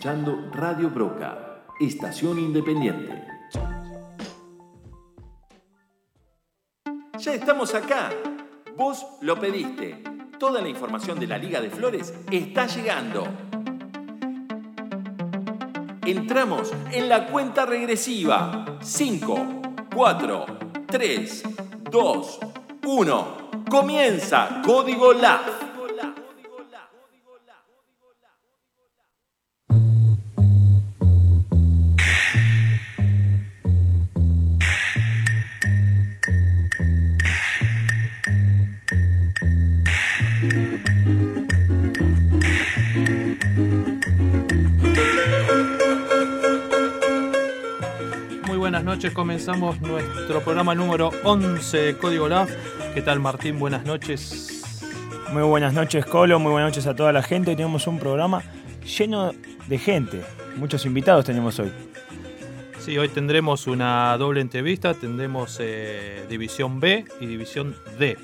Escuchando 0.00 0.48
Radio 0.54 0.88
Broca, 0.88 1.62
estación 1.78 2.38
independiente. 2.38 3.22
Ya 7.18 7.34
estamos 7.34 7.74
acá. 7.74 8.08
Vos 8.78 9.06
lo 9.20 9.38
pediste. 9.38 10.02
Toda 10.38 10.62
la 10.62 10.70
información 10.70 11.20
de 11.20 11.26
la 11.26 11.36
Liga 11.36 11.60
de 11.60 11.68
Flores 11.68 12.14
está 12.30 12.66
llegando. 12.66 13.24
Entramos 16.06 16.72
en 16.92 17.06
la 17.10 17.26
cuenta 17.26 17.66
regresiva. 17.66 18.78
5, 18.80 19.46
4, 19.94 20.46
3, 20.86 21.42
2, 21.90 22.40
1. 22.86 23.26
Comienza 23.68 24.62
Código 24.64 25.12
LAF. 25.12 25.69
Comenzamos 49.40 49.80
nuestro 49.80 50.42
programa 50.42 50.74
número 50.74 51.12
11 51.24 51.78
de 51.78 51.96
Código 51.96 52.28
LAF. 52.28 52.50
¿Qué 52.92 53.00
tal, 53.00 53.20
Martín? 53.20 53.58
Buenas 53.58 53.86
noches. 53.86 54.82
Muy 55.32 55.42
buenas 55.44 55.72
noches, 55.72 56.04
Colo. 56.04 56.38
Muy 56.38 56.52
buenas 56.52 56.72
noches 56.72 56.86
a 56.86 56.94
toda 56.94 57.10
la 57.10 57.22
gente. 57.22 57.56
Tenemos 57.56 57.86
un 57.86 57.98
programa 57.98 58.42
lleno 58.84 59.32
de 59.66 59.78
gente. 59.78 60.20
Muchos 60.56 60.84
invitados 60.84 61.24
tenemos 61.24 61.58
hoy. 61.58 61.72
Sí, 62.80 62.98
hoy 62.98 63.08
tendremos 63.08 63.66
una 63.66 64.14
doble 64.18 64.42
entrevista. 64.42 64.92
Tendremos 64.92 65.56
eh, 65.58 66.26
División 66.28 66.78
B 66.78 67.06
y 67.18 67.24
División 67.24 67.74
D. 67.98 68.18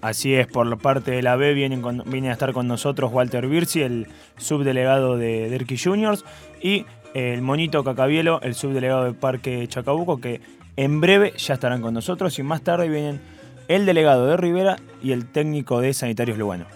Así 0.00 0.34
es, 0.34 0.46
por 0.46 0.64
la 0.64 0.76
parte 0.76 1.10
de 1.10 1.22
la 1.22 1.34
B 1.34 1.54
vienen 1.54 1.82
viene 2.06 2.30
a 2.30 2.34
estar 2.34 2.52
con 2.52 2.68
nosotros 2.68 3.12
Walter 3.12 3.48
Birsi, 3.48 3.82
el 3.82 4.06
subdelegado 4.38 5.16
de 5.16 5.50
Derky 5.50 5.76
Juniors, 5.76 6.24
y 6.62 6.86
el 7.14 7.42
monito 7.42 7.84
Cacabielo, 7.84 8.40
el 8.42 8.54
subdelegado 8.54 9.04
del 9.04 9.14
Parque 9.14 9.66
Chacabuco, 9.68 10.20
que 10.20 10.40
en 10.76 11.00
breve 11.00 11.32
ya 11.36 11.54
estarán 11.54 11.82
con 11.82 11.94
nosotros 11.94 12.38
y 12.38 12.42
más 12.42 12.62
tarde 12.62 12.88
vienen 12.88 13.20
el 13.68 13.86
delegado 13.86 14.26
de 14.26 14.36
Rivera 14.36 14.76
y 15.02 15.12
el 15.12 15.26
técnico 15.26 15.80
de 15.80 15.94
Sanitarios 15.94 16.38
Lugano. 16.38 16.66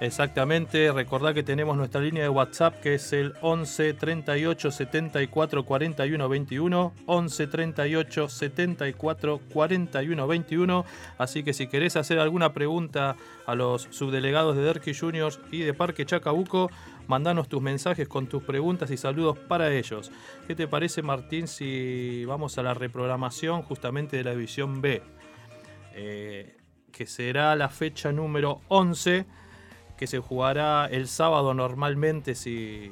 Exactamente, 0.00 0.90
recordad 0.92 1.34
que 1.34 1.42
tenemos 1.42 1.76
nuestra 1.76 2.00
línea 2.00 2.22
de 2.22 2.30
WhatsApp 2.30 2.80
que 2.80 2.94
es 2.94 3.12
el 3.12 3.34
11 3.42 3.92
38 3.92 4.70
74 4.70 5.66
41 5.66 6.28
21, 6.30 6.94
11 7.04 7.46
38 7.46 8.28
74 8.30 9.40
41 9.52 10.26
21, 10.26 10.84
así 11.18 11.42
que 11.42 11.52
si 11.52 11.66
querés 11.66 11.96
hacer 11.96 12.18
alguna 12.18 12.54
pregunta 12.54 13.16
a 13.44 13.54
los 13.54 13.88
subdelegados 13.90 14.56
de 14.56 14.62
Derky 14.62 14.94
Juniors 14.94 15.38
y 15.50 15.60
de 15.60 15.74
Parque 15.74 16.06
Chacabuco, 16.06 16.70
mandanos 17.10 17.48
tus 17.48 17.60
mensajes 17.60 18.08
con 18.08 18.28
tus 18.28 18.42
preguntas 18.44 18.90
y 18.90 18.96
saludos 18.96 19.36
para 19.36 19.72
ellos. 19.74 20.10
¿Qué 20.46 20.54
te 20.54 20.68
parece 20.68 21.02
Martín 21.02 21.48
si 21.48 22.24
vamos 22.24 22.56
a 22.56 22.62
la 22.62 22.72
reprogramación 22.72 23.62
justamente 23.62 24.16
de 24.16 24.24
la 24.24 24.30
división 24.30 24.80
B? 24.80 25.02
Eh, 25.94 26.56
que 26.92 27.06
será 27.06 27.56
la 27.56 27.68
fecha 27.68 28.12
número 28.12 28.60
11 28.68 29.26
que 30.00 30.06
se 30.06 30.18
jugará 30.18 30.86
el 30.86 31.08
sábado 31.08 31.52
normalmente 31.52 32.34
si, 32.34 32.90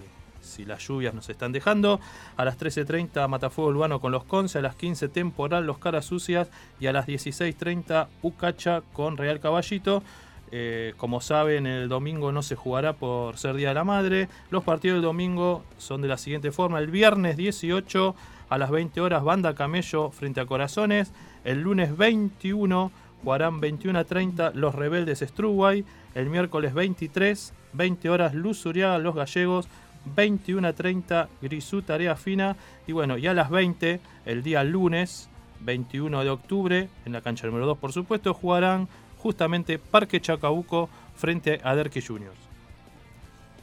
las 0.66 0.86
lluvias 0.86 1.14
nos 1.14 1.30
están 1.30 1.52
dejando. 1.52 2.00
A 2.36 2.44
las 2.44 2.58
13.30 2.58 3.26
Matafuego 3.28 3.70
Urbano 3.70 3.98
con 3.98 4.12
los 4.12 4.24
Conce, 4.24 4.58
a 4.58 4.62
las 4.62 4.74
15 4.74 5.08
Temporal 5.08 5.64
Los 5.64 5.78
Caras 5.78 6.04
Sucias 6.04 6.50
y 6.78 6.86
a 6.86 6.92
las 6.92 7.06
16.30 7.06 8.08
Ucacha 8.20 8.82
con 8.92 9.16
Real 9.16 9.40
Caballito. 9.40 10.02
Eh, 10.50 10.94
como 10.96 11.20
saben, 11.20 11.66
el 11.66 11.88
domingo 11.88 12.32
no 12.32 12.42
se 12.42 12.56
jugará 12.56 12.94
por 12.94 13.36
ser 13.36 13.54
Día 13.56 13.68
de 13.68 13.74
la 13.74 13.84
Madre. 13.84 14.28
Los 14.50 14.64
partidos 14.64 14.96
del 14.96 15.02
domingo 15.02 15.62
son 15.76 16.02
de 16.02 16.08
la 16.08 16.16
siguiente 16.16 16.52
forma. 16.52 16.78
El 16.78 16.88
viernes 16.88 17.36
18 17.36 18.14
a 18.48 18.58
las 18.58 18.70
20 18.70 19.00
horas 19.00 19.22
Banda 19.24 19.54
Camello 19.54 20.10
frente 20.10 20.40
a 20.40 20.46
Corazones. 20.46 21.12
El 21.44 21.62
lunes 21.62 21.96
21 21.96 22.90
jugarán 23.22 23.60
21 23.60 23.98
a 23.98 24.04
30 24.04 24.52
Los 24.54 24.74
Rebeldes 24.74 25.20
Struway 25.20 25.84
el 26.14 26.30
miércoles 26.30 26.74
23, 26.74 27.52
20 27.74 28.10
horas 28.10 28.34
Luz 28.34 28.66
Uriaga, 28.66 28.98
Los 28.98 29.14
Gallegos, 29.14 29.68
21 30.16 30.66
a 30.66 30.72
30 30.72 31.28
Grisú 31.40 31.82
Tarea 31.82 32.16
Fina 32.16 32.56
y 32.86 32.92
bueno, 32.92 33.16
ya 33.18 33.30
a 33.30 33.34
las 33.34 33.50
20, 33.50 34.00
el 34.26 34.42
día 34.42 34.64
lunes 34.64 35.28
21 35.60 36.24
de 36.24 36.30
octubre, 36.30 36.88
en 37.04 37.12
la 37.12 37.20
cancha 37.20 37.46
número 37.46 37.66
2 37.66 37.78
por 37.78 37.92
supuesto, 37.92 38.34
jugarán 38.34 38.88
justamente 39.18 39.78
Parque 39.78 40.20
Chacabuco 40.20 40.88
frente 41.16 41.60
a 41.62 41.74
Derke 41.74 42.00
Juniors. 42.00 42.38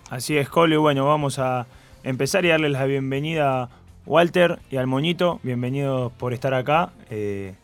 Así 0.10 0.38
es, 0.38 0.50
Colo, 0.50 0.75
y 0.75 0.78
bueno, 0.78 1.06
vamos 1.06 1.40
a 1.40 1.66
empezar 2.04 2.46
y 2.46 2.50
darles 2.50 2.72
la 2.72 2.86
bienvenida 2.86 3.63
a 3.63 3.69
Walter 4.06 4.60
y 4.69 4.78
al 4.78 4.88
Moñito. 4.88 5.40
Bienvenidos 5.42 6.12
por 6.13 6.34
estar 6.34 6.54
acá. 6.54 6.94
Eh, 7.10 7.56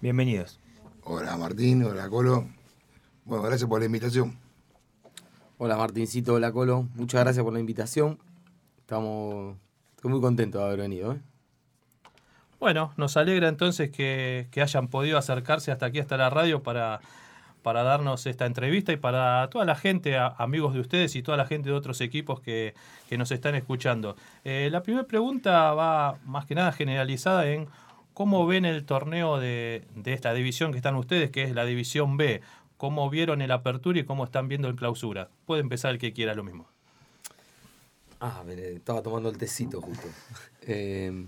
bienvenidos. 0.00 0.60
Hola 1.02 1.36
Martín, 1.36 1.82
hola 1.84 2.08
Colo. 2.08 2.46
Bueno, 3.24 3.42
gracias 3.42 3.68
por 3.68 3.80
la 3.80 3.86
invitación. 3.86 4.38
Hola 5.58 5.76
Martincito, 5.76 6.34
hola 6.34 6.52
Colo, 6.52 6.86
muchas 6.94 7.22
gracias 7.22 7.42
por 7.42 7.52
la 7.52 7.58
invitación. 7.58 8.18
Estamos 8.78 9.56
estoy 9.96 10.12
muy 10.12 10.20
contentos 10.20 10.60
de 10.60 10.66
haber 10.66 10.78
venido. 10.78 11.12
¿eh? 11.12 11.20
Bueno, 12.60 12.92
nos 12.96 13.16
alegra 13.16 13.48
entonces 13.48 13.90
que, 13.90 14.48
hayan 14.56 14.88
podido 14.88 15.18
acercarse 15.18 15.72
hasta 15.72 15.86
aquí, 15.86 15.98
hasta 15.98 16.16
la 16.16 16.30
radio, 16.30 16.62
para, 16.62 17.00
para 17.62 17.82
darnos 17.82 18.26
esta 18.26 18.46
entrevista 18.46 18.92
y 18.92 18.96
para 18.96 19.48
toda 19.50 19.64
la 19.64 19.74
gente, 19.74 20.16
amigos 20.16 20.74
de 20.74 20.80
ustedes 20.80 21.16
y 21.16 21.22
toda 21.22 21.36
la 21.36 21.46
gente 21.46 21.68
de 21.68 21.74
otros 21.74 22.00
equipos 22.00 22.40
que, 22.40 22.74
nos 23.16 23.30
están 23.30 23.54
escuchando. 23.54 24.16
Eh, 24.44 24.68
la 24.70 24.82
primera 24.82 25.06
pregunta 25.06 25.72
va 25.74 26.18
más 26.24 26.46
que 26.46 26.54
nada 26.54 26.72
generalizada 26.72 27.48
en 27.50 27.68
cómo 28.14 28.46
ven 28.46 28.64
el 28.64 28.84
torneo 28.84 29.38
de, 29.38 29.84
de 29.94 30.12
esta 30.12 30.34
división 30.34 30.72
que 30.72 30.78
están 30.78 30.94
ustedes, 30.96 31.30
que 31.30 31.44
es 31.44 31.54
la 31.54 31.64
división 31.64 32.16
B 32.16 32.42
cómo 32.78 33.10
vieron 33.10 33.42
el 33.42 33.50
apertura 33.50 33.98
y 33.98 34.04
cómo 34.04 34.24
están 34.24 34.48
viendo 34.48 34.68
el 34.68 34.76
clausura. 34.76 35.28
Puede 35.44 35.60
empezar 35.60 35.90
el 35.90 35.98
que 35.98 36.14
quiera 36.14 36.34
lo 36.34 36.44
mismo. 36.44 36.68
Ah, 38.20 38.42
estaba 38.48 39.02
tomando 39.02 39.28
el 39.28 39.36
tecito 39.36 39.82
justo. 39.82 40.08
Eh, 40.70 41.26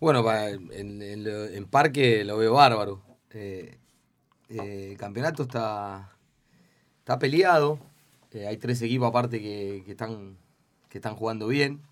bueno, 0.00 0.24
en, 0.32 1.66
parque 1.70 2.24
lo 2.24 2.38
veo 2.38 2.54
bárbaro. 2.54 3.00
Eh, 3.30 3.78
eh, 4.60 4.92
el 4.92 4.98
campeonato 4.98 5.42
está, 5.44 6.16
está 6.98 7.18
peleado. 7.18 7.78
hay 8.34 8.56
tres 8.58 8.82
equipos 8.82 9.08
aparte 9.08 9.40
que, 9.40 9.84
están, 9.86 10.36
que 10.88 10.98
están 10.98 11.16
jugando 11.16 11.48
bien. 11.48 11.82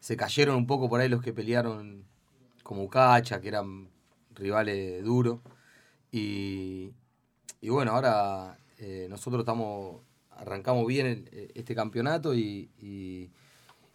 Se 0.00 0.16
cayeron 0.16 0.56
un 0.56 0.66
poco 0.66 0.88
por 0.88 1.00
ahí 1.00 1.08
los 1.08 1.22
que 1.22 1.32
pelearon 1.32 2.04
como 2.62 2.88
Cacha, 2.88 3.40
que 3.40 3.48
eran 3.48 3.88
rivales 4.34 5.04
duros. 5.04 5.40
Y, 6.12 6.92
y 7.60 7.68
bueno, 7.68 7.92
ahora 7.92 8.58
eh, 8.78 9.06
nosotros 9.08 9.40
estamos 9.40 10.06
arrancamos 10.36 10.86
bien 10.86 11.28
eh, 11.32 11.50
este 11.54 11.74
campeonato 11.74 12.34
y, 12.34 13.30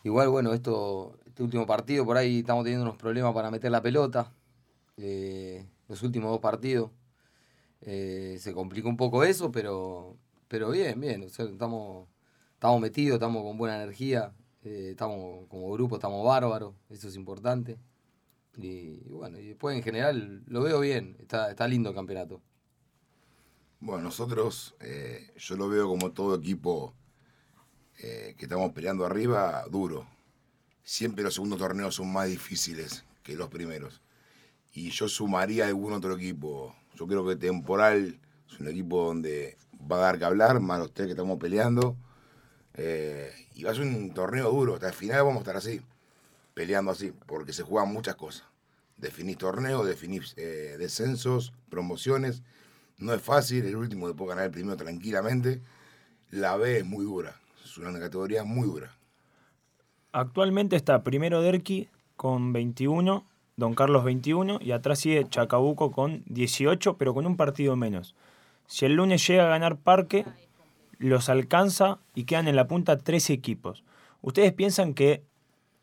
igual, 0.03 0.29
bueno, 0.29 0.53
esto, 0.53 1.19
este 1.25 1.43
último 1.43 1.65
partido 1.65 2.05
por 2.05 2.17
ahí 2.17 2.39
estamos 2.39 2.63
teniendo 2.63 2.83
unos 2.83 2.97
problemas 2.97 3.33
para 3.33 3.51
meter 3.51 3.71
la 3.71 3.81
pelota. 3.81 4.31
Eh, 4.97 5.65
los 5.87 6.03
últimos 6.03 6.31
dos 6.31 6.39
partidos 6.39 6.91
se 7.81 8.51
complicó 8.53 8.89
un 8.89 8.97
poco 8.97 9.23
eso, 9.23 9.51
pero, 9.51 10.17
pero 10.47 10.69
bien, 10.71 10.99
bien. 10.99 11.23
estamos, 11.23 12.07
estamos 12.53 12.81
metidos, 12.81 13.15
estamos 13.15 13.43
con 13.43 13.57
buena 13.57 13.75
energía, 13.75 14.33
estamos 14.63 15.47
como 15.47 15.71
grupo, 15.71 15.95
estamos 15.95 16.25
bárbaros, 16.25 16.75
eso 16.89 17.07
es 17.07 17.15
importante. 17.15 17.77
Y, 18.57 18.97
bueno, 19.09 19.39
y 19.39 19.47
después 19.47 19.75
en 19.75 19.83
general 19.83 20.43
lo 20.45 20.61
veo 20.61 20.79
bien, 20.81 21.15
está, 21.19 21.49
está 21.49 21.67
lindo 21.67 21.89
el 21.89 21.95
campeonato. 21.95 22.41
Bueno, 23.79 24.03
nosotros, 24.03 24.75
eh, 24.79 25.33
yo 25.37 25.55
lo 25.55 25.67
veo 25.67 25.87
como 25.87 26.11
todo 26.11 26.35
equipo 26.35 26.93
eh, 27.97 28.35
que 28.37 28.45
estamos 28.45 28.71
peleando 28.73 29.05
arriba, 29.05 29.65
duro. 29.71 30.05
Siempre 30.83 31.23
los 31.23 31.33
segundos 31.33 31.57
torneos 31.57 31.95
son 31.95 32.13
más 32.13 32.27
difíciles 32.27 33.03
que 33.23 33.35
los 33.35 33.49
primeros. 33.49 34.01
Y 34.73 34.91
yo 34.91 35.07
sumaría 35.07 35.65
algún 35.65 35.93
otro 35.93 36.15
equipo. 36.15 36.75
Yo 36.95 37.07
creo 37.07 37.25
que 37.25 37.35
Temporal 37.35 38.19
es 38.49 38.59
un 38.59 38.67
equipo 38.67 39.05
donde 39.05 39.57
va 39.91 39.97
a 39.97 40.01
dar 40.01 40.19
que 40.19 40.25
hablar, 40.25 40.59
más 40.59 40.79
los 40.79 40.93
tres 40.93 41.07
que 41.07 41.11
estamos 41.11 41.37
peleando. 41.37 41.95
Eh, 42.73 43.31
y 43.55 43.63
va 43.63 43.71
a 43.71 43.75
ser 43.75 43.83
un 43.83 44.13
torneo 44.13 44.51
duro. 44.51 44.75
Hasta 44.75 44.87
el 44.87 44.93
final 44.93 45.23
vamos 45.23 45.37
a 45.37 45.39
estar 45.39 45.57
así, 45.57 45.81
peleando 46.53 46.91
así, 46.91 47.13
porque 47.25 47.53
se 47.53 47.63
juegan 47.63 47.91
muchas 47.91 48.15
cosas. 48.15 48.45
Definís 48.97 49.37
torneos, 49.37 49.85
definís 49.87 50.35
descensos, 50.35 51.53
promociones 51.69 52.43
no 53.01 53.13
es 53.13 53.21
fácil, 53.21 53.65
el 53.65 53.75
último 53.75 54.13
puede 54.13 54.29
ganar 54.29 54.45
el 54.45 54.51
primero 54.51 54.77
tranquilamente. 54.77 55.59
La 56.29 56.55
B 56.55 56.77
es 56.77 56.85
muy 56.85 57.03
dura. 57.03 57.35
Es 57.63 57.77
una 57.77 57.99
categoría 57.99 58.43
muy 58.43 58.67
dura. 58.67 58.95
Actualmente 60.11 60.75
está 60.75 61.03
primero 61.03 61.41
Derqui 61.41 61.89
con 62.15 62.53
21, 62.53 63.25
Don 63.61 63.75
Carlos 63.75 64.03
21 64.03 64.57
y 64.59 64.71
atrás 64.71 64.97
sigue 64.97 65.29
Chacabuco 65.29 65.91
con 65.91 66.23
18, 66.25 66.97
pero 66.97 67.13
con 67.13 67.27
un 67.27 67.37
partido 67.37 67.75
menos. 67.75 68.15
Si 68.65 68.85
el 68.87 68.95
lunes 68.95 69.27
llega 69.27 69.45
a 69.45 69.49
ganar 69.49 69.77
Parque, 69.77 70.25
los 70.97 71.29
alcanza 71.29 71.99
y 72.15 72.23
quedan 72.23 72.47
en 72.47 72.55
la 72.55 72.67
punta 72.67 72.97
tres 72.97 73.29
equipos. 73.29 73.83
¿Ustedes 74.23 74.51
piensan 74.51 74.95
que 74.95 75.23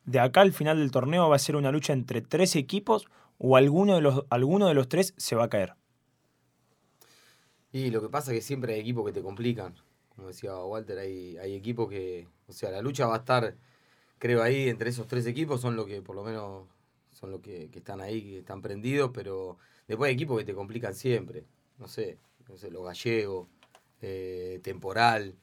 de 0.06 0.18
acá 0.18 0.40
al 0.40 0.52
final 0.52 0.78
del 0.78 0.90
torneo 0.90 1.28
va 1.28 1.36
a 1.36 1.38
ser 1.38 1.54
una 1.54 1.70
lucha 1.70 1.92
entre 1.92 2.20
tres 2.20 2.56
equipos 2.56 3.06
o 3.38 3.56
alguno 3.56 3.94
de 3.94 4.00
los, 4.00 4.24
alguno 4.28 4.66
de 4.66 4.74
los 4.74 4.88
tres 4.88 5.14
se 5.16 5.36
va 5.36 5.44
a 5.44 5.48
caer? 5.48 5.74
Y 7.70 7.90
lo 7.90 8.02
que 8.02 8.08
pasa 8.08 8.32
es 8.32 8.38
que 8.38 8.42
siempre 8.42 8.74
hay 8.74 8.80
equipos 8.80 9.06
que 9.06 9.12
te 9.12 9.22
complican. 9.22 9.76
Como 10.16 10.26
decía 10.26 10.56
Walter, 10.56 10.98
hay, 10.98 11.36
hay 11.36 11.54
equipos 11.54 11.88
que. 11.88 12.26
O 12.48 12.52
sea, 12.52 12.72
la 12.72 12.82
lucha 12.82 13.06
va 13.06 13.14
a 13.14 13.18
estar, 13.18 13.54
creo, 14.18 14.42
ahí 14.42 14.68
entre 14.68 14.90
esos 14.90 15.06
tres 15.06 15.26
equipos, 15.26 15.60
son 15.60 15.76
los 15.76 15.86
que 15.86 16.02
por 16.02 16.16
lo 16.16 16.24
menos 16.24 16.66
son 17.18 17.32
los 17.32 17.40
que, 17.40 17.68
que 17.70 17.80
están 17.80 18.00
ahí, 18.00 18.22
que 18.22 18.38
están 18.38 18.62
prendidos, 18.62 19.10
pero 19.12 19.58
después 19.88 20.08
hay 20.08 20.14
equipos 20.14 20.38
que 20.38 20.44
te 20.44 20.54
complican 20.54 20.94
siempre. 20.94 21.44
No 21.78 21.88
sé, 21.88 22.18
no 22.48 22.56
sé 22.56 22.70
los 22.70 22.84
gallegos, 22.84 23.48
eh, 24.00 24.60
temporal. 24.62 25.34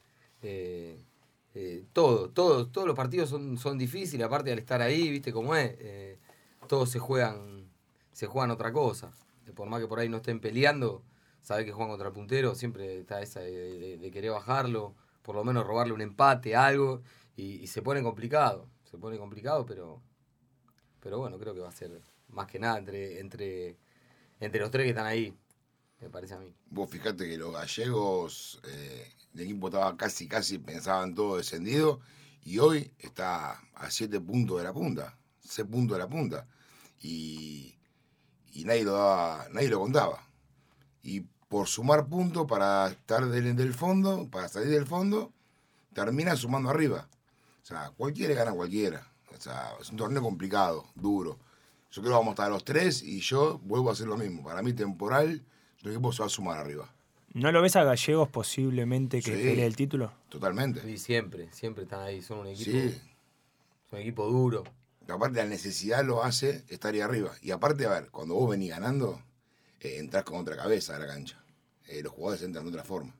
Eh, 0.42 1.04
eh, 1.54 1.84
todo, 1.92 2.30
todo, 2.30 2.68
todos 2.68 2.86
los 2.86 2.96
partidos 2.96 3.28
son, 3.30 3.58
son 3.58 3.78
difíciles, 3.78 4.26
aparte 4.26 4.52
al 4.52 4.58
estar 4.58 4.80
ahí, 4.82 5.10
viste 5.10 5.32
cómo 5.32 5.54
es, 5.54 5.74
eh, 5.78 6.18
todos 6.68 6.90
se 6.90 6.98
juegan, 6.98 7.70
se 8.12 8.26
juegan 8.26 8.50
otra 8.50 8.72
cosa. 8.72 9.12
Por 9.54 9.68
más 9.68 9.80
que 9.80 9.86
por 9.86 9.98
ahí 9.98 10.08
no 10.08 10.18
estén 10.18 10.40
peleando, 10.40 11.02
saber 11.42 11.64
que 11.64 11.72
juegan 11.72 11.90
contra 11.90 12.08
el 12.08 12.14
puntero, 12.14 12.54
siempre 12.54 13.00
está 13.00 13.22
esa 13.22 13.40
de, 13.40 14.10
querer 14.12 14.32
bajarlo, 14.32 14.94
por 15.22 15.34
lo 15.34 15.44
menos 15.44 15.66
robarle 15.66 15.92
un 15.92 16.00
empate, 16.00 16.56
algo, 16.56 17.02
y 17.36 17.66
se 17.66 17.82
pone 17.82 18.02
complicado, 18.02 18.68
se 18.84 18.98
pone 18.98 19.18
complicado, 19.18 19.66
pero, 19.66 20.02
pero 21.06 21.20
bueno, 21.20 21.38
creo 21.38 21.54
que 21.54 21.60
va 21.60 21.68
a 21.68 21.72
ser 21.72 22.02
más 22.30 22.48
que 22.48 22.58
nada 22.58 22.78
entre, 22.78 23.20
entre, 23.20 23.76
entre 24.40 24.60
los 24.60 24.72
tres 24.72 24.86
que 24.86 24.90
están 24.90 25.06
ahí, 25.06 25.32
me 26.00 26.10
parece 26.10 26.34
a 26.34 26.38
mí. 26.40 26.52
Vos 26.68 26.90
fijate 26.90 27.28
que 27.28 27.36
los 27.36 27.52
gallegos, 27.52 28.60
eh, 28.64 29.12
el 29.32 29.40
equipo 29.42 29.68
estaba 29.68 29.96
casi, 29.96 30.26
casi, 30.26 30.58
pensaban 30.58 31.14
todo 31.14 31.36
descendido, 31.36 32.00
y 32.42 32.58
hoy 32.58 32.90
está 32.98 33.52
a 33.76 33.88
7 33.88 34.20
puntos 34.20 34.58
de 34.58 34.64
la 34.64 34.72
punta, 34.72 35.16
6 35.42 35.68
puntos 35.68 35.96
de 35.96 36.02
la 36.02 36.08
punta, 36.08 36.48
y, 37.00 37.78
nadie 38.64 38.82
lo 38.82 38.94
daba, 38.94 39.46
nadie 39.52 39.68
lo 39.68 39.78
contaba. 39.78 40.28
Y 41.04 41.20
por 41.20 41.68
sumar 41.68 42.08
puntos 42.08 42.46
para 42.48 42.88
estar 42.88 43.24
del, 43.26 43.54
del 43.54 43.74
fondo, 43.74 44.28
para 44.28 44.48
salir 44.48 44.70
del 44.70 44.88
fondo, 44.88 45.32
termina 45.94 46.34
sumando 46.34 46.68
arriba. 46.68 47.08
O 47.62 47.64
sea, 47.64 47.92
cualquiera 47.96 48.34
gana 48.34 48.50
cualquiera. 48.50 49.06
O 49.36 49.40
sea, 49.40 49.72
es 49.80 49.90
un 49.90 49.96
torneo 49.96 50.22
complicado, 50.22 50.86
duro. 50.94 51.38
Yo 51.90 52.02
creo 52.02 52.12
que 52.14 52.18
vamos 52.18 52.28
a 52.28 52.30
estar 52.32 52.50
los 52.50 52.64
tres 52.64 53.02
y 53.02 53.20
yo 53.20 53.58
vuelvo 53.64 53.90
a 53.90 53.92
hacer 53.92 54.06
lo 54.06 54.16
mismo. 54.16 54.42
Para 54.44 54.62
mí, 54.62 54.72
temporal, 54.72 55.42
el 55.82 55.90
equipo 55.90 56.12
se 56.12 56.20
va 56.22 56.26
a 56.26 56.28
sumar 56.30 56.58
arriba. 56.58 56.92
¿No 57.32 57.52
lo 57.52 57.60
ves 57.62 57.76
a 57.76 57.84
Gallegos 57.84 58.28
posiblemente 58.28 59.18
que 59.20 59.36
Sí. 59.36 59.42
pelee 59.42 59.66
el 59.66 59.76
título? 59.76 60.12
Totalmente. 60.28 60.90
Y 60.90 60.96
siempre, 60.98 61.52
siempre 61.52 61.84
están 61.84 62.00
ahí, 62.00 62.22
son 62.22 62.38
un 62.40 62.46
equipo, 62.48 62.70
Sí. 62.70 62.90
son 63.90 63.98
un 63.98 63.98
equipo 64.00 64.26
duro. 64.26 64.64
Aparte, 65.08 65.36
la 65.38 65.46
necesidad 65.46 66.02
lo 66.04 66.24
hace 66.24 66.64
estar 66.68 66.92
ahí 66.94 67.00
arriba. 67.00 67.30
Y 67.42 67.50
aparte, 67.52 67.86
a 67.86 67.90
ver, 67.90 68.10
cuando 68.10 68.34
vos 68.34 68.50
venís 68.50 68.70
ganando, 68.70 69.22
eh, 69.80 69.98
entras 69.98 70.24
con 70.24 70.38
otra 70.40 70.56
cabeza 70.56 70.96
a 70.96 70.98
la 70.98 71.06
cancha. 71.06 71.40
Eh, 71.86 72.02
los 72.02 72.12
jugadores 72.12 72.42
entran 72.42 72.64
de 72.64 72.70
otra 72.70 72.82
forma. 72.84 73.14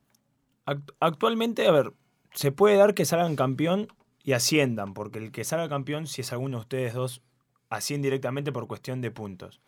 Act- 0.64 0.92
Actualmente, 0.98 1.66
a 1.68 1.70
ver, 1.70 1.92
se 2.34 2.50
puede 2.52 2.76
dar 2.76 2.94
que 2.94 3.04
salgan 3.04 3.36
campeón 3.36 3.86
y 4.26 4.32
asciendan, 4.32 4.92
porque 4.92 5.20
el 5.20 5.30
que 5.30 5.44
salga 5.44 5.68
campeón, 5.68 6.08
si 6.08 6.22
es 6.22 6.32
alguno 6.32 6.58
de 6.58 6.62
ustedes 6.62 6.94
dos, 6.94 7.22
asciende 7.70 8.08
directamente 8.08 8.50
por 8.50 8.66
cuestión 8.66 9.00
de 9.00 9.12
puntos. 9.12 9.60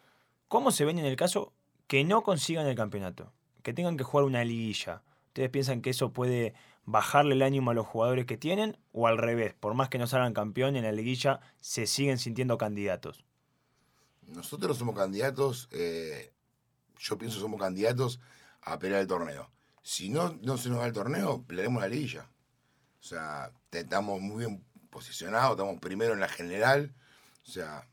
¿Cómo 0.48 0.72
se 0.72 0.84
ven 0.84 0.98
en 0.98 1.04
el 1.04 1.14
caso 1.14 1.52
que 1.86 2.02
no 2.02 2.24
consigan 2.24 2.66
el 2.66 2.74
campeonato? 2.74 3.32
Que 3.62 3.72
tengan 3.72 3.96
que 3.96 4.02
jugar 4.02 4.26
una 4.26 4.44
liguilla. 4.44 5.04
¿Ustedes 5.28 5.50
piensan 5.50 5.80
que 5.80 5.90
eso 5.90 6.12
puede 6.12 6.54
bajarle 6.84 7.36
el 7.36 7.42
ánimo 7.42 7.70
a 7.70 7.74
los 7.74 7.86
jugadores 7.86 8.26
que 8.26 8.36
tienen? 8.36 8.76
¿O 8.90 9.06
al 9.06 9.16
revés, 9.16 9.54
por 9.54 9.74
más 9.74 9.90
que 9.90 9.98
no 9.98 10.08
salgan 10.08 10.34
campeón 10.34 10.74
en 10.74 10.82
la 10.82 10.90
liguilla, 10.90 11.38
se 11.60 11.86
siguen 11.86 12.18
sintiendo 12.18 12.58
candidatos? 12.58 13.24
Nosotros 14.22 14.76
somos 14.76 14.96
candidatos, 14.96 15.68
eh, 15.70 16.32
yo 16.98 17.16
pienso 17.16 17.38
somos 17.38 17.60
candidatos 17.60 18.18
a 18.62 18.76
pelear 18.80 19.02
el 19.02 19.06
torneo. 19.06 19.52
Si 19.84 20.08
no, 20.08 20.36
no 20.42 20.58
se 20.58 20.68
nos 20.68 20.80
da 20.80 20.86
el 20.86 20.92
torneo, 20.92 21.44
pelearemos 21.44 21.80
la 21.80 21.88
liguilla. 21.88 22.28
O 23.00 23.04
sea, 23.04 23.50
te- 23.70 23.80
estamos 23.80 24.20
muy 24.20 24.44
bien 24.46 24.64
posicionados, 24.90 25.52
estamos 25.52 25.78
primero 25.80 26.12
en 26.14 26.20
la 26.20 26.28
general. 26.28 26.92
O 27.46 27.50
sea, 27.50 27.84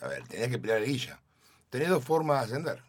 a 0.00 0.08
ver, 0.08 0.26
tenés 0.28 0.48
que 0.48 0.58
pelear 0.58 0.80
la 0.80 0.86
liguilla. 0.86 1.20
Tenés 1.70 1.88
dos 1.88 2.04
formas 2.04 2.40
de 2.40 2.44
ascender. 2.54 2.82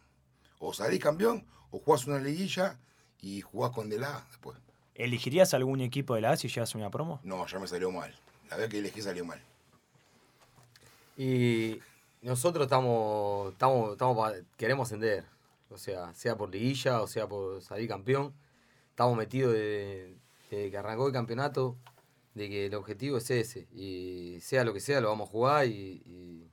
O 0.59 0.73
salís 0.73 0.99
campeón, 0.99 1.45
o 1.71 1.79
jugás 1.79 2.05
una 2.07 2.19
liguilla 2.19 2.79
y 3.21 3.41
jugás 3.41 3.71
con 3.71 3.89
de 3.89 3.99
la 3.99 4.17
A 4.17 4.25
después. 4.29 4.57
¿Elegirías 4.95 5.53
algún 5.53 5.81
equipo 5.81 6.15
de 6.15 6.21
la 6.21 6.31
A 6.31 6.37
si 6.37 6.47
llegas 6.47 6.73
a 6.73 6.77
una 6.77 6.89
promo? 6.89 7.19
No, 7.23 7.45
ya 7.45 7.59
me 7.59 7.67
salió 7.67 7.91
mal. 7.91 8.13
La 8.49 8.57
vez 8.57 8.69
que 8.69 8.79
elegí 8.79 9.01
salió 9.01 9.23
mal. 9.25 9.39
Y 11.17 11.79
nosotros 12.21 12.65
estamos, 12.65 13.51
estamos, 13.53 13.91
estamos 13.93 14.17
pa- 14.17 14.33
queremos 14.57 14.87
ascender. 14.87 15.25
O 15.69 15.77
sea, 15.77 16.13
sea 16.13 16.35
por 16.37 16.49
liguilla 16.49 17.01
o 17.01 17.07
sea 17.07 17.27
por 17.27 17.61
salir 17.61 17.87
campeón. 17.89 18.33
Estamos 18.89 19.17
metidos 19.17 19.53
de- 19.53 20.15
desde 20.49 20.71
que 20.71 20.77
arrancó 20.77 21.07
el 21.07 21.13
campeonato, 21.13 21.77
de 22.33 22.49
que 22.49 22.65
el 22.67 22.75
objetivo 22.75 23.17
es 23.17 23.29
ese. 23.31 23.67
Y 23.71 24.39
sea 24.41 24.63
lo 24.63 24.73
que 24.73 24.79
sea, 24.79 25.01
lo 25.01 25.09
vamos 25.09 25.29
a 25.29 25.31
jugar 25.31 25.65
y, 25.67 26.01
y- 26.05 26.51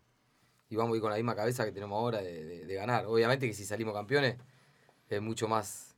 y 0.71 0.77
vamos 0.77 0.95
a 0.95 0.97
ir 0.97 1.03
con 1.03 1.11
la 1.11 1.17
misma 1.17 1.37
cabeza 1.37 1.65
que 1.65 1.73
tenemos 1.73 1.97
ahora 1.97 2.21
de, 2.23 2.45
de- 2.45 2.65
de 2.67 2.75
ganar. 2.75 3.07
Obviamente 3.07 3.47
que 3.47 3.55
si 3.55 3.65
salimos 3.65 3.95
campeones 3.95 4.37
es 5.09 5.21
mucho 5.23 5.47
más, 5.47 5.95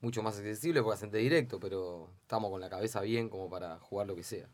mucho 0.00 0.22
más 0.22 0.36
accesible 0.38 0.82
porque 0.82 0.94
ascender 0.96 1.20
directo, 1.20 1.60
pero 1.60 2.10
estamos 2.22 2.50
con 2.50 2.60
la 2.60 2.68
cabeza 2.70 3.00
bien 3.02 3.28
como 3.28 3.48
para 3.50 3.78
jugar 3.78 4.06
lo 4.06 4.16
que 4.16 4.22
sea. 4.24 4.48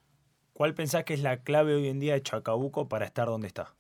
¿Cuál 0.53 0.75
pensás 0.75 1.05
que 1.05 1.15
es 1.15 1.21
la 1.23 1.43
clave 1.43 1.75
hoy 1.75 1.89
en 1.89 1.99
día 2.01 2.13
de 2.15 2.23
Chacabuco 2.23 2.89
para 2.89 3.07
estar 3.07 3.27
donde 3.29 3.47
está? 3.47 3.75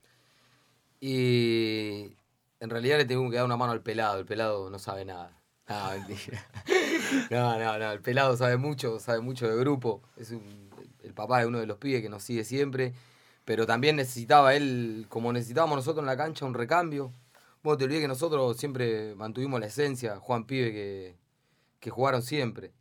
Y 1.00 2.16
en 2.60 2.70
realidad 2.70 2.96
le 2.98 3.04
tengo 3.04 3.28
que 3.28 3.36
dar 3.36 3.44
una 3.44 3.56
mano 3.56 3.72
al 3.72 3.82
pelado. 3.82 4.20
El 4.20 4.24
pelado 4.24 4.70
no 4.70 4.78
sabe 4.78 5.04
nada. 5.04 5.36
No, 5.68 5.90
mentira. 5.90 6.46
No, 7.30 7.58
no, 7.58 7.78
no. 7.78 7.92
El 7.92 8.00
pelado 8.02 8.36
sabe 8.36 8.56
mucho, 8.56 8.98
sabe 9.00 9.20
mucho 9.20 9.48
de 9.48 9.56
grupo. 9.56 10.02
Es 10.16 10.30
un- 10.30 10.70
el 11.02 11.14
papá 11.14 11.40
de 11.40 11.46
uno 11.46 11.58
de 11.58 11.66
los 11.66 11.78
pibes 11.78 12.02
que 12.02 12.08
nos 12.08 12.22
sigue 12.22 12.44
siempre. 12.44 12.94
Pero 13.44 13.66
también 13.66 13.96
necesitaba 13.96 14.54
él, 14.54 15.06
como 15.08 15.32
necesitábamos 15.32 15.76
nosotros 15.76 16.02
en 16.02 16.06
la 16.06 16.16
cancha, 16.16 16.46
un 16.46 16.54
recambio. 16.54 17.12
Vos 17.62 17.78
te 17.78 17.84
olvidé 17.84 18.00
que 18.00 18.08
nosotros 18.08 18.56
siempre 18.56 19.14
mantuvimos 19.16 19.60
la 19.60 19.66
esencia, 19.66 20.18
Juan 20.18 20.46
Pibe, 20.46 20.72
que, 20.72 21.16
que 21.80 21.90
jugaron 21.90 22.22
siempre. 22.22 22.72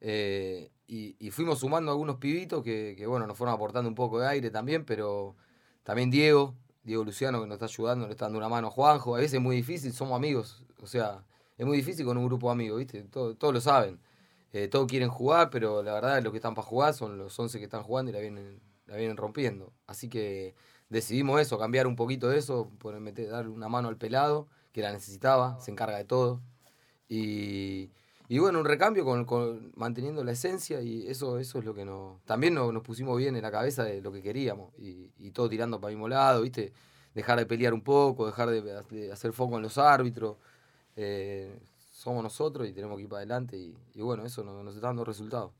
Eh, 0.00 0.70
y, 0.86 1.16
y 1.18 1.30
fuimos 1.30 1.60
sumando 1.60 1.90
algunos 1.92 2.16
pibitos 2.16 2.62
que, 2.64 2.94
que, 2.98 3.06
bueno, 3.06 3.26
nos 3.26 3.36
fueron 3.38 3.54
aportando 3.54 3.88
un 3.88 3.94
poco 3.94 4.20
de 4.20 4.28
aire 4.28 4.50
también, 4.50 4.84
pero 4.84 5.36
también 5.84 6.10
Diego, 6.10 6.56
Diego 6.84 7.04
Luciano, 7.04 7.40
que 7.40 7.46
nos 7.46 7.54
está 7.56 7.66
ayudando, 7.66 8.06
le 8.06 8.12
está 8.12 8.26
dando 8.26 8.38
una 8.38 8.48
mano 8.48 8.68
a 8.68 8.70
Juanjo. 8.70 9.14
A 9.16 9.18
veces 9.18 9.34
es 9.34 9.40
muy 9.40 9.56
difícil, 9.56 9.92
somos 9.92 10.16
amigos. 10.16 10.64
O 10.82 10.86
sea, 10.86 11.24
es 11.60 11.66
muy 11.66 11.76
difícil 11.76 12.06
con 12.06 12.16
un 12.18 12.26
grupo 12.26 12.48
de 12.48 12.52
amigos, 12.52 12.78
¿viste? 12.78 13.02
Todo- 13.04 13.34
todos 13.36 13.52
lo 13.54 13.60
saben. 13.60 14.00
Eh, 14.52 14.68
todos 14.68 14.86
quieren 14.88 15.10
jugar, 15.10 15.50
pero 15.50 15.82
la 15.82 15.92
verdad 15.94 16.22
los 16.22 16.32
que 16.32 16.38
están 16.38 16.54
para 16.54 16.66
jugar 16.66 16.94
son 16.94 17.18
los 17.18 17.38
11 17.38 17.58
que 17.58 17.64
están 17.64 17.82
jugando 17.82 18.10
y 18.10 18.14
la 18.14 18.20
vienen, 18.20 18.60
la 18.86 18.96
vienen 18.96 19.16
rompiendo. 19.16 19.72
Así 19.86 20.08
que 20.08 20.54
decidimos 20.88 21.40
eso, 21.40 21.58
cambiar 21.58 21.86
un 21.86 21.96
poquito 21.96 22.28
de 22.28 22.38
eso, 22.38 22.70
poner, 22.78 23.00
meter, 23.00 23.28
dar 23.30 23.48
una 23.48 23.68
mano 23.68 23.88
al 23.88 23.96
pelado, 23.96 24.48
que 24.72 24.82
la 24.82 24.92
necesitaba, 24.92 25.60
se 25.60 25.70
encarga 25.70 25.98
de 25.98 26.04
todo. 26.04 26.40
Y, 27.08 27.90
y 28.28 28.38
bueno, 28.38 28.60
un 28.60 28.64
recambio 28.64 29.04
con, 29.04 29.72
manteniendo 29.76 30.22
la 30.24 30.32
esencia 30.32 30.80
y 30.82 31.06
eso, 31.08 31.38
eso 31.38 31.58
es 31.58 31.64
lo 31.64 31.74
que 31.74 31.84
nos... 31.84 32.22
También 32.24 32.54
nos, 32.54 32.72
nos 32.72 32.82
pusimos 32.82 33.18
bien 33.18 33.36
en 33.36 33.42
la 33.42 33.50
cabeza 33.50 33.84
de 33.84 34.00
lo 34.00 34.12
que 34.12 34.22
queríamos 34.22 34.72
y, 34.78 35.10
y 35.18 35.30
todo 35.32 35.48
tirando 35.48 35.80
para 35.80 35.90
el 35.90 35.96
mismo 35.96 36.08
lado, 36.08 36.42
¿viste? 36.42 36.72
Dejar 37.14 37.38
de 37.38 37.46
pelear 37.46 37.74
un 37.74 37.82
poco, 37.82 38.26
dejar 38.26 38.50
de, 38.50 38.62
de 38.62 39.12
hacer 39.12 39.32
foco 39.32 39.56
en 39.56 39.62
los 39.62 39.78
árbitros. 39.78 40.36
Eh, 41.02 41.58
somos 41.92 42.22
nosotros 42.22 42.68
y 42.68 42.74
tenemos 42.74 42.98
que 42.98 43.04
ir 43.04 43.08
para 43.08 43.20
adelante 43.20 43.56
y, 43.56 44.00
bueno, 44.02 44.26
eso 44.26 44.44
nos, 44.44 44.74
está 44.74 44.88
dando 44.88 45.02
resultados. 45.02 45.52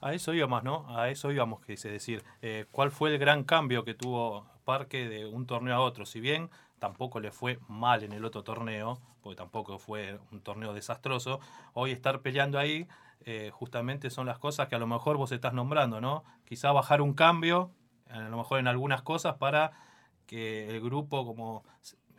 A 0.00 0.14
eso 0.14 0.32
íbamos, 0.32 0.62
¿no? 0.62 0.96
A 0.96 1.08
eso 1.10 1.32
íbamos, 1.32 1.68
es 1.68 1.82
decir, 1.82 2.22
eh, 2.40 2.66
¿cuál 2.70 2.92
fue 2.92 3.10
el 3.10 3.18
gran 3.18 3.42
cambio 3.42 3.84
que 3.84 3.94
tuvo 3.94 4.46
Parque 4.64 5.08
de 5.08 5.26
un 5.26 5.46
torneo 5.46 5.74
a 5.74 5.80
otro? 5.80 6.06
Si 6.06 6.20
bien 6.20 6.48
tampoco 6.78 7.18
le 7.18 7.32
fue 7.32 7.58
mal 7.66 8.04
en 8.04 8.12
el 8.12 8.24
otro 8.24 8.44
torneo, 8.44 9.00
porque 9.20 9.36
tampoco 9.36 9.80
fue 9.80 10.20
un 10.30 10.42
torneo 10.42 10.72
desastroso, 10.72 11.40
hoy 11.74 11.90
estar 11.90 12.20
peleando 12.20 12.60
ahí 12.60 12.86
eh, 13.24 13.50
justamente 13.52 14.10
son 14.10 14.26
las 14.26 14.38
cosas 14.38 14.68
que 14.68 14.76
a 14.76 14.78
lo 14.78 14.86
mejor 14.86 15.16
vos 15.16 15.32
estás 15.32 15.54
nombrando, 15.54 16.00
¿no? 16.00 16.22
Quizá 16.44 16.70
bajar 16.70 17.02
un 17.02 17.14
cambio, 17.14 17.72
a 18.08 18.20
lo 18.20 18.36
mejor 18.36 18.60
en 18.60 18.68
algunas 18.68 19.02
cosas, 19.02 19.34
para 19.38 19.72
que 20.26 20.68
el 20.68 20.80
grupo, 20.80 21.26
como 21.26 21.64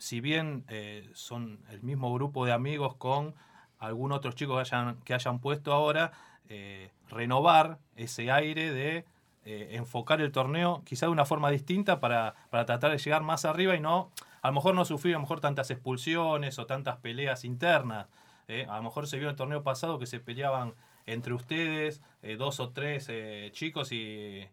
si 0.00 0.22
bien 0.22 0.64
eh, 0.68 1.08
son 1.12 1.60
el 1.68 1.82
mismo 1.82 2.12
grupo 2.14 2.46
de 2.46 2.52
amigos 2.52 2.96
con 2.96 3.34
algún 3.78 4.12
otros 4.12 4.34
chicos 4.34 4.56
que 4.56 4.74
hayan, 4.74 4.96
que 5.02 5.12
hayan 5.12 5.40
puesto 5.40 5.74
ahora, 5.74 6.12
eh, 6.48 6.90
renovar 7.10 7.78
ese 7.96 8.30
aire 8.30 8.72
de 8.72 9.04
eh, 9.44 9.68
enfocar 9.72 10.22
el 10.22 10.32
torneo 10.32 10.82
quizá 10.86 11.04
de 11.04 11.12
una 11.12 11.26
forma 11.26 11.50
distinta 11.50 12.00
para, 12.00 12.34
para 12.48 12.64
tratar 12.64 12.92
de 12.92 12.98
llegar 12.98 13.22
más 13.22 13.44
arriba 13.44 13.76
y 13.76 13.80
no, 13.80 14.10
a 14.40 14.48
lo 14.48 14.54
mejor 14.54 14.74
no 14.74 14.86
sufrir 14.86 15.14
a 15.14 15.18
lo 15.18 15.22
mejor 15.22 15.40
tantas 15.40 15.70
expulsiones 15.70 16.58
o 16.58 16.64
tantas 16.64 16.96
peleas 16.96 17.44
internas. 17.44 18.06
¿eh? 18.48 18.66
A 18.70 18.78
lo 18.78 18.84
mejor 18.84 19.06
se 19.06 19.18
vio 19.18 19.28
el 19.28 19.36
torneo 19.36 19.62
pasado 19.62 19.98
que 19.98 20.06
se 20.06 20.18
peleaban 20.18 20.72
entre 21.04 21.34
ustedes, 21.34 22.00
dos 22.38 22.60
o 22.60 22.70
tres 22.70 23.10
chicos, 23.52 23.90
y 23.90 24.46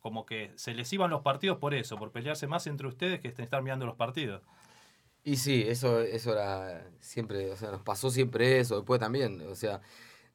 como 0.00 0.24
que 0.24 0.52
se 0.54 0.72
les 0.72 0.92
iban 0.92 1.10
los 1.10 1.22
partidos 1.22 1.58
por 1.58 1.74
eso, 1.74 1.96
por 1.96 2.12
pelearse 2.12 2.46
más 2.46 2.66
entre 2.66 2.86
ustedes 2.86 3.20
que 3.20 3.28
estar 3.28 3.62
mirando 3.62 3.86
los 3.86 3.96
partidos. 3.96 4.42
Y 5.26 5.38
sí, 5.38 5.64
eso, 5.66 6.02
eso 6.02 6.32
era 6.34 6.88
siempre, 7.00 7.50
o 7.50 7.56
sea, 7.56 7.72
nos 7.72 7.82
pasó 7.82 8.10
siempre 8.10 8.60
eso, 8.60 8.76
después 8.76 9.00
también, 9.00 9.42
o 9.50 9.56
sea, 9.56 9.80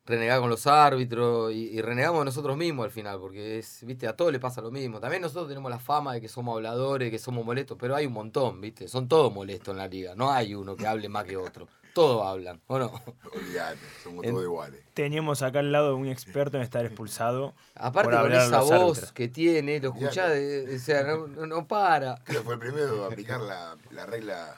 renegar 0.06 0.42
con 0.42 0.50
los 0.50 0.68
árbitros 0.68 1.54
y, 1.54 1.70
y, 1.70 1.82
renegamos 1.82 2.26
nosotros 2.26 2.58
mismos 2.58 2.84
al 2.84 2.92
final, 2.92 3.18
porque 3.18 3.58
es, 3.58 3.86
viste, 3.86 4.06
a 4.06 4.18
todos 4.18 4.34
les 4.34 4.42
pasa 4.42 4.60
lo 4.60 4.70
mismo. 4.70 5.00
También 5.00 5.22
nosotros 5.22 5.48
tenemos 5.48 5.72
la 5.72 5.80
fama 5.80 6.16
de 6.16 6.20
que 6.20 6.28
somos 6.28 6.58
habladores, 6.58 7.10
que 7.10 7.20
somos 7.20 7.46
molestos, 7.46 7.78
pero 7.80 7.96
hay 7.96 8.06
un 8.06 8.12
montón, 8.12 8.60
viste, 8.60 8.90
son 8.90 9.08
todos 9.08 9.34
molestos 9.34 9.72
en 9.72 9.78
la 9.78 9.88
liga, 9.88 10.14
no 10.14 10.30
hay 10.30 10.54
uno 10.56 10.76
que 10.76 10.86
hable 10.86 11.08
más 11.08 11.24
que 11.24 11.38
otro. 11.38 11.70
Todos 11.94 12.26
hablan, 12.26 12.62
¿o 12.68 12.80
no? 12.80 12.92
Olvídate, 13.34 13.80
somos 14.04 14.26
todos 14.26 14.44
iguales. 14.44 14.82
Teníamos 14.94 15.42
acá 15.42 15.60
al 15.60 15.74
lado 15.74 15.96
un 15.98 16.08
experto 16.08 16.56
en 16.56 16.64
estar 16.64 16.86
expulsado. 16.86 17.54
Aparte 17.76 18.16
con 18.16 18.32
esa 18.32 18.62
voz 18.62 18.72
árbitros. 18.72 19.12
que 19.12 19.28
tiene, 19.28 19.80
lo 19.80 19.90
escuchás, 19.90 20.32
o 20.74 20.80
sea, 20.80 21.04
no, 21.04 21.28
no, 21.28 21.68
para. 21.68 22.16
Creo 22.24 22.40
que 22.40 22.46
fue 22.46 22.54
el 22.54 22.60
primero 22.62 23.04
a 23.04 23.08
aplicar 23.08 23.42
la, 23.42 23.78
la 23.90 24.06
regla 24.06 24.56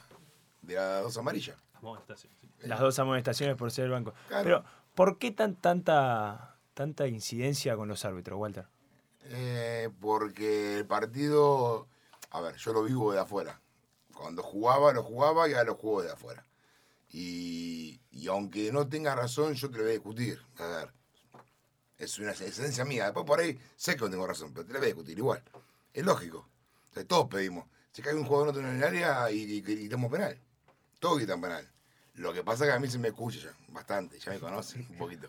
de 0.63 0.75
las 0.75 1.03
dos 1.03 1.17
amarillas. 1.17 1.57
Las 2.61 2.79
dos 2.79 2.97
amonestaciones 2.97 3.55
por 3.57 3.71
ser 3.71 3.85
el 3.85 3.91
banco. 3.91 4.13
Claro. 4.27 4.43
Pero, 4.43 4.63
¿por 4.95 5.17
qué 5.19 5.31
tan, 5.31 5.55
tanta, 5.55 6.55
tanta 6.73 7.07
incidencia 7.07 7.75
con 7.75 7.89
los 7.89 8.05
árbitros, 8.05 8.39
Walter? 8.39 8.67
Eh, 9.25 9.89
porque 9.99 10.77
el 10.77 10.85
partido, 10.85 11.87
a 12.31 12.41
ver, 12.41 12.55
yo 12.55 12.73
lo 12.73 12.83
vivo 12.83 13.11
de 13.11 13.19
afuera. 13.19 13.59
Cuando 14.13 14.43
jugaba, 14.43 14.93
lo 14.93 15.03
jugaba 15.03 15.47
y 15.49 15.53
ahora 15.53 15.65
lo 15.65 15.75
juego 15.75 16.03
de 16.03 16.11
afuera. 16.11 16.45
Y, 17.11 17.99
y, 18.11 18.27
aunque 18.27 18.71
no 18.71 18.87
tenga 18.87 19.13
razón, 19.13 19.53
yo 19.53 19.69
te 19.69 19.77
lo 19.77 19.83
voy 19.83 19.91
a 19.91 19.93
discutir. 19.93 20.41
A 20.57 20.65
ver, 20.65 20.93
es 21.97 22.17
una 22.17 22.31
esencia 22.31 22.85
mía. 22.85 23.05
Después 23.05 23.25
por 23.25 23.39
ahí 23.39 23.59
sé 23.75 23.95
que 23.95 24.01
no 24.01 24.09
tengo 24.09 24.25
razón, 24.25 24.51
pero 24.53 24.65
te 24.65 24.73
lo 24.73 24.79
voy 24.79 24.85
a 24.85 24.93
discutir 24.93 25.17
igual. 25.17 25.43
Es 25.93 26.05
lógico. 26.05 26.47
O 26.91 26.93
sea, 26.93 27.05
todos 27.05 27.27
pedimos. 27.27 27.65
Se 27.91 28.01
cae 28.01 28.15
un 28.15 28.25
jugador 28.25 28.57
en 28.57 28.65
el 28.65 28.83
área 28.83 29.29
y, 29.29 29.41
y, 29.41 29.57
y 29.57 29.61
quitamos 29.61 30.11
penal. 30.11 30.39
Todos 31.03 31.19
quitan 31.19 31.41
penal. 31.41 31.69
Lo 32.13 32.31
que 32.31 32.43
pasa 32.43 32.63
es 32.63 32.69
que 32.69 32.77
a 32.77 32.79
mí 32.79 32.87
se 32.87 32.97
me 32.97 33.09
escucha 33.09 33.37
ya, 33.39 33.53
bastante, 33.73 34.17
ya 34.19 34.31
me 34.31 34.39
conocen 34.39 34.87
un 34.89 34.97
poquito. 34.97 35.27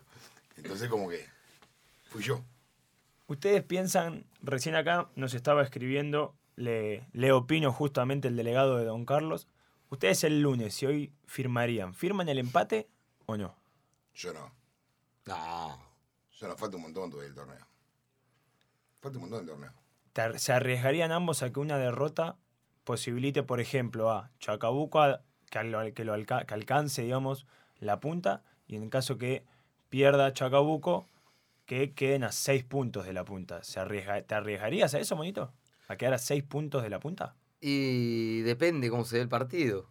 Entonces 0.55 0.87
como 0.87 1.09
que 1.09 1.27
fui 2.07 2.23
yo. 2.23 2.41
Ustedes 3.27 3.61
piensan, 3.61 4.25
recién 4.41 4.75
acá 4.75 5.09
nos 5.17 5.33
estaba 5.33 5.63
escribiendo, 5.63 6.33
le, 6.55 7.05
le 7.11 7.33
opino 7.33 7.73
justamente 7.73 8.29
el 8.29 8.37
delegado 8.37 8.77
de 8.77 8.85
Don 8.85 9.05
Carlos, 9.05 9.49
Ustedes 9.89 10.23
el 10.23 10.41
lunes, 10.41 10.73
si 10.73 10.85
hoy 10.85 11.13
firmarían, 11.25 11.93
¿firman 11.93 12.29
el 12.29 12.39
empate 12.39 12.87
o 13.25 13.35
no? 13.35 13.53
Yo 14.13 14.33
no. 14.33 14.49
No. 15.25 15.77
Yo 16.39 16.47
no, 16.47 16.55
falta 16.55 16.77
un 16.77 16.83
montón 16.83 17.09
todavía 17.09 17.29
el 17.29 17.35
torneo. 17.35 17.67
Falta 19.01 19.17
un 19.17 19.29
montón 19.29 19.41
el 19.41 19.47
torneo. 19.47 20.39
¿Se 20.39 20.53
arriesgarían 20.53 21.11
ambos 21.11 21.43
a 21.43 21.51
que 21.51 21.59
una 21.59 21.77
derrota 21.77 22.37
posibilite, 22.85 23.43
por 23.43 23.59
ejemplo, 23.59 24.09
a 24.09 24.31
Chacabuco 24.39 25.01
a, 25.01 25.21
que, 25.61 25.69
lo, 25.69 25.93
que, 25.93 26.05
lo 26.05 26.13
alca, 26.13 26.45
que 26.45 26.53
alcance, 26.53 27.03
digamos, 27.03 27.45
la 27.79 27.99
punta? 27.99 28.43
Y 28.67 28.75
en 28.75 28.83
el 28.83 28.89
caso 28.89 29.17
que 29.17 29.43
pierda 29.89 30.33
Chacabuco, 30.33 31.07
que 31.65 31.93
queden 31.93 32.23
a 32.23 32.31
seis 32.31 32.63
puntos 32.63 33.05
de 33.05 33.13
la 33.13 33.25
punta. 33.25 33.63
¿Se 33.63 33.79
arriesga, 33.79 34.21
¿Te 34.21 34.35
arriesgarías 34.35 34.93
a 34.93 34.99
eso, 34.99 35.15
monito? 35.15 35.53
¿A 35.87 35.97
quedar 35.97 36.13
a 36.13 36.17
seis 36.17 36.43
puntos 36.43 36.83
de 36.83 36.89
la 36.89 36.99
punta? 36.99 37.35
Y 37.59 38.41
depende 38.41 38.89
cómo 38.89 39.05
se 39.05 39.17
dé 39.17 39.23
el 39.23 39.29
partido. 39.29 39.89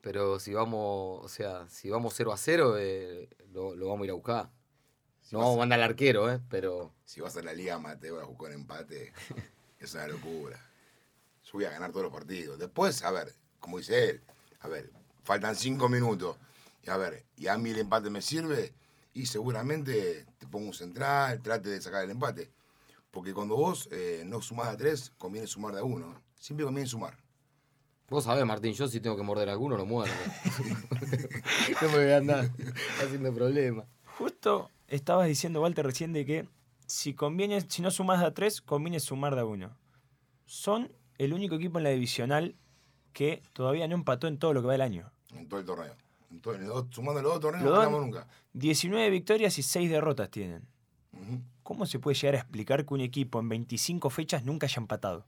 Pero 0.00 0.38
si 0.38 0.54
vamos, 0.54 1.24
o 1.24 1.28
sea, 1.28 1.68
si 1.68 1.90
vamos 1.90 2.14
0 2.16 2.32
a 2.32 2.36
0, 2.36 2.76
eh, 2.78 3.28
lo, 3.52 3.74
lo, 3.74 3.88
vamos 3.88 4.02
a 4.02 4.04
ir 4.04 4.10
a 4.12 4.14
buscar. 4.14 4.50
Si 5.22 5.34
no 5.34 5.40
vamos 5.40 5.56
a 5.56 5.58
mandar 5.58 5.80
al 5.80 5.90
arquero, 5.90 6.32
¿eh? 6.32 6.40
Pero. 6.48 6.94
Si 7.04 7.20
vas 7.20 7.36
a 7.36 7.42
la 7.42 7.52
Liga 7.52 7.78
Mateo 7.78 8.20
a 8.20 8.24
buscar 8.24 8.52
empate, 8.52 9.12
es 9.80 9.94
una 9.94 10.06
locura. 10.06 10.58
Yo 11.44 11.52
voy 11.54 11.64
a 11.64 11.70
ganar 11.70 11.90
todos 11.90 12.04
los 12.04 12.12
partidos. 12.12 12.58
Después, 12.58 13.02
a 13.02 13.10
ver, 13.10 13.34
como 13.58 13.78
dice 13.78 14.10
él, 14.10 14.22
a 14.60 14.68
ver, 14.68 14.90
faltan 15.22 15.56
5 15.56 15.88
minutos. 15.88 16.36
Y 16.82 16.90
a 16.90 16.96
ver, 16.96 17.24
y 17.36 17.48
a 17.48 17.58
mí 17.58 17.70
el 17.70 17.78
empate 17.78 18.10
me 18.10 18.22
sirve, 18.22 18.72
y 19.14 19.26
seguramente 19.26 20.26
te 20.38 20.46
pongo 20.46 20.66
un 20.66 20.74
central, 20.74 21.42
trate 21.42 21.70
de 21.70 21.80
sacar 21.80 22.04
el 22.04 22.10
empate. 22.10 22.50
Porque 23.10 23.34
cuando 23.34 23.56
vos 23.56 23.88
eh, 23.90 24.22
no 24.24 24.40
sumás 24.40 24.68
a 24.68 24.76
3, 24.76 25.12
conviene 25.18 25.46
sumar 25.46 25.74
de 25.74 25.80
a 25.80 25.84
1. 25.84 26.22
Siempre 26.36 26.64
conviene 26.64 26.88
sumar. 26.88 27.16
Vos 28.08 28.24
sabés, 28.24 28.46
Martín, 28.46 28.72
yo 28.72 28.88
si 28.88 29.00
tengo 29.00 29.16
que 29.16 29.22
morder 29.22 29.48
a 29.48 29.52
alguno, 29.52 29.76
lo 29.76 29.84
muerdo. 29.84 30.14
no 31.82 31.88
me 31.88 31.96
voy 31.96 32.12
a 32.12 32.18
andar 32.18 32.50
haciendo 33.02 33.34
problemas. 33.34 33.86
Justo 34.04 34.70
estabas 34.86 35.26
diciendo, 35.26 35.60
Walter, 35.62 35.84
recién 35.84 36.12
de 36.12 36.24
que 36.24 36.48
si 36.86 37.12
conviene, 37.12 37.60
si 37.68 37.82
no 37.82 37.90
sumas 37.90 38.22
a 38.22 38.32
tres, 38.32 38.62
conviene 38.62 39.00
sumar 39.00 39.34
de 39.34 39.42
a 39.42 39.44
uno. 39.44 39.76
Son 40.46 40.90
el 41.18 41.34
único 41.34 41.56
equipo 41.56 41.78
en 41.78 41.84
la 41.84 41.90
divisional 41.90 42.56
que 43.18 43.42
todavía 43.52 43.88
no 43.88 43.96
empató 43.96 44.28
en 44.28 44.38
todo 44.38 44.52
lo 44.52 44.60
que 44.60 44.68
va 44.68 44.74
del 44.74 44.80
año. 44.80 45.10
En 45.34 45.48
todo 45.48 45.58
el 45.58 45.66
torneo. 45.66 45.92
En 46.30 46.66
dos, 46.68 46.86
sumando 46.92 47.20
los 47.20 47.32
dos 47.32 47.40
torneos, 47.40 47.64
no 47.64 47.72
ganamos 47.72 48.00
nunca. 48.00 48.28
19 48.52 49.10
victorias 49.10 49.58
y 49.58 49.64
6 49.64 49.90
derrotas 49.90 50.30
tienen. 50.30 50.68
Uh 51.12 51.16
-huh. 51.16 51.42
¿Cómo 51.64 51.84
se 51.84 51.98
puede 51.98 52.14
llegar 52.14 52.36
a 52.36 52.38
explicar 52.38 52.86
que 52.86 52.94
un 52.94 53.00
equipo 53.00 53.40
en 53.40 53.48
25 53.48 54.08
fechas 54.10 54.44
nunca 54.44 54.66
haya 54.66 54.80
empatado? 54.80 55.26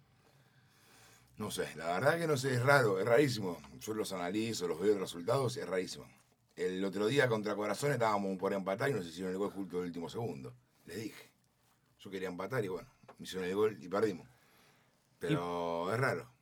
No 1.37 1.51
sé, 1.51 1.67
la 1.75 1.87
verdad 1.87 2.17
que 2.17 2.29
no 2.29 2.37
sé, 2.37 2.55
es 2.55 2.63
raro, 2.63 3.01
es 3.01 3.05
rarísimo. 3.05 3.59
Yo 3.81 3.93
los 3.93 4.13
analizo, 4.13 4.69
los 4.69 4.79
veo 4.79 4.93
los 4.93 5.01
resultados, 5.01 5.57
es 5.57 5.69
rarísimo. 5.69 6.07
El 6.55 6.85
otro 6.85 7.09
día 7.09 7.27
contra 7.27 7.57
Corazón 7.57 7.91
estábamos 7.91 8.39
por 8.39 8.53
empatar 8.53 8.91
y 8.91 8.95
nos 8.95 9.05
hicieron 9.05 9.33
el 9.33 9.39
gol 9.39 9.51
justo 9.51 9.81
el 9.81 9.87
último 9.87 10.09
segundo. 10.09 10.55
Les 10.87 10.97
dije. 10.97 11.29
Yo 11.99 12.09
quería 12.09 12.29
empatar 12.29 12.65
y 12.65 12.69
bueno, 12.69 12.89
me 13.19 13.25
hicieron 13.25 13.49
el 13.49 13.57
gol 13.57 13.77
y 13.81 13.89
perdimos. 13.89 14.29
Pero 15.19 15.89
y, 15.89 15.95
es 15.95 15.99
raro. 15.99 16.40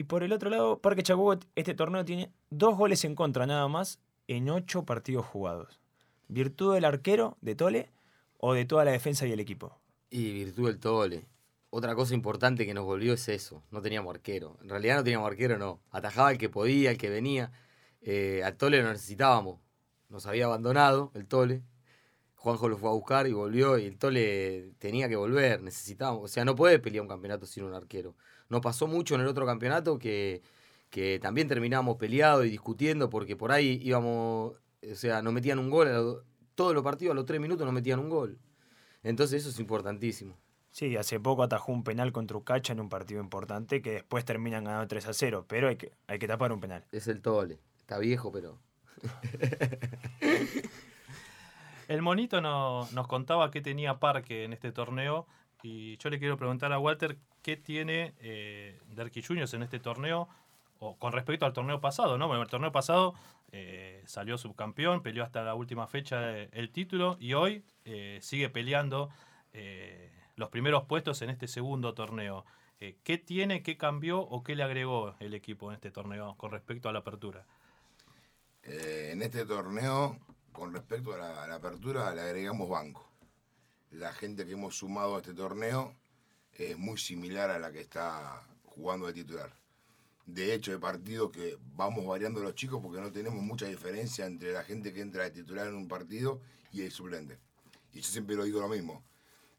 Y 0.00 0.04
por 0.04 0.22
el 0.22 0.32
otro 0.32 0.48
lado, 0.48 0.78
Parque 0.78 1.02
Chacuco, 1.02 1.38
este 1.54 1.74
torneo 1.74 2.06
tiene 2.06 2.32
dos 2.48 2.74
goles 2.74 3.04
en 3.04 3.14
contra 3.14 3.46
nada 3.46 3.68
más 3.68 4.00
en 4.28 4.48
ocho 4.48 4.86
partidos 4.86 5.26
jugados. 5.26 5.78
¿Virtud 6.26 6.72
del 6.72 6.86
arquero, 6.86 7.36
de 7.42 7.54
Tole, 7.54 7.90
o 8.38 8.54
de 8.54 8.64
toda 8.64 8.86
la 8.86 8.92
defensa 8.92 9.26
y 9.26 9.32
el 9.32 9.40
equipo? 9.40 9.78
Y 10.08 10.32
virtud 10.32 10.68
del 10.68 10.80
Tole 10.80 11.26
otra 11.68 11.94
cosa 11.94 12.14
importante 12.14 12.64
que 12.64 12.72
nos 12.72 12.86
volvió 12.86 13.12
es 13.12 13.28
eso, 13.28 13.62
no 13.70 13.82
teníamos 13.82 14.14
arquero. 14.14 14.56
En 14.62 14.70
realidad 14.70 14.96
no 14.96 15.04
teníamos 15.04 15.26
arquero, 15.30 15.58
no. 15.58 15.82
Atajaba 15.90 16.32
el 16.32 16.38
que 16.38 16.48
podía, 16.48 16.92
el 16.92 16.96
que 16.96 17.10
venía. 17.10 17.52
Eh, 18.00 18.40
al 18.42 18.56
Tole 18.56 18.80
lo 18.80 18.90
necesitábamos. 18.90 19.60
Nos 20.08 20.24
había 20.24 20.46
abandonado 20.46 21.12
el 21.14 21.26
Tole. 21.26 21.62
Juanjo 22.36 22.70
lo 22.70 22.78
fue 22.78 22.88
a 22.88 22.94
buscar 22.94 23.26
y 23.26 23.32
volvió 23.32 23.76
y 23.76 23.84
el 23.84 23.98
Tole 23.98 24.72
tenía 24.78 25.10
que 25.10 25.16
volver, 25.16 25.60
necesitábamos. 25.60 26.24
O 26.24 26.28
sea, 26.28 26.46
no 26.46 26.56
puede 26.56 26.78
pelear 26.78 27.02
un 27.02 27.08
campeonato 27.08 27.44
sin 27.44 27.64
un 27.64 27.74
arquero. 27.74 28.14
Nos 28.50 28.60
pasó 28.60 28.86
mucho 28.86 29.14
en 29.14 29.22
el 29.22 29.26
otro 29.26 29.46
campeonato 29.46 29.98
que, 29.98 30.42
que 30.90 31.18
también 31.20 31.48
terminábamos 31.48 31.96
peleados 31.96 32.44
y 32.44 32.50
discutiendo 32.50 33.08
porque 33.08 33.36
por 33.36 33.52
ahí 33.52 33.80
íbamos, 33.82 34.60
o 34.90 34.94
sea, 34.94 35.22
nos 35.22 35.32
metían 35.32 35.58
un 35.58 35.70
gol, 35.70 36.24
todos 36.54 36.74
los 36.74 36.82
partidos 36.82 37.12
a 37.12 37.14
los 37.14 37.24
tres 37.24 37.40
minutos 37.40 37.64
nos 37.64 37.72
metían 37.72 38.00
un 38.00 38.10
gol. 38.10 38.38
Entonces 39.02 39.40
eso 39.40 39.50
es 39.50 39.58
importantísimo. 39.58 40.36
Sí, 40.70 40.96
hace 40.96 41.18
poco 41.18 41.42
atajó 41.42 41.72
un 41.72 41.82
penal 41.82 42.12
contra 42.12 42.36
Ucacha 42.36 42.72
en 42.72 42.80
un 42.80 42.88
partido 42.88 43.20
importante 43.20 43.82
que 43.82 43.92
después 43.92 44.24
terminan 44.24 44.64
ganando 44.64 44.86
3 44.86 45.08
a 45.08 45.12
0, 45.12 45.44
pero 45.48 45.68
hay 45.68 45.76
que, 45.76 45.92
hay 46.06 46.18
que 46.18 46.28
tapar 46.28 46.52
un 46.52 46.60
penal. 46.60 46.84
Es 46.92 47.08
el 47.08 47.22
Tole. 47.22 47.58
Está 47.78 47.98
viejo, 47.98 48.30
pero. 48.30 48.58
el 51.88 52.02
monito 52.02 52.40
no, 52.40 52.88
nos 52.92 53.08
contaba 53.08 53.50
qué 53.50 53.60
tenía 53.60 53.98
Parque 53.98 54.44
en 54.44 54.52
este 54.52 54.70
torneo 54.70 55.26
y 55.62 55.96
yo 55.98 56.10
le 56.10 56.18
quiero 56.18 56.36
preguntar 56.36 56.72
a 56.72 56.78
Walter 56.78 57.16
qué 57.42 57.56
tiene 57.56 58.14
eh, 58.20 58.78
Derqui 58.88 59.22
Juniors 59.22 59.54
en 59.54 59.62
este 59.62 59.78
torneo 59.78 60.28
o 60.78 60.96
con 60.96 61.12
respecto 61.12 61.46
al 61.46 61.52
torneo 61.52 61.80
pasado, 61.80 62.16
¿no? 62.18 62.26
Bueno, 62.26 62.42
el 62.42 62.48
torneo 62.48 62.72
pasado 62.72 63.14
eh, 63.52 64.02
salió 64.06 64.38
subcampeón, 64.38 65.02
peleó 65.02 65.24
hasta 65.24 65.42
la 65.42 65.54
última 65.54 65.86
fecha 65.86 66.36
el 66.36 66.70
título 66.70 67.16
y 67.20 67.34
hoy 67.34 67.64
eh, 67.84 68.18
sigue 68.22 68.48
peleando 68.48 69.10
eh, 69.52 70.10
los 70.36 70.48
primeros 70.48 70.84
puestos 70.84 71.20
en 71.22 71.30
este 71.30 71.48
segundo 71.48 71.94
torneo. 71.94 72.44
Eh, 72.80 72.96
¿Qué 73.04 73.18
tiene, 73.18 73.62
qué 73.62 73.76
cambió 73.76 74.20
o 74.20 74.42
qué 74.42 74.54
le 74.54 74.62
agregó 74.62 75.14
el 75.20 75.34
equipo 75.34 75.70
en 75.70 75.74
este 75.74 75.90
torneo 75.90 76.34
con 76.38 76.50
respecto 76.50 76.88
a 76.88 76.92
la 76.92 77.00
apertura? 77.00 77.44
Eh, 78.62 79.10
en 79.12 79.22
este 79.22 79.44
torneo, 79.44 80.18
con 80.52 80.72
respecto 80.72 81.12
a 81.12 81.18
la, 81.18 81.54
apertura, 81.54 82.14
le 82.14 82.22
agregamos 82.22 82.68
banco. 82.68 83.09
La 83.90 84.12
gente 84.12 84.46
que 84.46 84.52
hemos 84.52 84.76
sumado 84.76 85.16
a 85.16 85.18
este 85.18 85.34
torneo 85.34 85.96
es 86.52 86.78
muy 86.78 86.96
similar 86.96 87.50
a 87.50 87.58
la 87.58 87.72
que 87.72 87.80
está 87.80 88.46
jugando 88.64 89.08
de 89.08 89.12
titular. 89.12 89.52
De 90.26 90.54
hecho, 90.54 90.70
hay 90.70 90.78
partidos 90.78 91.32
que 91.32 91.58
vamos 91.74 92.06
variando 92.06 92.40
los 92.40 92.54
chicos 92.54 92.80
porque 92.80 93.00
no 93.00 93.10
tenemos 93.10 93.42
mucha 93.42 93.66
diferencia 93.66 94.26
entre 94.26 94.52
la 94.52 94.62
gente 94.62 94.92
que 94.92 95.00
entra 95.00 95.24
de 95.24 95.30
titular 95.32 95.66
en 95.66 95.74
un 95.74 95.88
partido 95.88 96.40
y 96.70 96.82
el 96.82 96.92
suplente. 96.92 97.40
Y 97.92 98.00
yo 98.00 98.08
siempre 98.08 98.36
lo 98.36 98.44
digo 98.44 98.60
lo 98.60 98.68
mismo. 98.68 99.02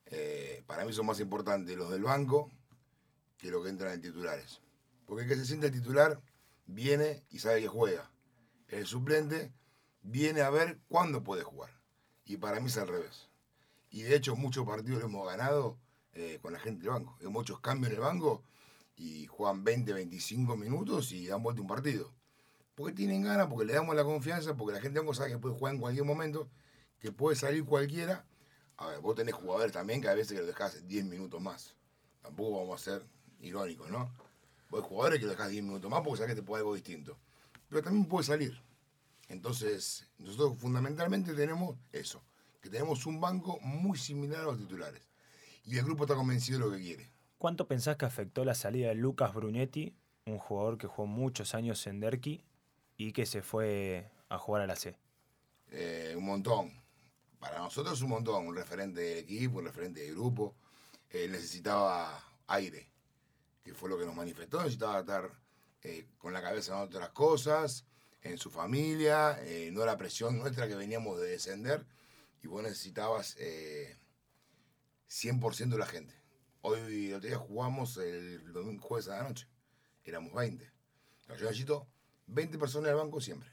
Eh, 0.05 0.63
para 0.65 0.85
mí 0.85 0.93
son 0.93 1.07
más 1.07 1.19
importantes 1.19 1.75
los 1.75 1.89
del 1.89 2.03
banco 2.03 2.49
que 3.37 3.51
los 3.51 3.63
que 3.63 3.69
entran 3.69 3.93
en 3.93 4.01
titulares. 4.01 4.61
Porque 5.05 5.23
el 5.23 5.29
que 5.29 5.35
se 5.35 5.45
siente 5.45 5.71
titular 5.71 6.21
viene 6.67 7.25
y 7.31 7.39
sabe 7.39 7.59
que 7.59 7.67
juega. 7.67 8.09
El 8.69 8.85
suplente 8.87 9.51
viene 10.03 10.39
a 10.39 10.49
ver 10.49 10.79
cuándo 10.87 11.21
puede 11.21 11.43
jugar. 11.43 11.71
Y 12.23 12.37
para 12.37 12.61
mí 12.61 12.67
es 12.67 12.77
al 12.77 12.87
revés. 12.87 13.30
Y 13.91 14.03
de 14.03 14.15
hecho 14.15 14.35
muchos 14.35 14.65
partidos 14.65 15.01
lo 15.01 15.07
hemos 15.07 15.27
ganado 15.27 15.77
eh, 16.13 16.39
con 16.41 16.53
la 16.53 16.59
gente 16.59 16.83
del 16.83 16.91
banco. 16.91 17.17
Hay 17.19 17.27
muchos 17.27 17.59
cambios 17.59 17.91
en 17.91 17.97
el 17.97 18.01
banco 18.01 18.43
y 18.95 19.27
juegan 19.27 19.63
20, 19.63 19.93
25 19.93 20.55
minutos 20.55 21.11
y 21.11 21.27
dan 21.27 21.43
vuelta 21.43 21.61
un 21.61 21.67
partido. 21.67 22.13
Porque 22.73 22.93
tienen 22.93 23.21
ganas, 23.23 23.47
porque 23.47 23.65
le 23.65 23.73
damos 23.73 23.95
la 23.95 24.05
confianza, 24.05 24.55
porque 24.55 24.73
la 24.73 24.81
gente 24.81 24.99
del 24.99 25.05
banco 25.05 25.13
sabe 25.13 25.31
que 25.31 25.37
puede 25.37 25.55
jugar 25.55 25.73
en 25.73 25.81
cualquier 25.81 26.05
momento, 26.05 26.49
que 26.99 27.11
puede 27.11 27.35
salir 27.35 27.65
cualquiera. 27.65 28.25
A 28.77 28.87
ver, 28.87 29.01
vos 29.01 29.13
tenés 29.13 29.35
jugadores 29.35 29.73
también 29.73 30.01
que 30.01 30.07
a 30.07 30.13
veces 30.13 30.33
que 30.33 30.39
lo 30.39 30.47
dejás 30.47 30.87
10 30.87 31.05
minutos 31.05 31.41
más. 31.41 31.75
Tampoco 32.21 32.61
vamos 32.61 32.81
a 32.81 32.83
ser 32.83 33.05
irónicos, 33.41 33.89
¿no? 33.89 34.13
Vos 34.69 34.85
jugadores 34.85 35.19
que 35.19 35.25
lo 35.25 35.31
dejás 35.31 35.49
10 35.49 35.63
minutos 35.63 35.91
más 35.91 36.01
porque 36.01 36.19
sabés 36.19 36.35
que 36.35 36.41
te 36.41 36.45
puede 36.45 36.61
algo 36.61 36.73
distinto. 36.73 37.17
Pero 37.67 37.83
también 37.83 38.05
puede 38.07 38.25
salir. 38.25 38.61
Entonces, 39.27 40.07
nosotros 40.17 40.57
fundamentalmente 40.57 41.33
tenemos 41.33 41.77
eso, 41.91 42.21
que 42.61 42.69
tenemos 42.69 43.05
un 43.05 43.19
banco 43.19 43.59
muy 43.61 43.97
similar 43.97 44.41
a 44.41 44.43
los 44.43 44.57
titulares. 44.57 45.01
Y 45.65 45.77
el 45.77 45.83
grupo 45.83 46.03
está 46.03 46.15
convencido 46.15 46.59
de 46.59 46.65
lo 46.65 46.71
que 46.71 46.81
quiere. 46.81 47.11
¿Cuánto 47.37 47.67
pensás 47.67 47.97
que 47.97 48.05
afectó 48.05 48.45
la 48.45 48.53
salida 48.53 48.89
de 48.89 48.95
Lucas 48.95 49.33
Brunetti, 49.33 49.95
un 50.25 50.37
jugador 50.37 50.77
que 50.77 50.87
jugó 50.87 51.07
muchos 51.07 51.55
años 51.55 51.85
en 51.87 51.99
Derqui 51.99 52.43
y 52.97 53.13
que 53.13 53.25
se 53.25 53.41
fue 53.41 54.11
a 54.29 54.37
jugar 54.37 54.61
a 54.61 54.67
la 54.67 54.75
C? 54.75 54.95
Eh, 55.71 56.13
un 56.15 56.25
montón. 56.25 56.71
Para 57.39 57.57
nosotros 57.57 57.99
un 58.03 58.09
montón. 58.09 58.45
Un 58.45 58.55
referente 58.55 59.01
del 59.01 59.17
equipo, 59.19 59.57
un 59.57 59.65
referente 59.65 60.01
del 60.01 60.13
grupo. 60.13 60.55
Eh, 61.09 61.27
necesitaba 61.27 62.23
aire, 62.47 62.87
que 63.63 63.73
fue 63.73 63.89
lo 63.89 63.97
que 63.97 64.05
nos 64.05 64.15
manifestó. 64.15 64.59
Necesitaba 64.59 64.99
estar 64.99 65.31
eh, 65.81 66.05
con 66.19 66.33
la 66.33 66.41
cabeza 66.41 66.73
en 66.73 66.81
otras 66.81 67.09
cosas, 67.09 67.85
en 68.21 68.37
su 68.37 68.51
familia, 68.51 69.39
no 69.71 69.83
la 69.83 69.97
presión 69.97 70.37
nuestra 70.37 70.67
que 70.67 70.75
veníamos 70.75 71.19
de 71.19 71.29
descender. 71.29 71.83
Y 72.41 72.47
vos 72.47 72.63
necesitabas 72.63 73.37
100% 75.09 75.69
de 75.69 75.77
la 75.77 75.85
gente. 75.85 76.13
Hoy, 76.61 77.07
el 77.09 77.15
otro 77.15 77.27
día 77.27 77.37
jugamos 77.37 77.97
el 77.97 78.51
domingo, 78.53 78.81
jueves 78.81 79.07
a 79.09 79.17
la 79.17 79.29
noche. 79.29 79.47
Éramos 80.03 80.33
20. 80.33 80.71
Yo 81.27 81.45
necesito 81.45 81.87
20 82.27 82.57
personas 82.57 82.87
del 82.87 82.95
banco 82.95 83.19
siempre. 83.21 83.49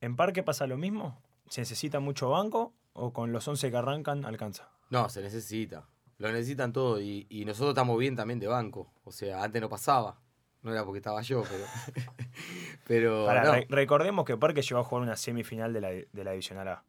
¿En 0.00 0.16
Parque 0.16 0.42
pasa 0.42 0.66
lo 0.66 0.76
mismo? 0.76 1.22
¿Se 1.48 1.60
necesita 1.60 2.00
mucho 2.00 2.30
banco 2.30 2.74
o 2.92 3.12
con 3.12 3.32
los 3.32 3.46
11 3.46 3.70
que 3.70 3.76
arrancan 3.76 4.24
alcanza? 4.24 4.70
No, 4.88 5.08
se 5.08 5.20
necesita. 5.20 5.88
Lo 6.18 6.30
necesitan 6.32 6.72
todo 6.72 7.00
y, 7.00 7.26
nosotros 7.46 7.70
estamos 7.70 7.98
bien 7.98 8.16
también 8.16 8.38
de 8.40 8.46
banco. 8.46 8.92
O 9.04 9.12
sea, 9.12 9.42
antes 9.42 9.60
no 9.60 9.68
pasaba. 9.68 10.20
No 10.62 10.70
era 10.70 10.84
porque 10.84 10.98
estaba 10.98 11.22
yo, 11.22 11.42
pero. 11.42 13.26
pero 13.26 13.66
recordemos 13.70 14.26
que 14.26 14.36
Parque 14.36 14.60
llegó 14.60 14.80
a 14.80 14.84
jugar 14.84 15.04
una 15.04 15.16
semifinal 15.16 15.72
de 15.72 15.80
la, 15.80 15.88
de 15.88 16.24
la 16.24 16.32
Divisional 16.32 16.68
A. 16.68 16.84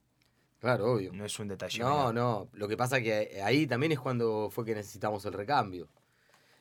Claro, 0.61 0.93
obvio. 0.93 1.11
No 1.11 1.25
es 1.25 1.39
un 1.39 1.47
detalle. 1.47 1.79
No, 1.79 2.13
no. 2.13 2.47
Lo 2.53 2.67
que 2.67 2.77
pasa 2.77 2.99
es 2.99 3.03
que 3.03 3.41
ahí 3.41 3.65
también 3.65 3.93
es 3.93 3.99
cuando 3.99 4.47
fue 4.51 4.63
que 4.63 4.75
necesitamos 4.75 5.25
el 5.25 5.33
recambio. 5.33 5.89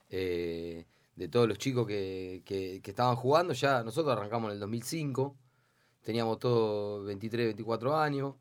Eh, 0.09 0.87
de 1.17 1.29
todos 1.29 1.47
los 1.47 1.59
chicos 1.59 1.87
que, 1.87 2.41
que, 2.47 2.81
estaban 2.83 3.15
jugando, 3.15 3.53
ya 3.53 3.85
nosotros 3.85 4.17
arrancamos 4.17 4.49
en 4.49 4.55
el 4.55 4.61
2005, 4.61 5.37
teníamos 6.01 6.39
todos 6.39 7.05
23, 7.05 7.49
24 7.49 7.95
años, 7.95 8.37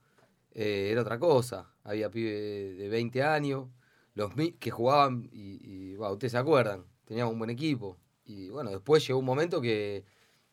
eh, 0.53 0.87
era 0.91 1.01
otra 1.01 1.19
cosa. 1.19 1.69
Había 1.83 2.09
pibes 2.09 2.77
de 2.77 2.87
20 2.87 3.21
años, 3.21 3.67
los 4.13 4.31
que 4.59 4.71
jugaban, 4.71 5.27
y, 5.29 5.91
y 5.91 5.97
ustedes 5.97 6.31
se 6.31 6.37
acuerdan, 6.37 6.85
teníamos 7.03 7.33
un 7.33 7.39
buen 7.39 7.51
equipo. 7.51 7.97
Y 8.23 8.47
bueno, 8.47 8.69
después 8.69 9.05
llegó 9.05 9.19
un 9.19 9.25
momento 9.25 9.59
que 9.59 10.05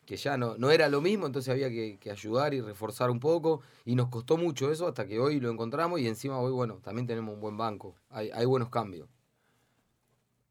que 0.06 0.16
ya 0.16 0.36
no, 0.36 0.56
no 0.56 0.70
era 0.70 0.88
lo 0.88 1.00
mismo, 1.00 1.26
entonces 1.26 1.52
había 1.52 1.68
que, 1.68 2.10
ayudar 2.10 2.54
y 2.54 2.60
reforzar 2.60 3.10
un 3.10 3.18
poco. 3.18 3.60
Y 3.84 3.96
nos 3.96 4.08
costó 4.08 4.36
mucho 4.36 4.70
eso 4.70 4.86
hasta 4.86 5.06
que 5.06 5.18
hoy 5.18 5.40
lo 5.40 5.50
encontramos 5.50 6.00
y 6.00 6.06
encima 6.06 6.38
hoy, 6.38 6.52
bueno, 6.52 6.76
también 6.76 7.06
tenemos 7.06 7.34
un 7.34 7.40
buen 7.40 7.56
banco. 7.56 7.96
Hay, 8.10 8.46
buenos 8.46 8.70
cambios. 8.70 9.08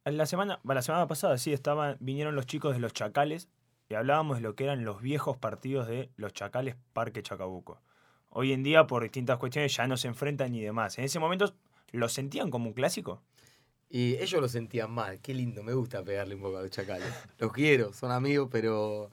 La 0.04 0.26
semana, 0.26 0.60
la 0.64 0.82
semana 0.82 1.08
pasada 1.08 1.38
sí 1.38 1.54
estaban, 1.54 1.98
vinieron 2.02 2.36
los 2.36 2.46
chicos 2.46 2.76
de 2.76 2.80
los 2.80 2.94
Chacales 2.94 3.48
y 3.90 3.96
hablábamos 3.96 4.38
de 4.38 4.42
lo 4.42 4.56
que 4.56 4.66
eran 4.66 4.84
los 4.84 5.02
viejos 5.02 5.38
partidos 5.38 5.88
de 5.88 6.12
los 6.18 6.34
Chacales 6.34 6.76
Parque 6.94 7.24
Chacabuco. 7.24 7.82
Hoy 8.30 8.52
en 8.52 8.62
día, 8.62 8.86
por 8.86 9.04
distintas 9.04 9.38
cuestiones, 9.38 9.74
ya 9.76 9.88
no 9.88 9.96
se 9.96 10.10
enfrentan 10.10 10.52
ni 10.52 10.62
demás. 10.62 10.98
En 10.98 11.06
ese 11.06 11.20
momento, 11.20 11.56
¿lo 11.94 12.10
sentían 12.10 12.52
como 12.52 12.68
un 12.68 12.74
clásico? 12.74 13.24
Y 13.90 14.16
ellos 14.16 14.42
lo 14.42 14.50
sentían 14.50 14.92
mal. 14.92 15.22
Qué 15.22 15.34
lindo, 15.34 15.64
me 15.64 15.74
gusta 15.74 16.04
pegarle 16.04 16.36
un 16.36 16.42
poco 16.42 16.58
a 16.58 16.62
los 16.62 16.72
Chacales. 16.72 17.08
Los 17.40 17.54
quiero, 17.54 17.94
son 17.94 18.12
amigos, 18.12 18.50
pero 18.52 19.12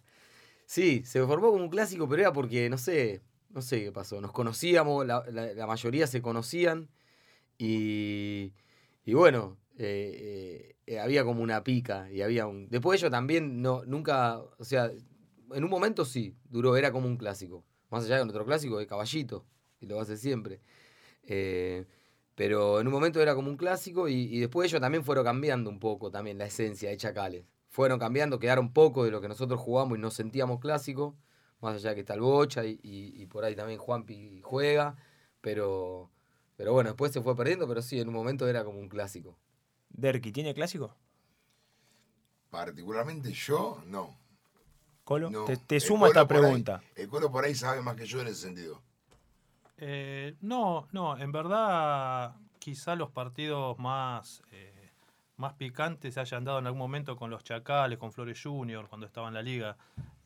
Sí, 0.72 1.02
se 1.04 1.22
formó 1.26 1.50
como 1.50 1.64
un 1.64 1.68
clásico, 1.68 2.08
pero 2.08 2.22
era 2.22 2.32
porque, 2.32 2.70
no 2.70 2.78
sé, 2.78 3.20
no 3.50 3.60
sé 3.60 3.84
qué 3.84 3.92
pasó. 3.92 4.22
Nos 4.22 4.32
conocíamos, 4.32 5.04
la, 5.06 5.66
mayoría 5.66 6.06
se 6.06 6.22
conocían 6.22 6.88
y, 7.58 8.54
y 9.04 9.12
bueno, 9.12 9.58
eh, 9.76 10.74
eh, 10.86 10.98
había 10.98 11.24
como 11.24 11.42
una 11.42 11.62
pica 11.62 12.10
y 12.10 12.22
había 12.22 12.46
un... 12.46 12.70
Después 12.70 12.98
de 12.98 13.04
ello 13.04 13.10
también, 13.10 13.60
no, 13.60 13.84
nunca, 13.84 14.38
o 14.38 14.64
sea, 14.64 14.90
en 15.52 15.62
un 15.62 15.68
momento 15.68 16.06
sí, 16.06 16.38
duró, 16.48 16.74
era 16.78 16.90
como 16.90 17.06
un 17.06 17.18
clásico. 17.18 17.66
Más 17.90 18.06
allá 18.06 18.16
de 18.16 18.22
otro 18.22 18.46
clásico, 18.46 18.78
de 18.78 18.86
Caballito, 18.86 19.44
y 19.78 19.84
lo 19.86 20.00
hace 20.00 20.16
siempre. 20.16 20.62
Eh, 21.24 21.84
pero 22.34 22.80
en 22.80 22.86
un 22.86 22.94
momento 22.94 23.20
era 23.20 23.34
como 23.34 23.50
un 23.50 23.58
clásico 23.58 24.08
y, 24.08 24.14
y 24.14 24.40
después 24.40 24.70
de 24.70 24.76
ello 24.76 24.80
también 24.80 25.04
fueron 25.04 25.24
cambiando 25.24 25.68
un 25.68 25.78
poco 25.78 26.10
también 26.10 26.38
la 26.38 26.46
esencia 26.46 26.88
de 26.88 26.96
Chacales 26.96 27.44
fueron 27.72 27.98
cambiando, 27.98 28.38
quedaron 28.38 28.70
poco 28.70 29.02
de 29.02 29.10
lo 29.10 29.22
que 29.22 29.28
nosotros 29.28 29.58
jugamos 29.58 29.96
y 29.96 30.00
nos 30.00 30.12
sentíamos 30.12 30.60
clásicos, 30.60 31.14
más 31.62 31.76
allá 31.76 31.90
de 31.90 31.94
que 31.94 32.00
está 32.02 32.12
el 32.12 32.20
Bocha 32.20 32.62
y, 32.66 33.26
por 33.30 33.44
ahí 33.44 33.56
también 33.56 33.78
Juanpi 33.78 34.42
juega, 34.42 34.94
pero, 35.40 36.10
pero 36.56 36.74
bueno, 36.74 36.90
después 36.90 37.12
se 37.12 37.22
fue 37.22 37.34
perdiendo, 37.34 37.66
pero 37.66 37.80
sí, 37.80 37.98
en 37.98 38.08
un 38.08 38.14
momento 38.14 38.46
era 38.46 38.62
como 38.62 38.78
un 38.78 38.90
clásico. 38.90 39.38
¿Derki 39.88 40.32
tiene 40.32 40.52
clásico? 40.52 40.94
Particularmente 42.50 43.32
yo, 43.32 43.82
no. 43.86 44.18
Colo, 45.04 45.46
te, 45.66 45.80
sumo 45.80 46.04
a 46.04 46.08
esta 46.08 46.28
pregunta. 46.28 46.82
el 46.94 47.08
Colo 47.08 47.32
por 47.32 47.44
ahí 47.44 47.54
sabe 47.54 47.80
más 47.80 47.96
que 47.96 48.04
yo 48.04 48.20
en 48.20 48.26
ese 48.26 48.42
sentido. 48.42 48.82
Eh, 49.78 50.36
no, 50.42 50.88
no, 50.92 51.18
en 51.18 51.32
verdad 51.32 52.36
quizá 52.58 52.94
los 52.96 53.10
partidos 53.10 53.78
más... 53.78 54.42
Eh, 54.52 54.71
más 55.36 55.54
picantes 55.54 56.14
se 56.14 56.20
hayan 56.20 56.44
dado 56.44 56.58
en 56.58 56.66
algún 56.66 56.78
momento 56.78 57.16
con 57.16 57.30
los 57.30 57.44
Chacales, 57.44 57.98
con 57.98 58.12
Flores 58.12 58.40
Junior, 58.42 58.88
cuando 58.88 59.06
estaba 59.06 59.28
en 59.28 59.34
la 59.34 59.42
liga. 59.42 59.76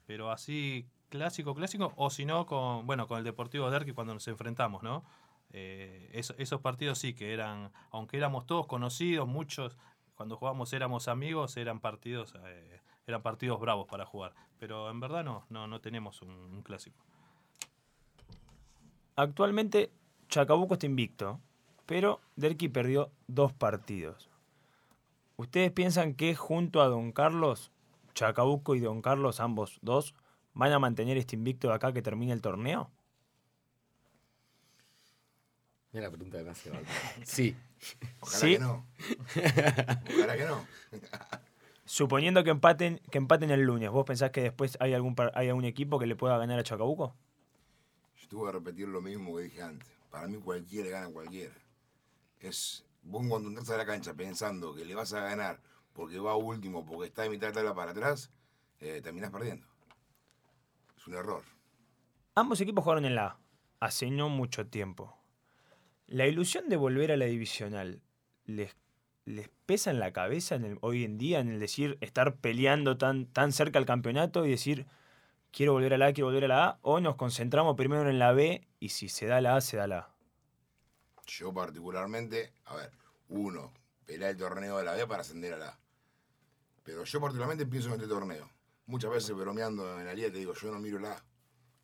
Pero 0.06 0.30
así, 0.30 0.86
clásico, 1.08 1.54
clásico, 1.54 1.92
o 1.96 2.10
si 2.10 2.24
no, 2.24 2.46
con, 2.46 2.86
bueno, 2.86 3.06
con 3.06 3.18
el 3.18 3.24
Deportivo 3.24 3.70
Derqui 3.70 3.92
cuando 3.92 4.14
nos 4.14 4.28
enfrentamos, 4.28 4.82
¿no? 4.82 5.04
Eh, 5.52 6.10
esos 6.12 6.60
partidos 6.60 6.98
sí 6.98 7.14
que 7.14 7.32
eran, 7.32 7.72
aunque 7.90 8.16
éramos 8.16 8.46
todos 8.46 8.66
conocidos, 8.66 9.26
muchos, 9.26 9.76
cuando 10.14 10.36
jugábamos 10.36 10.72
éramos 10.72 11.08
amigos, 11.08 11.56
eran 11.56 11.80
partidos, 11.80 12.34
eh, 12.44 12.80
eran 13.06 13.22
partidos 13.22 13.60
bravos 13.60 13.86
para 13.86 14.04
jugar. 14.04 14.34
Pero 14.58 14.90
en 14.90 15.00
verdad 15.00 15.24
no, 15.24 15.46
no, 15.48 15.66
no 15.66 15.80
tenemos 15.80 16.22
un, 16.22 16.62
clásico. 16.62 16.98
Actualmente 19.14 19.92
Chacabuco 20.28 20.74
está 20.74 20.86
invicto, 20.86 21.40
pero 21.86 22.20
Derqui 22.34 22.68
perdió 22.68 23.10
dos 23.26 23.52
partidos. 23.52 24.28
¿Ustedes 25.36 25.70
piensan 25.70 26.14
que 26.14 26.34
junto 26.34 26.80
a 26.80 26.86
Don 26.86 27.12
Carlos, 27.12 27.70
Chacabuco 28.14 28.74
y 28.74 28.80
Don 28.80 29.02
Carlos, 29.02 29.38
ambos 29.38 29.78
dos, 29.82 30.14
van 30.54 30.72
a 30.72 30.78
mantener 30.78 31.18
este 31.18 31.36
invicto 31.36 31.68
de 31.68 31.74
acá 31.74 31.92
que 31.92 32.00
termine 32.00 32.32
el 32.32 32.40
torneo? 32.40 32.90
Mira 35.92 36.06
la 36.06 36.10
pregunta 36.10 36.38
de 36.38 36.44
me 36.44 36.54
Sí. 37.24 37.54
Ojalá 38.20 38.40
¿Sí? 38.40 38.52
que 38.54 38.58
no. 38.58 38.86
Ojalá 40.16 40.36
que 40.36 40.44
no. 40.46 40.66
Suponiendo 41.84 42.42
que 42.42 42.50
empaten, 42.50 43.00
que 43.10 43.18
empaten 43.18 43.50
el 43.50 43.60
lunes, 43.60 43.90
¿vos 43.90 44.06
pensás 44.06 44.30
que 44.30 44.40
después 44.40 44.78
hay 44.80 44.94
algún, 44.94 45.14
hay 45.34 45.48
algún 45.48 45.66
equipo 45.66 45.98
que 45.98 46.06
le 46.06 46.16
pueda 46.16 46.38
ganar 46.38 46.58
a 46.58 46.62
Chacabuco? 46.62 47.14
Yo 48.16 48.28
tuve 48.28 48.46
que 48.46 48.52
repetir 48.52 48.88
lo 48.88 49.02
mismo 49.02 49.36
que 49.36 49.42
dije 49.44 49.62
antes. 49.62 49.88
Para 50.10 50.28
mí 50.28 50.38
cualquiera 50.38 50.88
gana 50.88 51.06
a 51.08 51.10
cualquiera. 51.10 51.54
Es 52.40 52.85
vos 53.06 53.26
cuando 53.28 53.48
entras 53.48 53.70
a 53.70 53.76
la 53.76 53.86
cancha 53.86 54.14
pensando 54.14 54.74
que 54.74 54.84
le 54.84 54.94
vas 54.94 55.12
a 55.12 55.20
ganar 55.20 55.60
porque 55.92 56.18
va 56.18 56.36
último, 56.36 56.84
porque 56.84 57.06
está 57.06 57.22
de 57.22 57.30
mitad 57.30 57.48
de 57.48 57.54
tabla 57.54 57.74
para 57.74 57.92
atrás, 57.92 58.30
eh, 58.80 59.00
terminás 59.02 59.30
perdiendo. 59.30 59.66
Es 60.96 61.06
un 61.06 61.14
error. 61.14 61.42
Ambos 62.34 62.60
equipos 62.60 62.84
jugaron 62.84 63.06
en 63.06 63.14
la 63.14 63.26
A, 63.26 63.38
hace 63.80 64.10
no 64.10 64.28
mucho 64.28 64.66
tiempo. 64.66 65.16
¿La 66.06 66.26
ilusión 66.26 66.68
de 66.68 66.76
volver 66.76 67.12
a 67.12 67.16
la 67.16 67.24
divisional 67.24 68.02
les, 68.44 68.76
les 69.24 69.48
pesa 69.64 69.90
en 69.90 69.98
la 69.98 70.12
cabeza 70.12 70.58
hoy 70.82 71.04
en 71.04 71.16
día 71.16 71.40
en 71.40 71.48
el 71.48 71.58
decir 71.58 71.96
estar 72.02 72.36
peleando 72.36 72.98
tan, 72.98 73.26
tan 73.26 73.52
cerca 73.52 73.78
al 73.78 73.86
campeonato 73.86 74.44
y 74.44 74.50
decir 74.50 74.86
quiero 75.50 75.72
volver 75.72 75.94
a 75.94 75.98
la 75.98 76.06
A, 76.08 76.12
quiero 76.12 76.26
volver 76.26 76.44
a 76.44 76.48
la 76.48 76.64
A? 76.66 76.78
¿O 76.82 77.00
nos 77.00 77.16
concentramos 77.16 77.76
primero 77.76 78.08
en 78.10 78.18
la 78.18 78.32
B 78.32 78.68
y 78.78 78.90
si 78.90 79.08
se 79.08 79.26
da 79.26 79.40
la 79.40 79.56
A, 79.56 79.60
se 79.62 79.78
da 79.78 79.86
la 79.86 79.98
A? 79.98 80.15
Yo 81.26 81.52
particularmente, 81.52 82.52
a 82.66 82.76
ver, 82.76 82.90
uno, 83.28 83.72
pelear 84.04 84.30
el 84.30 84.36
torneo 84.36 84.78
de 84.78 84.84
la 84.84 84.94
B 84.94 85.06
para 85.06 85.22
ascender 85.22 85.54
a 85.54 85.58
la 85.58 85.68
A. 85.68 85.78
Pero 86.82 87.04
yo 87.04 87.20
particularmente 87.20 87.66
pienso 87.66 87.88
en 87.88 87.94
este 87.94 88.06
torneo. 88.06 88.48
Muchas 88.86 89.10
veces 89.10 89.34
bromeando 89.34 89.98
en 89.98 90.06
la 90.06 90.14
liga 90.14 90.30
te 90.30 90.38
digo, 90.38 90.54
yo 90.54 90.70
no 90.70 90.78
miro 90.78 90.98
la 91.00 91.12
A, 91.12 91.24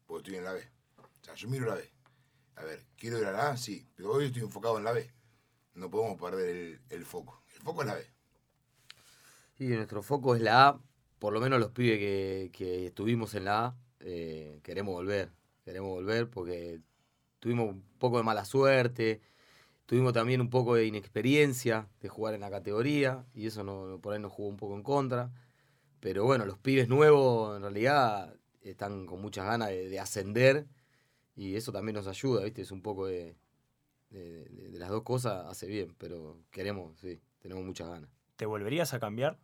porque 0.06 0.20
estoy 0.22 0.36
en 0.36 0.44
la 0.44 0.52
B. 0.52 0.68
O 0.98 1.24
sea, 1.24 1.34
yo 1.34 1.48
miro 1.48 1.66
la 1.66 1.74
B. 1.74 1.90
A 2.56 2.64
ver, 2.64 2.86
quiero 2.96 3.18
ir 3.18 3.26
a 3.26 3.32
la 3.32 3.50
A, 3.50 3.56
sí, 3.56 3.86
pero 3.96 4.12
hoy 4.12 4.26
estoy 4.26 4.42
enfocado 4.42 4.78
en 4.78 4.84
la 4.84 4.92
B. 4.92 5.10
No 5.74 5.90
podemos 5.90 6.20
perder 6.20 6.48
el, 6.48 6.80
el 6.90 7.04
foco. 7.04 7.42
El 7.56 7.62
foco 7.62 7.82
es 7.82 7.88
la 7.88 7.94
B. 7.94 8.06
Y 9.58 9.68
nuestro 9.68 10.02
foco 10.02 10.36
es 10.36 10.42
la 10.42 10.68
A, 10.68 10.80
por 11.18 11.32
lo 11.32 11.40
menos 11.40 11.58
los 11.58 11.70
pibes 11.70 11.98
que, 11.98 12.50
que 12.52 12.86
estuvimos 12.86 13.34
en 13.34 13.44
la 13.46 13.66
A, 13.66 13.76
eh, 14.00 14.60
queremos 14.62 14.94
volver. 14.94 15.32
Queremos 15.64 15.90
volver 15.90 16.28
porque 16.28 16.80
tuvimos 17.38 17.70
un 17.70 17.82
poco 17.98 18.18
de 18.18 18.24
mala 18.24 18.44
suerte, 18.44 19.20
tuvimos 19.92 20.14
también 20.14 20.40
un 20.40 20.48
poco 20.48 20.76
de 20.76 20.86
inexperiencia 20.86 21.86
de 22.00 22.08
jugar 22.08 22.32
en 22.32 22.40
la 22.40 22.48
categoría 22.48 23.26
y 23.34 23.46
eso 23.46 23.62
no, 23.62 23.98
por 24.00 24.14
ahí 24.14 24.20
nos 24.20 24.32
jugó 24.32 24.48
un 24.48 24.56
poco 24.56 24.74
en 24.74 24.82
contra. 24.82 25.30
Pero 26.00 26.24
bueno, 26.24 26.46
los 26.46 26.56
pibes 26.56 26.88
nuevos 26.88 27.54
en 27.58 27.60
realidad 27.60 28.34
están 28.62 29.04
con 29.04 29.20
muchas 29.20 29.44
ganas 29.44 29.68
de, 29.68 29.90
de 29.90 30.00
ascender 30.00 30.66
y 31.36 31.56
eso 31.56 31.72
también 31.72 31.96
nos 31.96 32.06
ayuda, 32.06 32.42
¿viste? 32.42 32.62
Es 32.62 32.70
un 32.70 32.80
poco 32.80 33.06
de, 33.06 33.36
de, 34.08 34.78
las 34.78 34.88
dos 34.88 35.02
cosas, 35.02 35.44
hace 35.46 35.66
bien, 35.66 35.94
pero 35.98 36.38
queremos, 36.50 36.98
sí, 36.98 37.20
tenemos 37.38 37.62
muchas 37.62 37.90
ganas. 37.90 38.08
¿Te 38.36 38.46
volverías 38.46 38.94
a 38.94 38.98
cambiar? 38.98 39.38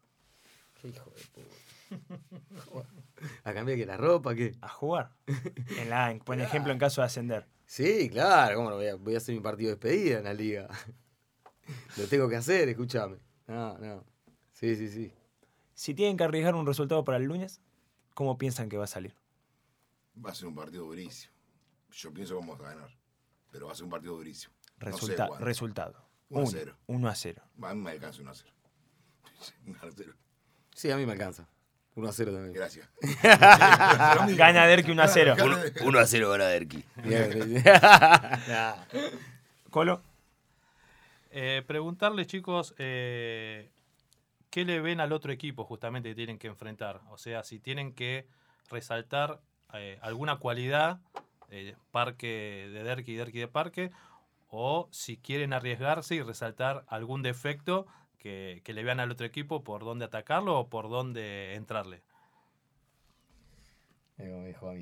Qué 0.81 0.89
hijo 0.89 1.11
de 1.11 1.25
puta. 1.27 2.89
¿A 3.45 3.53
cambiar 3.53 3.77
que 3.77 3.85
la 3.85 3.99
ropa? 3.99 4.35
¿Qué? 4.35 4.55
¿A 4.63 4.69
jugar? 4.71 5.11
En 5.79 5.91
la 5.91 6.19
por 6.25 6.41
ejemplo, 6.41 6.73
en 6.73 6.79
caso 6.79 7.03
de 7.03 7.05
ascender. 7.05 7.47
Sí, 7.69 8.09
claro, 8.09 8.57
¿cómo 8.57 8.71
no 8.71 8.77
voy 8.77 8.87
a, 8.87 8.95
voy 8.95 9.15
a 9.15 9.19
hacer 9.19 9.35
mi 9.35 9.43
partido 9.43 9.69
de 9.69 9.75
despedida 9.77 10.19
en 10.19 10.25
la 10.25 10.33
liga? 10.33 10.69
Lo 11.99 12.07
tengo 12.07 12.27
que 12.27 12.37
hacer, 12.37 12.67
escúchame. 12.71 13.19
No, 13.47 13.77
no. 13.77 14.05
Sí, 14.53 14.75
sí, 14.75 14.89
sí. 14.89 15.13
Si 15.75 15.93
tienen 15.95 16.17
que 16.17 16.25
arriesgar 16.25 16.55
un 16.55 16.67
resultado 16.67 17.05
para 17.05 17.19
el 17.19 17.25
lunes, 17.25 17.61
¿cómo 18.15 18.39
piensan 18.39 18.71
que 18.71 18.79
va 18.79 18.85
a 18.85 18.89
salir? 18.89 19.15
Va 20.25 20.31
a 20.31 20.35
ser 20.35 20.47
un 20.49 20.55
partido 20.55 20.85
durísimo. 20.87 21.35
Yo 21.91 22.11
pienso 22.15 22.35
que 22.35 22.41
vamos 22.41 22.59
a 22.61 22.63
ganar. 22.75 22.91
Pero 23.53 23.67
va 23.67 23.73
a 23.73 23.75
ser 23.75 23.85
un 23.85 23.91
partido 23.91 24.17
durísimo. 24.17 24.55
No 24.79 24.87
sé 24.87 24.91
Resulta- 24.93 25.29
resultado. 25.39 26.09
1 26.31 26.41
a 26.41 26.43
Uno- 26.45 26.51
0. 26.51 26.77
1 26.87 27.09
a 27.09 27.15
0. 27.15 27.43
A 27.63 27.75
mí 27.75 27.81
me 27.83 27.91
alcanza 27.91 28.23
1 28.23 28.31
a 28.31 28.35
0. 28.35 28.51
1 29.67 29.79
a 29.83 29.91
0. 29.95 30.15
Sí, 30.75 30.91
a 30.91 30.97
mí 30.97 31.05
me 31.05 31.13
alcanza. 31.13 31.47
1 31.99 32.09
a 32.09 32.13
0 32.13 32.33
también. 32.33 32.53
Gracias. 32.53 32.89
Gana 34.37 34.67
Derki 34.67 34.93
1 34.93 35.03
a 35.03 35.09
0. 35.09 35.35
1 35.85 35.99
a 35.99 36.07
0 36.07 36.31
gana 36.31 36.45
Derki. 36.47 36.85
Colo, 39.71 40.03
Eh, 41.31 41.63
preguntarle, 41.67 42.27
chicos, 42.27 42.75
eh, 42.79 43.71
¿qué 44.51 44.65
le 44.65 44.81
ven 44.81 45.01
al 45.01 45.13
otro 45.13 45.33
equipo 45.33 45.65
justamente 45.65 46.11
que 46.11 46.15
tienen 46.15 46.39
que 46.39 46.47
enfrentar? 46.47 47.01
O 47.11 47.19
sea, 47.19 47.43
si 47.43 47.59
tienen 47.59 47.93
que 47.93 48.27
resaltar 48.71 49.41
eh, 49.75 49.99
alguna 50.01 50.37
cualidad, 50.37 51.01
eh, 51.51 51.77
Parque 51.91 52.71
de 52.73 52.83
Derki 52.83 53.13
y 53.13 53.17
Derki 53.17 53.39
de 53.41 53.49
Parque, 53.49 53.91
o 54.49 54.89
si 54.91 55.19
quieren 55.19 55.53
arriesgarse 55.53 56.15
y 56.15 56.23
resaltar 56.23 56.85
algún 56.89 57.23
defecto 57.23 57.87
que, 58.19 58.61
que 58.65 58.73
le 58.73 58.85
vean 58.85 59.01
al 59.01 59.11
otro 59.11 59.27
equipo 59.27 59.65
por 59.65 59.85
dónde 59.85 60.05
atacarlo 60.05 60.59
o 60.59 60.69
por 60.69 60.89
dónde 60.89 61.55
entrarle. 61.55 62.03
A. 64.19 64.75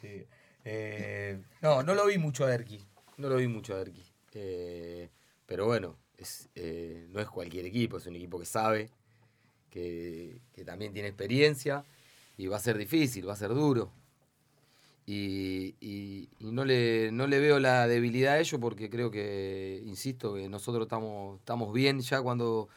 Sí. 0.00 0.26
Eh, 0.64 1.40
no, 1.62 1.82
no 1.82 1.94
lo 1.94 2.06
vi 2.06 2.18
mucho 2.18 2.44
a 2.44 2.48
Derki. 2.48 2.84
No 3.16 3.28
lo 3.28 3.36
vi 3.36 3.46
mucho 3.46 3.74
a 3.74 3.78
Derki. 3.78 4.04
Eh, 4.34 5.08
pero 5.46 5.66
bueno, 5.66 5.96
es, 6.16 6.48
eh, 6.54 7.06
no 7.10 7.20
es 7.20 7.28
cualquier 7.28 7.66
equipo, 7.66 7.98
es 7.98 8.06
un 8.06 8.16
equipo 8.16 8.38
que 8.38 8.46
sabe, 8.46 8.90
que, 9.70 10.40
que 10.52 10.64
también 10.64 10.92
tiene 10.92 11.08
experiencia 11.08 11.84
y 12.36 12.46
va 12.46 12.56
a 12.56 12.60
ser 12.60 12.76
difícil, 12.76 13.28
va 13.28 13.34
a 13.34 13.36
ser 13.36 13.50
duro. 13.50 13.92
Y, 15.12 15.74
y- 15.80 16.28
no, 16.38 16.64
le, 16.64 17.10
no 17.10 17.26
le 17.26 17.40
veo 17.40 17.58
la 17.58 17.88
debilidad 17.88 18.34
a 18.34 18.38
ellos 18.38 18.60
porque 18.60 18.88
creo 18.88 19.10
que, 19.10 19.82
insisto, 19.84 20.34
que 20.34 20.48
nosotros 20.48 20.84
estamos, 20.84 21.40
estamos 21.40 21.72
bien 21.72 21.98
ya 21.98 22.22
cuando 22.22 22.68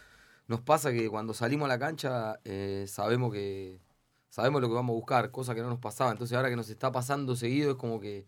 nos 0.47 0.59
pasa 0.61 0.91
que 0.91 1.07
cuando 1.09 1.35
salimos 1.35 1.65
a 1.65 1.69
la 1.69 1.77
cancha 1.77 2.39
eh, 2.43 2.85
sabemos 2.87 3.31
que 3.31 3.79
sabemos 4.29 4.61
lo 4.63 4.67
que 4.67 4.73
vamos 4.73 4.95
a 4.95 4.97
buscar, 4.97 5.29
cosa 5.29 5.53
que 5.53 5.61
no 5.61 5.69
nos 5.69 5.77
pasaba. 5.77 6.09
Entonces 6.09 6.35
ahora 6.35 6.49
que 6.49 6.55
nos 6.55 6.69
está 6.69 6.91
pasando 6.91 7.35
seguido 7.35 7.73
es 7.73 7.77
como 7.77 7.99
que 7.99 8.25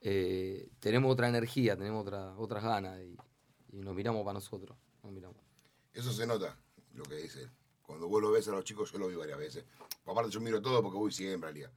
eh, 0.00 0.68
tenemos 0.80 1.12
otra 1.12 1.28
energía, 1.28 1.76
tenemos 1.76 2.02
otra, 2.02 2.36
otras 2.36 2.64
ganas 2.64 2.98
y, 3.02 3.16
nos 3.70 3.94
miramos 3.94 4.24
para 4.24 4.34
nosotros. 4.34 4.76
Nos 5.04 5.12
miramos. 5.12 5.36
Eso 5.94 6.12
se 6.12 6.26
nota, 6.26 6.58
lo 6.94 7.04
que 7.04 7.14
dice. 7.18 7.48
Cuando 7.82 8.08
vos 8.08 8.20
lo 8.20 8.32
ves 8.32 8.48
a 8.48 8.50
los 8.50 8.64
chicos, 8.64 8.90
yo 8.90 8.98
lo 8.98 9.06
vi 9.06 9.14
varias 9.14 9.38
veces. 9.38 9.64
Aparte, 10.06 10.32
yo 10.32 10.40
miro 10.40 10.60
todo 10.60 10.82
porque 10.82 10.98
voy 10.98 11.12
siempre 11.12 11.48
al 11.48 11.54
día. 11.54 11.70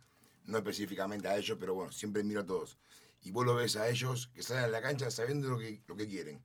No 0.45 0.57
específicamente 0.57 1.27
a 1.27 1.37
ellos, 1.37 1.57
pero 1.59 1.73
bueno, 1.73 1.91
siempre 1.91 2.23
miro 2.23 2.41
a 2.41 2.45
todos. 2.45 2.77
Y 3.23 3.31
vos 3.31 3.45
lo 3.45 3.55
ves 3.55 3.75
a 3.75 3.89
ellos 3.89 4.27
que 4.33 4.43
salen 4.43 4.65
a 4.65 4.67
la 4.67 4.81
cancha 4.81 5.09
sabiendo 5.09 5.49
lo 5.49 5.57
que, 5.57 5.81
lo 5.87 5.95
que 5.95 6.07
quieren. 6.07 6.43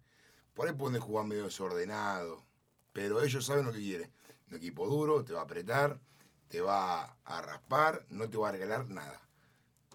Por 0.55 0.69
ahí 0.69 0.75
pueden 0.75 1.01
jugar 1.01 1.27
medio 1.27 1.45
desordenado, 1.45 2.45
pero 2.93 3.23
ellos 3.23 3.45
saben 3.45 3.67
lo 3.67 3.73
que 3.73 3.79
quieren. 3.79 4.11
Un 4.51 4.57
equipo 4.57 4.87
duro, 4.89 5.25
te 5.25 5.33
va 5.33 5.41
a 5.41 5.45
apretar, 5.45 6.01
te 6.49 6.61
va 6.61 7.17
a 7.25 7.43
raspar, 7.43 8.05
no 8.09 8.29
te 8.29 8.37
va 8.37 8.49
a 8.49 8.53
regalar 8.53 8.89
nada. 8.89 9.21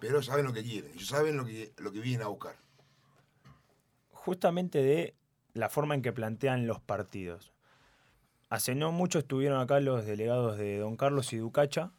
Pero 0.00 0.22
saben 0.22 0.46
lo 0.46 0.52
que 0.52 0.62
quieren, 0.62 0.92
ellos 0.92 1.08
saben 1.08 1.36
lo 1.36 1.44
que, 1.44 1.72
lo 1.78 1.92
que 1.92 2.00
vienen 2.00 2.22
a 2.22 2.28
buscar. 2.28 2.56
justamente 4.10 4.82
de 4.82 5.14
la 5.54 5.68
forma 5.68 5.94
en 5.94 6.02
que 6.02 6.12
plantean 6.12 6.66
los 6.66 6.80
partidos. 6.80 7.52
Hace 8.48 8.74
no 8.74 8.92
mucho 8.92 9.20
estuvieron 9.20 9.60
acá 9.60 9.80
los 9.80 10.04
delegados 10.04 10.58
de 10.58 10.78
Don 10.78 10.96
Carlos 10.96 11.32
y 11.32 11.38
Ducacha 11.38 11.92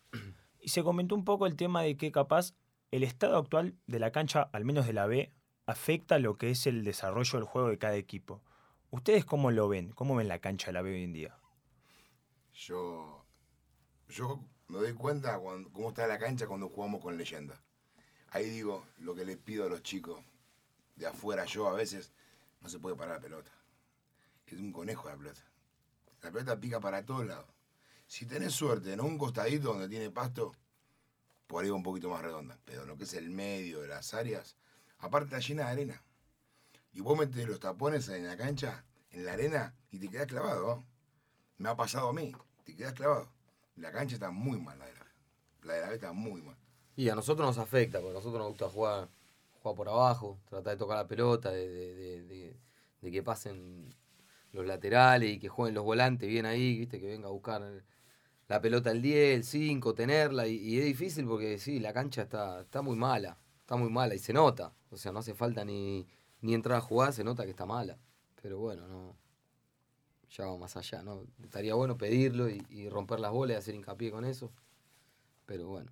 y 0.67 0.69
se 0.69 0.84
comentó 0.84 1.15
un 1.15 1.23
poco 1.23 1.47
el 1.47 1.56
tema 1.56 1.82
de 1.82 1.95
que 1.95 2.12
capaz 2.12 2.53
el 2.91 3.03
estado 3.03 3.38
actual 3.38 3.77
de 3.88 3.99
la 3.99 4.12
cancha, 4.12 4.49
al 4.51 4.65
menos 4.65 4.86
de 4.86 4.91
la 4.91 5.08
B, 5.08 5.32
afecta 5.65 6.19
lo 6.19 6.38
que 6.38 6.49
es 6.49 6.67
el 6.67 6.84
desarrollo 6.84 7.39
del 7.39 7.47
juego 7.47 7.69
de 7.69 7.77
cada 7.77 7.95
equipo. 7.95 8.41
¿Ustedes 8.91 9.23
cómo 9.23 9.49
lo 9.51 9.69
ven? 9.69 9.93
¿Cómo 9.93 10.17
ven 10.17 10.27
la 10.27 10.39
cancha 10.39 10.67
de 10.67 10.73
la 10.73 10.82
B 10.82 10.91
hoy 10.91 11.06
en 11.06 11.13
día? 11.13 11.39
Yo, 12.53 13.23
yo 14.10 14.41
me 14.67 14.80
doy 14.80 14.91
cuenta 14.91 15.39
cómo 15.39 15.88
está 15.88 16.06
la 16.06 16.19
cancha 16.19 16.47
cuando 16.47 16.67
jugamos 16.67 17.01
con 17.01 17.17
leyenda. 17.17 17.63
Ahí 18.32 18.49
digo 18.49 18.84
lo 18.97 19.15
que 19.15 19.23
les 19.23 19.38
pido 19.38 19.67
a 19.67 19.69
los 19.69 19.84
chicos 19.84 20.19
de 20.97 21.08
afuera. 21.08 21.45
Yo 21.45 21.69
a 21.69 21.75
veces 21.75 22.12
no 22.60 22.67
se 22.67 22.77
puede 22.77 22.97
parar 22.97 23.15
la 23.15 23.21
pelota. 23.21 23.51
Es 24.45 24.60
un 24.60 24.73
conejo 24.73 25.08
la 25.08 25.15
pelota. 25.15 25.41
La 26.23 26.30
pelota 26.30 26.60
pica 26.60 26.82
para 26.82 27.06
todos 27.06 27.25
lados. 27.25 27.57
Si 28.08 28.26
tenés 28.26 28.54
suerte 28.54 28.93
en 28.93 29.02
un 29.02 29.17
costadito 29.17 29.70
donde 29.74 29.89
tiene 29.89 30.10
pasto, 30.10 30.54
por 31.46 31.63
ahí 31.63 31.70
va 31.70 31.76
un 31.76 31.84
poquito 31.84 32.10
más 32.10 32.22
redonda. 32.22 32.58
Pero 32.65 32.86
lo 32.86 32.98
que 32.98 33.04
es 33.04 33.13
el 33.13 33.30
medio 33.30 33.82
de 33.82 33.88
las 33.88 34.13
áreas, 34.13 34.56
aparte 35.00 35.26
está 35.36 35.39
llena 35.39 35.65
de 35.65 35.72
arena. 35.72 36.04
Y 36.93 37.02
vos 37.02 37.17
metés 37.17 37.48
los 37.48 37.60
tapones 37.60 38.08
en 38.10 38.26
la 38.26 38.38
cancha, 38.38 38.86
en 39.12 39.26
la 39.26 39.34
arena, 39.34 39.76
y 39.91 40.00
te 40.00 40.08
quedás 40.10 40.28
clavado. 40.28 40.84
Me 41.58 41.70
ha 41.70 41.76
pasado 41.76 42.10
a 42.10 42.13
mí, 42.13 42.34
te 42.63 42.76
quedás 42.76 42.93
clavado. 42.93 43.30
La 43.76 43.91
cancha 43.91 44.15
está 44.15 44.32
muy 44.32 44.60
mal, 44.60 44.80
la 44.80 44.86
de 44.86 44.93
la 44.93 45.00
B. 45.04 45.10
La 45.63 45.74
de 45.74 45.82
la 45.82 45.89
B 45.89 45.96
está 45.96 46.13
muy 46.13 46.41
mal. 46.41 46.56
Y 46.96 47.10
a 47.10 47.15
nosotros 47.15 47.46
nos 47.46 47.58
afecta, 47.60 48.00
porque 48.00 48.12
a 48.12 48.20
nosotros 48.20 48.39
nos 48.39 48.50
gusta 48.50 48.70
jugar, 48.70 49.10
jugar 49.62 49.76
por 49.76 49.89
abajo, 49.89 50.39
tratar 50.50 50.74
de 50.74 50.78
tocar 50.78 50.98
la 50.98 51.08
pelota, 51.08 51.52
de- 51.52 51.67
de- 51.70 52.24
de- 52.24 52.58
de 53.02 53.12
que 53.12 53.22
pasen 53.22 53.93
los 54.54 54.65
laterales 54.65 55.30
y 55.30 55.39
que 55.39 55.50
jueguen 55.50 55.76
los 55.76 55.84
volantes 55.84 56.28
bien 56.28 56.46
ahí, 56.48 56.80
viste, 56.80 57.00
que 57.00 57.06
venga 57.08 57.28
a 57.28 57.32
buscar 57.32 57.62
la 58.47 58.62
pelota 58.62 58.91
el 58.91 59.01
10, 59.01 59.36
el 59.38 59.43
5, 59.43 59.93
tenerla. 59.93 60.47
Y, 60.47 60.55
y 60.55 60.79
es 60.79 60.86
difícil 60.86 61.25
porque 61.25 61.57
sí, 61.57 61.79
la 61.79 61.93
cancha 61.93 62.23
está, 62.23 62.62
está 62.62 62.81
muy 62.81 62.95
mala, 62.95 63.38
está 63.60 63.75
muy 63.75 63.89
mala 63.89 64.15
y 64.15 64.19
se 64.19 64.33
nota. 64.33 64.73
O 64.89 64.97
sea, 64.97 65.12
no 65.12 65.19
hace 65.19 65.33
falta 65.33 65.65
ni, 65.65 66.07
ni 66.41 66.53
entrar 66.53 66.77
a 66.77 66.81
jugar, 66.81 67.13
se 67.13 67.23
nota 67.23 67.43
que 67.43 67.51
está 67.51 67.65
mala. 67.65 67.97
Pero 68.41 68.60
bueno, 68.60 68.88
no. 68.88 69.15
Ya 70.29 70.45
va 70.45 70.57
más 70.57 70.75
allá, 70.75 71.03
¿no? 71.03 71.23
Estaría 71.41 71.73
bueno 71.73 71.97
pedirlo 71.97 72.49
y, 72.49 72.62
y 72.69 72.89
romper 72.89 73.19
las 73.19 73.31
bolas 73.31 73.55
y 73.55 73.57
hacer 73.60 73.75
hincapié 73.75 74.12
con 74.12 74.25
eso. 74.25 74.51
Pero 75.45 75.67
bueno. 75.67 75.91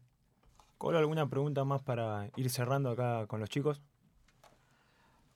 Colo, 0.78 0.98
¿alguna 0.98 1.30
pregunta 1.30 1.64
más 1.64 1.82
para 1.82 2.30
ir 2.36 2.50
cerrando 2.50 2.90
acá 2.90 3.28
con 3.28 3.40
los 3.40 3.50
chicos? 3.50 3.82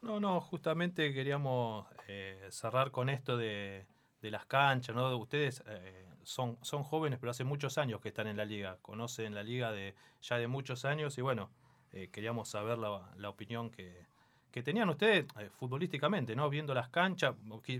No, 0.02 0.20
no, 0.20 0.40
justamente 0.42 1.14
queríamos 1.14 1.88
eh, 2.08 2.48
cerrar 2.52 2.92
con 2.92 3.10
esto 3.10 3.38
de, 3.38 3.86
de 4.22 4.32
las 4.32 4.46
canchas, 4.46 4.96
¿no? 4.96 5.16
Ustedes 5.18 5.64
eh, 5.66 6.09
son, 6.30 6.60
son 6.62 6.84
jóvenes, 6.84 7.18
pero 7.20 7.32
hace 7.32 7.44
muchos 7.44 7.80
años 7.80 8.02
que 8.02 8.10
están 8.10 8.28
en 8.28 8.38
la 8.38 8.46
liga, 8.46 8.78
conocen 8.84 9.34
la 9.34 9.42
liga 9.42 9.72
de 9.72 9.96
ya 10.22 10.38
de 10.38 10.48
muchos 10.48 10.86
años 10.86 11.18
y 11.18 11.22
bueno, 11.22 11.50
eh, 11.92 12.10
queríamos 12.12 12.50
saber 12.50 12.78
la, 12.78 13.30
opinión 13.30 13.72
que, 13.72 14.06
que 14.52 14.62
tenían 14.62 14.90
ustedes 14.90 15.26
eh, 15.40 15.50
futbolísticamente, 15.50 16.36
¿no? 16.36 16.48
Viendo 16.52 16.76
las 16.76 16.90
canchas, 16.90 17.34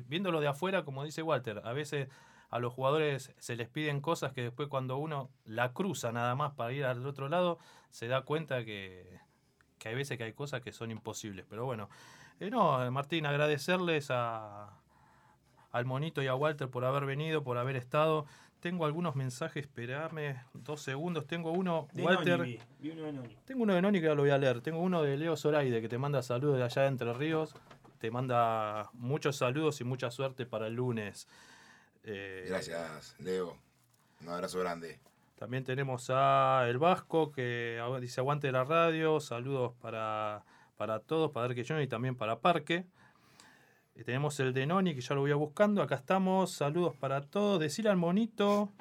viéndolo 0.08 0.40
de 0.42 0.48
afuera, 0.48 0.84
como 0.84 1.04
dice 1.04 1.22
Walter, 1.22 1.62
a 1.64 1.74
veces 1.74 2.10
a 2.50 2.58
los 2.58 2.74
jugadores 2.74 3.32
se 3.38 3.56
les 3.56 3.70
piden 3.70 4.02
cosas 4.02 4.34
que 4.34 4.42
después 4.42 4.68
cuando 4.68 4.98
uno 4.98 5.30
la 5.46 5.72
cruza 5.72 6.12
nada 6.12 6.34
más 6.34 6.54
para 6.54 6.74
ir 6.74 6.86
al 6.86 7.06
otro 7.06 7.30
lado, 7.30 7.60
se 7.92 8.08
da 8.08 8.24
cuenta 8.24 8.66
que, 8.66 9.20
que 9.78 9.90
hay 9.90 9.96
veces 9.96 10.18
que 10.18 10.24
hay 10.24 10.34
cosas 10.34 10.62
que 10.62 10.72
son 10.72 10.90
imposibles. 10.90 11.46
Pero 11.48 11.66
bueno, 11.66 11.88
Eh, 12.40 12.50
no, 12.50 12.90
Martín, 12.92 13.26
agradecerles 13.26 14.10
a, 14.12 14.79
al 15.72 15.86
Monito 15.86 16.22
y 16.22 16.28
a 16.28 16.36
Walter 16.36 16.70
por 16.70 16.86
haber 16.86 17.06
venido, 17.06 17.44
por 17.44 17.58
haber 17.58 17.76
estado. 17.76 18.26
Tengo 18.60 18.86
algunos 18.86 19.16
mensajes, 19.16 19.64
esperame 19.66 20.42
dos 20.54 20.82
segundos. 20.82 21.26
Tengo 21.28 21.52
uno, 21.52 21.88
De 21.94 22.04
Walter. 22.04 22.40
Noni 22.40 22.52
vi, 22.52 22.60
vi 22.80 22.90
uno 22.92 23.04
de 23.04 23.14
Noni. 23.14 23.38
Tengo 23.46 23.64
uno 23.64 23.74
de 23.74 23.82
Noni 23.82 24.00
que 24.00 24.08
ya 24.08 24.16
lo 24.16 24.24
voy 24.24 24.32
a 24.32 24.38
leer. 24.38 24.62
Tengo 24.62 24.80
uno 24.80 25.02
de 25.02 25.18
Leo 25.18 25.38
Zoraide 25.38 25.82
que 25.82 25.88
te 25.88 25.98
manda 25.98 26.22
saludos 26.22 26.58
de 26.58 26.64
allá 26.64 26.82
de 26.82 26.88
Entre 26.90 27.14
Ríos. 27.14 27.56
Te 28.00 28.12
manda 28.12 28.90
muchos 28.94 29.38
saludos 29.38 29.80
y 29.80 29.84
mucha 29.86 30.12
suerte 30.12 30.46
para 30.46 30.68
el 30.68 30.74
lunes. 30.74 31.28
Eh, 32.04 32.46
Gracias, 32.48 33.16
Leo. 33.20 33.58
Un 34.22 34.30
abrazo 34.30 34.60
grande. 34.60 35.00
También 35.38 35.64
tenemos 35.64 36.10
a 36.10 36.66
El 36.68 36.80
Vasco 36.80 37.32
que 37.32 37.82
dice 38.02 38.20
aguante 38.20 38.52
la 38.52 38.66
radio. 38.66 39.22
Saludos 39.22 39.74
para, 39.82 40.44
para 40.76 41.00
todos, 41.00 41.32
para 41.32 41.54
John 41.66 41.82
y 41.82 41.88
también 41.88 42.16
para 42.16 42.40
Parque. 42.40 42.86
Tenemos 44.04 44.40
el 44.40 44.54
de 44.54 44.66
Noni 44.66 44.96
que 44.96 45.02
ya 45.02 45.16
lo 45.16 45.22
voy 45.22 45.32
a 45.32 45.36
buscando. 45.36 45.82
Acá 45.82 45.96
estamos. 45.96 46.52
Saludos 46.52 46.96
para 46.96 47.22
todos. 47.22 47.60
Decir 47.60 47.88
al 47.88 47.98
monito 47.98 48.72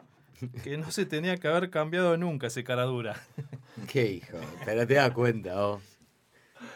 que 0.62 0.78
no 0.78 0.90
se 0.90 1.06
tenía 1.06 1.36
que 1.36 1.48
haber 1.48 1.70
cambiado 1.70 2.16
nunca 2.16 2.46
ese 2.46 2.64
cara 2.64 2.84
dura. 2.84 3.20
Qué 3.90 4.10
hijo, 4.12 4.38
pero 4.64 4.86
te 4.86 4.94
das 4.94 5.10
cuenta, 5.12 5.54
vos. 5.54 5.82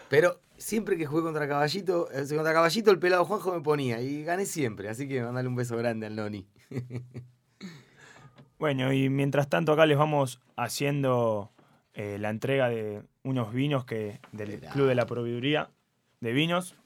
Pero 0.09 0.41
siempre 0.57 0.97
que 0.97 1.07
jugué 1.07 1.23
contra 1.23 1.49
Caballito, 1.49 2.09
eh, 2.13 2.27
contra 2.35 2.53
Caballito 2.53 2.91
el 2.91 2.99
pelado 2.99 3.25
Juanjo 3.25 3.53
me 3.53 3.61
ponía 3.61 4.01
y 4.01 4.23
gané 4.25 4.47
siempre, 4.47 4.89
así 4.89 5.09
que 5.09 5.23
mandale 5.23 5.49
un 5.49 5.57
beso 5.57 5.77
grande 5.77 6.07
al 6.07 6.17
Noni. 6.17 6.47
Bueno, 8.59 8.93
y 8.93 9.09
mientras 9.09 9.49
tanto 9.49 9.73
acá 9.73 9.87
les 9.87 9.99
vamos 9.99 10.41
haciendo 10.55 11.51
eh, 11.95 12.17
la 12.21 12.31
entrega 12.31 12.69
de 12.69 13.03
unos 13.25 13.53
vinos 13.53 13.85
que 13.85 14.21
del. 14.31 14.61
Club 14.61 14.87
de 14.87 14.95
la 14.95 15.05
Proveeduría 15.05 15.69
de 16.21 16.33
Vinos 16.33 16.77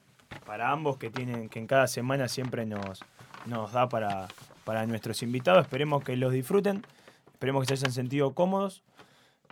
para 0.45 0.71
ambos 0.71 0.97
que 0.97 1.09
tienen 1.09 1.49
que 1.49 1.59
en 1.59 1.67
cada 1.67 1.87
semana 1.87 2.27
siempre 2.27 2.65
nos, 2.65 3.03
nos 3.45 3.71
da 3.71 3.89
para, 3.89 4.27
para 4.63 4.85
nuestros 4.85 5.23
invitados. 5.23 5.63
Esperemos 5.63 6.03
que 6.03 6.15
los 6.15 6.33
disfruten, 6.33 6.85
esperemos 7.33 7.61
que 7.65 7.75
se 7.75 7.85
hayan 7.85 7.93
sentido 7.93 8.33
cómodos 8.33 8.83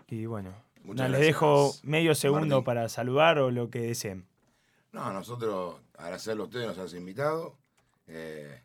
y 0.08 0.26
bueno, 0.26 0.54
nada, 0.84 1.10
les 1.10 1.22
dejo 1.22 1.74
medio 1.84 2.14
segundo 2.16 2.58
Martín. 2.58 2.64
para 2.64 2.90
saludar 2.90 3.40
o 3.40 3.52
lo 3.52 3.70
que 3.70 3.80
deseen. 3.80 4.28
No, 4.92 5.12
nosotros 5.12 5.82
agradecerle 5.98 6.42
a 6.42 6.46
ustedes, 6.46 6.68
nos 6.68 6.78
has 6.78 6.94
invitado. 6.94 7.58
Eh, 8.08 8.62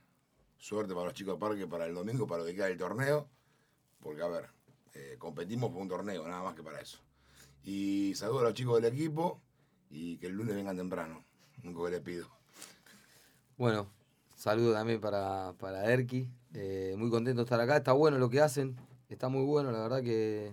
suerte 0.59 0.95
para 0.95 1.07
los 1.07 1.15
chicos 1.15 1.35
de 1.35 1.41
parque 1.41 1.67
para 1.67 1.87
el 1.87 1.95
domingo, 1.95 2.27
para 2.27 2.43
lo 2.43 2.47
que 2.47 2.55
queda 2.55 2.67
del 2.67 2.79
torneo. 2.79 3.29
Porque, 4.01 4.23
a 4.23 4.29
ver, 4.29 4.49
eh, 4.95 5.17
competimos 5.19 5.71
por 5.71 5.83
un 5.83 5.89
torneo, 5.89 6.27
nada 6.29 6.43
más 6.43 6.55
que 6.55 6.63
para 6.63 6.81
eso. 6.81 6.99
Y 7.65 8.15
saludo 8.15 8.41
a 8.41 8.45
los 8.45 8.55
chicos 8.55 8.81
del 8.81 8.93
equipo 8.93 9.41
y 9.91 10.19
que 10.19 10.27
el 10.29 10.35
lunes 10.35 10.55
vengan 10.55 10.77
temprano. 10.77 11.25
Nunca 11.63 11.85
que 11.85 11.91
les 11.91 12.01
pido. 12.01 12.27
Bueno, 13.57 13.87
saludo 14.37 14.73
también 14.73 15.01
para, 15.01 15.53
para 15.59 15.85
Erki. 15.93 16.27
eh, 16.55 16.95
muy 16.97 17.11
contento 17.11 17.41
de 17.41 17.45
estar 17.45 17.61
acá. 17.61 17.77
Está 17.77 17.93
bueno 17.93 18.19
lo 18.19 18.31
que 18.31 18.41
hacen. 18.41 18.77
Está 19.09 19.29
muy 19.29 19.45
bueno, 19.45 19.71
la 19.73 19.81
verdad 19.81 20.03
que 20.03 20.53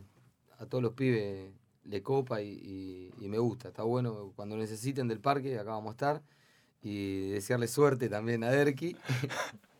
a 0.59 0.65
todos 0.65 0.83
los 0.83 0.93
pibes 0.93 1.51
le 1.85 2.01
copa 2.03 2.41
y, 2.41 2.49
y- 2.49 3.13
y 3.25 3.29
me 3.29 3.37
gusta. 3.37 3.69
Está 3.69 3.83
bueno. 3.83 4.33
Cuando 4.35 4.57
necesiten 4.57 5.07
del 5.07 5.19
parque, 5.19 5.57
acá 5.57 5.71
vamos 5.71 5.89
a 5.89 5.91
estar. 5.91 6.21
Y 6.81 7.29
desearle 7.29 7.67
suerte 7.67 8.09
también 8.09 8.43
a 8.43 8.51
Erki. 8.51 8.95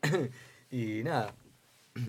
y 0.71 1.03
nada, 1.03 1.33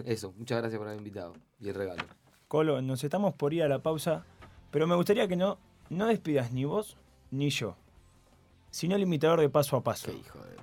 eso. 0.04 0.32
Muchas 0.36 0.58
gracias 0.58 0.78
por 0.78 0.86
haber 0.88 0.98
invitado. 0.98 1.34
Y 1.60 1.68
el 1.68 1.74
regalo. 1.74 2.04
Colo, 2.46 2.80
nos 2.80 3.02
estamos 3.04 3.34
por 3.34 3.52
ir 3.52 3.62
a 3.62 3.68
la 3.68 3.82
pausa, 3.82 4.24
pero 4.70 4.86
me 4.86 4.94
gustaría 4.94 5.28
que 5.28 5.36
no, 5.36 5.58
no 5.90 6.06
despidas 6.06 6.52
ni 6.52 6.64
vos 6.64 6.96
ni 7.30 7.50
yo, 7.50 7.76
sino 8.70 8.96
el 8.96 9.02
imitador 9.02 9.40
de 9.40 9.48
paso 9.48 9.76
a 9.76 9.82
paso. 9.82 10.10
Qué 10.10 10.18
hijo 10.18 10.38
de... 10.38 10.58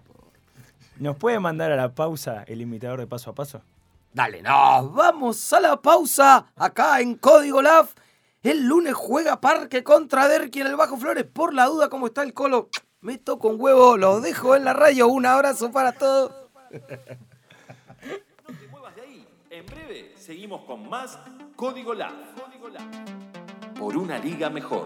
¿Nos 0.98 1.18
puede 1.18 1.40
mandar 1.40 1.72
a 1.72 1.76
la 1.76 1.94
pausa 1.94 2.44
el 2.48 2.62
imitador 2.62 3.00
de 3.00 3.08
paso 3.08 3.32
a 3.32 3.36
paso? 3.36 3.62
Dale, 4.14 4.42
nos 4.42 4.94
vamos 4.94 5.52
a 5.52 5.60
la 5.60 5.82
pausa 5.82 6.48
acá 6.56 7.02
en 7.02 7.16
Código 7.16 7.62
LAF. 7.62 7.94
El 8.42 8.66
lunes 8.66 8.94
juega 8.94 9.42
Parque 9.42 9.84
contra 9.84 10.30
Derqui 10.30 10.62
en 10.62 10.68
el 10.68 10.78
Bajo 10.78 10.96
Flores. 10.96 11.26
Por 11.26 11.54
la 11.54 11.66
duda, 11.66 11.90
¿cómo 11.90 12.08
está 12.08 12.24
el 12.24 12.34
colo? 12.34 12.70
Me 13.02 13.18
toco 13.18 13.50
un 13.50 13.60
huevo, 13.60 13.98
los 13.98 14.22
dejo 14.22 14.56
en 14.56 14.64
la 14.64 14.74
radio. 14.74 15.08
Un 15.10 15.26
abrazo 15.26 15.72
para 15.72 15.92
todos. 15.92 16.32
No 16.72 16.80
te 18.58 18.68
muevas 18.72 18.96
de 18.96 19.02
ahí. 19.02 19.28
En 19.50 19.66
breve 19.66 20.14
seguimos 20.16 20.62
con 20.62 20.88
más 20.88 21.20
Código 21.56 21.94
Lab. 21.94 22.14
Por 23.78 23.98
una 23.98 24.18
liga 24.18 24.50
mejor. 24.50 24.86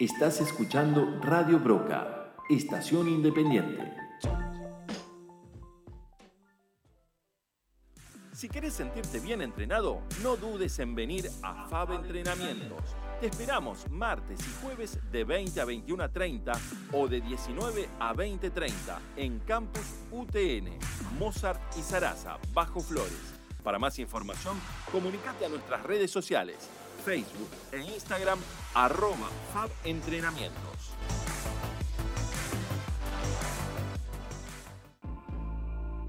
Estás 0.00 0.40
escuchando 0.40 1.18
Radio 1.22 1.58
Broca, 1.58 2.32
estación 2.48 3.08
independiente. 3.08 3.92
Si 8.32 8.48
querés 8.48 8.74
sentirte 8.74 9.18
bien 9.18 9.42
entrenado, 9.42 10.02
no 10.22 10.36
dudes 10.36 10.78
en 10.78 10.94
venir 10.94 11.28
a 11.42 11.66
Fab 11.66 11.94
Entrenamientos. 11.94 12.78
Te 13.20 13.26
esperamos 13.26 13.90
martes 13.90 14.38
y 14.38 14.62
jueves 14.62 15.00
de 15.10 15.24
20 15.24 15.60
a 15.60 15.66
21.30 15.66 16.58
o 16.92 17.08
de 17.08 17.20
19 17.20 17.88
a 17.98 18.14
20.30 18.14 18.72
en 19.16 19.40
Campus 19.40 19.96
UTN, 20.12 20.78
Mozart 21.18 21.60
y 21.76 21.82
Sarasa, 21.82 22.38
Bajo 22.52 22.78
Flores. 22.78 23.34
Para 23.64 23.80
más 23.80 23.98
información, 23.98 24.56
comunícate 24.92 25.44
a 25.44 25.48
nuestras 25.48 25.82
redes 25.82 26.12
sociales, 26.12 26.70
Facebook 27.08 27.48
e 27.72 27.78
Instagram, 27.78 28.38
arroba 28.74 29.30
Fab 29.54 29.70
Entrenamientos. 29.84 30.92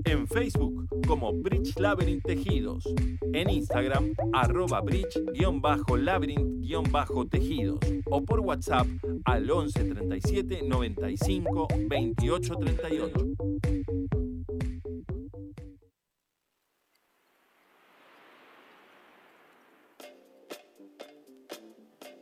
En 0.04 0.28
Facebook 0.28 0.86
como 1.08 1.32
Bridge 1.32 1.76
Labyrinth 1.80 2.22
Tejidos. 2.24 2.84
En 3.32 3.50
Instagram 3.50 4.14
arroba 4.32 4.80
bridge-labyrinth-tejidos. 4.80 7.80
O 8.06 8.24
por 8.24 8.38
WhatsApp 8.40 8.86
al 9.24 9.50
11 9.50 9.84
37 9.84 10.60
95 10.62 11.66
28 11.88 12.54
38. 12.54 14.17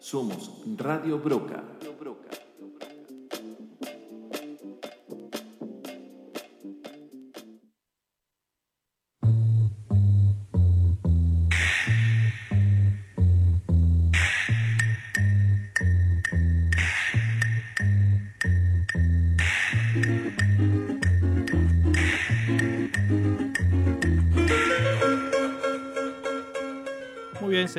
Somos 0.07 0.53
Radio 0.77 1.19
Broca. 1.19 1.76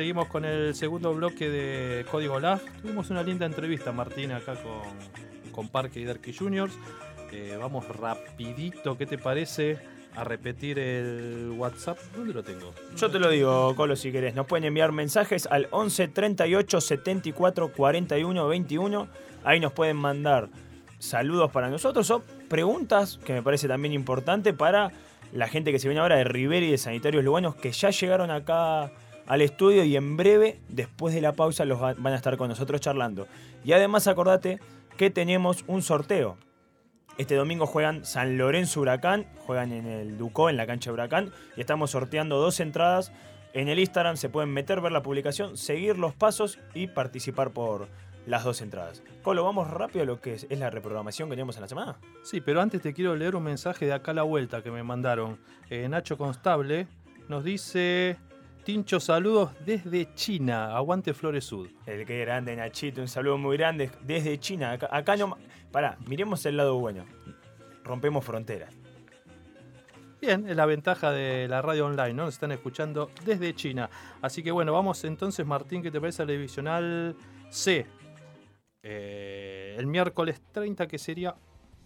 Seguimos 0.08 0.28
con 0.28 0.46
el 0.46 0.74
segundo 0.74 1.12
bloque 1.12 1.50
de 1.50 2.06
Código 2.10 2.40
LAF. 2.40 2.62
Tuvimos 2.80 3.10
una 3.10 3.22
linda 3.22 3.44
entrevista, 3.44 3.92
Martín, 3.92 4.32
acá 4.32 4.54
con, 4.54 5.52
con 5.52 5.68
Parque 5.68 6.00
y 6.00 6.04
Derky 6.04 6.32
Juniors. 6.32 6.72
Eh, 7.30 7.58
vamos 7.60 7.86
rapidito, 7.88 8.96
¿qué 8.96 9.04
te 9.04 9.18
parece? 9.18 9.76
A 10.16 10.24
repetir 10.24 10.78
el 10.78 11.52
WhatsApp. 11.58 11.98
¿Dónde 12.16 12.32
lo 12.32 12.42
tengo? 12.42 12.72
Yo 12.96 13.10
te 13.10 13.18
lo 13.18 13.28
digo, 13.28 13.76
Colo, 13.76 13.96
si 13.96 14.10
querés. 14.10 14.34
Nos 14.34 14.46
pueden 14.46 14.64
enviar 14.64 14.92
mensajes 14.92 15.46
al 15.46 15.68
11 15.72 16.08
38 16.08 16.80
74 16.80 17.72
41 17.72 18.48
21. 18.48 19.08
Ahí 19.44 19.60
nos 19.60 19.74
pueden 19.74 19.98
mandar 19.98 20.48
saludos 20.98 21.50
para 21.50 21.68
nosotros 21.68 22.10
o 22.10 22.22
preguntas, 22.48 23.20
que 23.26 23.34
me 23.34 23.42
parece 23.42 23.68
también 23.68 23.92
importante 23.92 24.54
para 24.54 24.90
la 25.34 25.48
gente 25.48 25.70
que 25.70 25.78
se 25.78 25.86
viene 25.86 26.00
ahora 26.00 26.16
de 26.16 26.24
Rivera 26.24 26.64
y 26.64 26.70
de 26.70 26.78
Sanitarios 26.78 27.22
Luganos, 27.22 27.56
que 27.56 27.72
ya 27.72 27.90
llegaron 27.90 28.30
acá 28.30 28.90
al 29.28 29.42
estudio 29.42 29.84
y 29.84 29.94
en 29.94 30.16
breve, 30.16 30.58
después 30.68 31.14
de 31.14 31.20
la 31.20 31.32
pausa, 31.32 31.64
los 31.64 31.80
va- 31.80 31.94
van 31.96 32.12
a 32.12 32.16
estar 32.16 32.36
con 32.36 32.48
nosotros 32.48 32.80
charlando. 32.80 33.28
Y 33.64 33.72
además 33.72 34.08
acordate 34.08 34.58
que 34.96 35.10
tenemos 35.10 35.64
un 35.68 35.82
sorteo. 35.82 36.36
Este 37.18 37.34
domingo 37.34 37.66
juegan 37.66 38.04
San 38.04 38.38
Lorenzo 38.38 38.80
Huracán, 38.80 39.26
juegan 39.46 39.72
en 39.72 39.86
el 39.86 40.18
Ducó, 40.18 40.50
en 40.50 40.56
la 40.56 40.66
cancha 40.66 40.90
de 40.90 40.94
Huracán, 40.94 41.30
y 41.56 41.60
estamos 41.60 41.90
sorteando 41.90 42.38
dos 42.38 42.58
entradas. 42.60 43.12
En 43.54 43.68
el 43.68 43.78
Instagram 43.78 44.16
se 44.16 44.28
pueden 44.28 44.50
meter, 44.50 44.80
ver 44.80 44.92
la 44.92 45.02
publicación, 45.02 45.56
seguir 45.56 45.98
los 45.98 46.14
pasos 46.14 46.58
y 46.74 46.86
participar 46.86 47.50
por 47.50 47.88
las 48.26 48.44
dos 48.44 48.60
entradas. 48.60 49.02
Colo, 49.22 49.42
vamos 49.42 49.68
rápido 49.70 50.02
a 50.02 50.06
lo 50.06 50.20
que 50.20 50.34
es, 50.34 50.46
es 50.48 50.58
la 50.58 50.70
reprogramación 50.70 51.28
que 51.28 51.34
tenemos 51.34 51.56
en 51.56 51.62
la 51.62 51.68
semana. 51.68 51.96
Sí, 52.22 52.40
pero 52.40 52.60
antes 52.60 52.82
te 52.82 52.92
quiero 52.92 53.16
leer 53.16 53.34
un 53.34 53.42
mensaje 53.42 53.86
de 53.86 53.94
acá 53.94 54.10
a 54.10 54.14
la 54.14 54.22
vuelta 54.22 54.62
que 54.62 54.70
me 54.70 54.82
mandaron. 54.82 55.38
Eh, 55.70 55.88
Nacho 55.88 56.18
Constable 56.18 56.86
nos 57.28 57.42
dice: 57.42 58.16
Tincho, 58.68 59.00
saludos 59.00 59.52
desde 59.64 60.12
China. 60.12 60.76
Aguante 60.76 61.14
Flores 61.14 61.46
Sud. 61.46 61.70
El 61.86 62.04
que 62.04 62.20
grande, 62.20 62.54
Nachito, 62.54 63.00
un 63.00 63.08
saludo 63.08 63.38
muy 63.38 63.56
grande 63.56 63.90
desde 64.02 64.38
China. 64.38 64.72
Acá, 64.72 64.90
acá 64.92 65.16
no. 65.16 65.38
Pará, 65.72 65.96
miremos 66.06 66.44
el 66.44 66.58
lado 66.58 66.78
bueno. 66.78 67.06
Rompemos 67.82 68.22
fronteras. 68.22 68.74
Bien, 70.20 70.46
es 70.46 70.54
la 70.54 70.66
ventaja 70.66 71.12
de 71.12 71.48
la 71.48 71.62
radio 71.62 71.86
online, 71.86 72.12
¿no? 72.12 72.24
Nos 72.26 72.34
están 72.34 72.52
escuchando 72.52 73.10
desde 73.24 73.54
China. 73.54 73.88
Así 74.20 74.42
que 74.42 74.50
bueno, 74.50 74.74
vamos 74.74 75.02
entonces, 75.04 75.46
Martín, 75.46 75.82
¿qué 75.82 75.90
te 75.90 75.98
parece 75.98 76.26
la 76.26 76.32
divisional 76.32 77.16
C? 77.48 77.86
Eh, 78.82 79.76
el 79.78 79.86
miércoles 79.86 80.42
30, 80.52 80.86
que 80.86 80.98
sería 80.98 81.34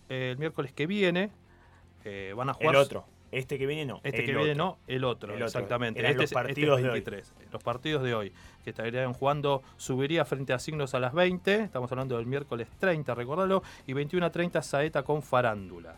eh, 0.08 0.30
el 0.32 0.36
miércoles 0.36 0.72
que 0.72 0.88
viene, 0.88 1.30
eh, 2.02 2.34
van 2.36 2.48
a 2.48 2.54
jugar. 2.54 2.74
El 2.74 2.80
otro. 2.80 3.06
Este 3.32 3.58
que 3.58 3.66
viene 3.66 3.86
no. 3.86 4.00
Este 4.04 4.24
que 4.24 4.32
viene 4.34 4.52
otro. 4.52 4.64
no, 4.64 4.78
el 4.86 5.04
otro, 5.04 5.34
El 5.34 5.42
exactamente. 5.42 6.00
Este 6.00 6.14
los 6.14 6.24
es- 6.24 6.30
este 6.30 6.34
es 6.40 6.44
partidos 6.44 6.76
de 6.80 6.84
hoy. 6.84 6.92
23. 6.92 7.34
Los 7.50 7.62
partidos 7.62 8.02
de 8.02 8.14
hoy, 8.14 8.32
que 8.62 8.70
estarían 8.70 9.12
jugando, 9.14 9.62
subiría 9.78 10.24
frente 10.24 10.52
a 10.52 10.58
Signos 10.58 10.94
a 10.94 11.00
las 11.00 11.12
20, 11.14 11.62
estamos 11.64 11.90
hablando 11.90 12.16
del 12.18 12.26
miércoles 12.26 12.68
30, 12.78 13.14
recordalo, 13.14 13.62
y 13.86 13.94
21 13.94 14.26
a 14.26 14.30
30 14.30 14.62
Saeta 14.62 15.02
con 15.02 15.22
Farándula. 15.22 15.96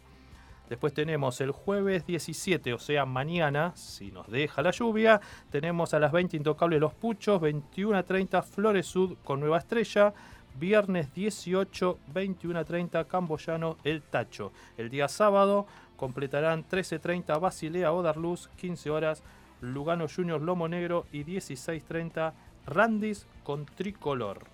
Después 0.68 0.94
tenemos 0.94 1.40
el 1.42 1.50
jueves 1.50 2.06
17, 2.06 2.72
o 2.72 2.78
sea, 2.78 3.04
mañana, 3.04 3.72
si 3.76 4.10
nos 4.10 4.26
deja 4.30 4.62
la 4.62 4.70
lluvia, 4.70 5.20
tenemos 5.50 5.92
a 5.92 5.98
las 5.98 6.10
20 6.10 6.38
Intocables 6.38 6.80
Los 6.80 6.94
Puchos, 6.94 7.38
21 7.40 7.98
a 7.98 8.02
30 8.02 8.40
Flores 8.42 8.86
Sud 8.86 9.16
con 9.24 9.40
Nueva 9.40 9.58
Estrella, 9.58 10.14
viernes 10.58 11.12
18, 11.12 11.98
21 12.14 12.58
a 12.60 12.64
30 12.64 13.04
Camboyano 13.04 13.76
El 13.84 14.02
Tacho. 14.02 14.52
El 14.78 14.88
día 14.88 15.08
sábado 15.08 15.66
completarán 15.96 16.64
13.30 16.68 17.40
Basilea 17.40 17.92
Odarluz, 17.92 18.48
15 18.56 18.90
horas 18.90 19.22
Lugano 19.60 20.06
Juniors 20.08 20.42
Lomo 20.42 20.68
Negro 20.68 21.06
y 21.12 21.24
16.30 21.24 22.32
Randis 22.66 23.26
con 23.42 23.66
Tricolor. 23.66 24.44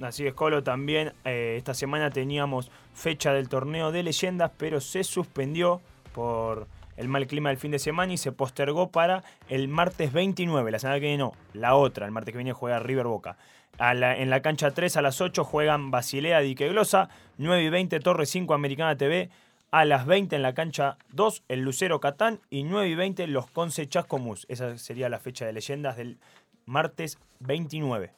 Así 0.00 0.26
es, 0.26 0.34
Colo, 0.34 0.62
también 0.62 1.12
eh, 1.24 1.56
esta 1.56 1.74
semana 1.74 2.10
teníamos 2.10 2.70
fecha 2.94 3.32
del 3.32 3.48
torneo 3.48 3.90
de 3.90 4.04
leyendas, 4.04 4.52
pero 4.56 4.80
se 4.80 5.02
suspendió 5.02 5.80
por 6.12 6.68
el 6.96 7.08
mal 7.08 7.26
clima 7.26 7.48
del 7.48 7.58
fin 7.58 7.72
de 7.72 7.78
semana 7.78 8.12
y 8.12 8.16
se 8.16 8.32
postergó 8.32 8.90
para 8.90 9.24
el 9.48 9.68
martes 9.68 10.12
29. 10.12 10.70
La 10.70 10.78
semana 10.78 11.00
que 11.00 11.06
viene 11.06 11.18
no, 11.18 11.32
la 11.52 11.74
otra, 11.74 12.06
el 12.06 12.12
martes 12.12 12.32
que 12.32 12.38
viene 12.38 12.52
juega 12.52 12.78
River 12.78 13.06
Boca. 13.06 13.36
En 13.80 14.30
la 14.30 14.42
cancha 14.42 14.72
3 14.72 14.96
a 14.96 15.02
las 15.02 15.20
8 15.20 15.44
juegan 15.44 15.92
Basilea 15.92 16.40
Dique 16.40 16.68
Glosa, 16.68 17.08
9 17.38 17.62
y 17.62 17.70
20 17.70 18.00
Torre 18.00 18.26
5 18.26 18.52
Americana 18.52 18.96
TV. 18.96 19.30
A 19.70 19.84
las 19.84 20.06
20 20.06 20.34
en 20.34 20.40
la 20.40 20.54
cancha 20.54 20.96
2 21.12 21.44
el 21.48 21.60
Lucero 21.60 22.00
Catán 22.00 22.40
y 22.48 22.62
9 22.62 22.88
y 22.88 22.94
20 22.94 23.26
los 23.26 23.50
Conce 23.50 23.86
Chascomús. 23.86 24.46
Esa 24.48 24.78
sería 24.78 25.10
la 25.10 25.18
fecha 25.18 25.44
de 25.44 25.52
leyendas 25.52 25.98
del 25.98 26.18
martes 26.64 27.18
29. 27.40 28.14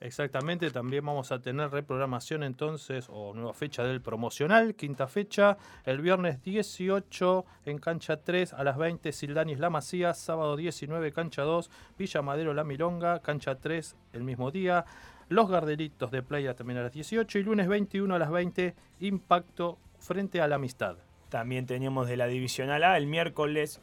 Exactamente, 0.00 0.70
también 0.70 1.04
vamos 1.04 1.30
a 1.30 1.40
tener 1.42 1.70
reprogramación 1.70 2.42
entonces, 2.42 3.06
o 3.10 3.34
nueva 3.34 3.52
fecha 3.52 3.84
del 3.84 4.00
promocional, 4.00 4.74
quinta 4.74 5.08
fecha, 5.08 5.58
el 5.84 6.00
viernes 6.00 6.42
18 6.42 7.44
en 7.66 7.76
cancha 7.76 8.16
3 8.16 8.54
a 8.54 8.64
las 8.64 8.78
20 8.78 9.12
Sildanis 9.12 9.60
La 9.60 9.68
Macía, 9.68 10.14
sábado 10.14 10.56
19 10.56 11.12
cancha 11.12 11.42
2 11.42 11.70
Villa 11.98 12.22
Madero 12.22 12.54
La 12.54 12.64
Milonga, 12.64 13.20
cancha 13.20 13.56
3 13.56 13.94
el 14.14 14.24
mismo 14.24 14.50
día, 14.50 14.86
Los 15.28 15.50
Gardelitos 15.50 16.10
de 16.10 16.22
Playa 16.22 16.56
también 16.56 16.78
a 16.78 16.84
las 16.84 16.92
18 16.92 17.38
y 17.38 17.42
lunes 17.42 17.68
21 17.68 18.14
a 18.14 18.18
las 18.18 18.30
20 18.30 18.74
Impacto 19.00 19.78
frente 20.02 20.40
a 20.40 20.48
la 20.48 20.56
Amistad. 20.56 20.96
También 21.28 21.66
teníamos 21.66 22.08
de 22.08 22.16
la 22.16 22.26
Divisional 22.26 22.82
A 22.84 22.96
el 22.96 23.06
miércoles 23.06 23.80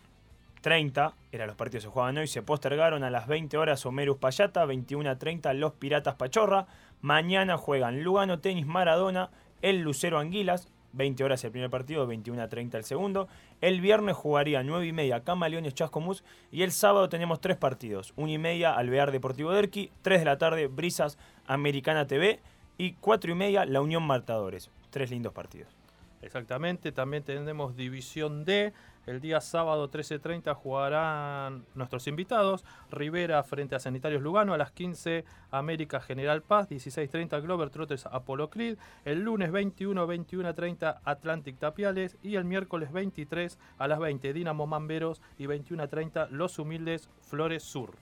30, 0.62 1.14
eran 1.32 1.48
los 1.48 1.56
partidos 1.56 1.84
que 1.84 1.88
se 1.88 1.94
jugaban 1.94 2.18
hoy, 2.18 2.28
se 2.28 2.42
postergaron 2.42 3.04
a 3.04 3.10
las 3.10 3.28
20 3.28 3.58
horas 3.58 3.86
Homerus 3.86 4.18
Payata, 4.18 4.66
21 4.66 5.10
a 5.10 5.18
30 5.18 5.54
los 5.54 5.74
Piratas 5.74 6.16
Pachorra. 6.16 6.68
Mañana 7.02 7.58
juegan 7.58 8.04
Lugano 8.04 8.40
Tenis 8.40 8.68
Maradona, 8.68 9.30
el 9.62 9.80
Lucero 9.80 10.20
Anguilas, 10.20 10.68
20 10.92 11.24
horas 11.24 11.44
el 11.46 11.52
primer 11.52 11.70
partido, 11.70 12.06
21 12.06 12.42
a 12.42 12.50
30 12.50 12.78
el 12.78 12.84
segundo. 12.84 13.30
El 13.62 13.80
viernes 13.80 14.18
jugaría 14.18 14.62
9 14.62 14.86
y 14.86 14.92
media 14.92 15.24
Camaleones 15.24 15.74
Chascomús 15.74 16.26
y 16.52 16.64
el 16.64 16.74
sábado 16.74 17.08
tenemos 17.08 17.40
tres 17.40 17.56
partidos, 17.56 18.14
1 18.18 18.30
y 18.30 18.38
media 18.38 18.74
Alvear 18.74 19.12
Deportivo 19.12 19.52
Derqui, 19.52 19.92
3 20.02 20.20
de 20.20 20.26
la 20.26 20.38
tarde 20.38 20.68
Brisas 20.68 21.18
Americana 21.48 22.06
TV 22.06 22.42
y 22.78 22.94
4 22.94 23.32
y 23.32 23.36
media 23.36 23.66
La 23.66 23.80
Unión 23.80 24.04
Martadores. 24.04 24.70
Tres 24.90 25.12
lindos 25.12 25.32
partidos. 25.32 25.79
Exactamente, 26.22 26.92
también 26.92 27.24
tenemos 27.24 27.76
División 27.76 28.44
D. 28.44 28.74
El 29.06 29.22
día 29.22 29.42
sábado 29.42 29.90
13.30 29.90 30.54
jugarán 30.54 31.66
nuestros 31.74 32.06
invitados. 32.08 32.64
Rivera 32.92 33.42
frente 33.44 33.76
a 33.76 33.80
Sanitarios 33.80 34.22
Lugano 34.22 34.54
a 34.54 34.58
las 34.58 34.72
15, 34.72 35.24
América 35.50 36.00
General 36.00 36.44
Paz, 36.44 36.70
16.30 36.70 37.42
Glover 37.42 37.70
Trotters 37.70 38.06
Apolo 38.06 38.50
Creed. 38.50 38.78
El 39.06 39.22
lunes 39.22 39.52
21, 39.52 40.06
21.30 40.08 41.00
Atlantic 41.04 41.58
Tapiales 41.58 42.18
y 42.22 42.36
el 42.36 42.46
miércoles 42.46 42.92
23 42.92 43.58
a 43.80 43.88
las 43.88 44.00
20 44.00 44.34
Dinamo 44.34 44.68
Mamberos 44.68 45.22
y 45.38 45.46
21.30 45.46 46.30
Los 46.30 46.60
Humildes 46.60 47.10
Flores 47.22 47.64
Sur. 47.64 47.96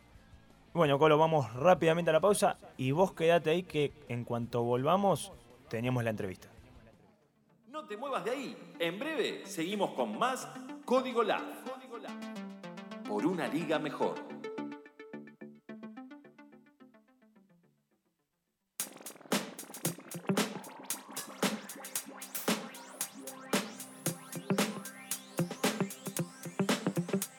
Bueno, 0.73 0.99
Colo, 0.99 1.17
vamos 1.17 1.53
rápidamente 1.53 2.09
a 2.09 2.13
la 2.13 2.19
pausa 2.19 2.57
y 2.75 2.91
vos 2.91 3.13
quedate 3.13 3.51
ahí 3.51 3.63
que 3.63 3.93
en 4.09 4.25
cuanto 4.25 4.63
volvamos 4.63 5.31
teníamos 5.69 6.03
la 6.03 6.09
entrevista. 6.09 6.56
No 7.77 7.85
te 7.85 7.95
muevas 7.95 8.25
de 8.25 8.31
ahí. 8.31 8.57
En 8.79 8.97
breve 8.97 9.45
seguimos 9.45 9.91
con 9.91 10.17
más 10.17 10.47
Código 10.83 11.21
Lab. 11.21 11.43
Por 13.07 13.23
una 13.23 13.47
liga 13.47 13.77
mejor. 13.77 14.15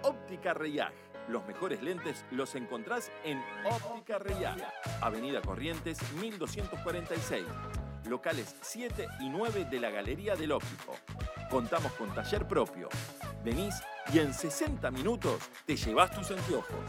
Óptica 0.05 0.55
Reyag. 0.55 0.95
Los 1.29 1.47
mejores 1.47 1.83
lentes 1.83 2.25
los 2.31 2.55
encontrás 2.55 3.13
en 3.25 3.43
Óptica 3.71 4.19
Reyag. 4.19 4.57
Avenida 5.03 5.43
Corrientes 5.43 5.99
1246. 6.15 7.45
Locales 8.09 8.57
7 8.63 9.07
y 9.21 9.29
9 9.29 9.67
de 9.71 9.81
la 9.81 9.91
Galería 9.91 10.35
del 10.35 10.53
Óptico. 10.53 10.97
Contamos 11.51 11.93
con 11.93 12.15
taller 12.15 12.49
propio. 12.49 12.89
Venís 13.45 13.75
y 14.13 14.19
en 14.19 14.35
60 14.35 14.91
minutos 14.91 15.39
te 15.67 15.77
llevas 15.77 16.11
tus 16.11 16.31
anteojos. 16.31 16.81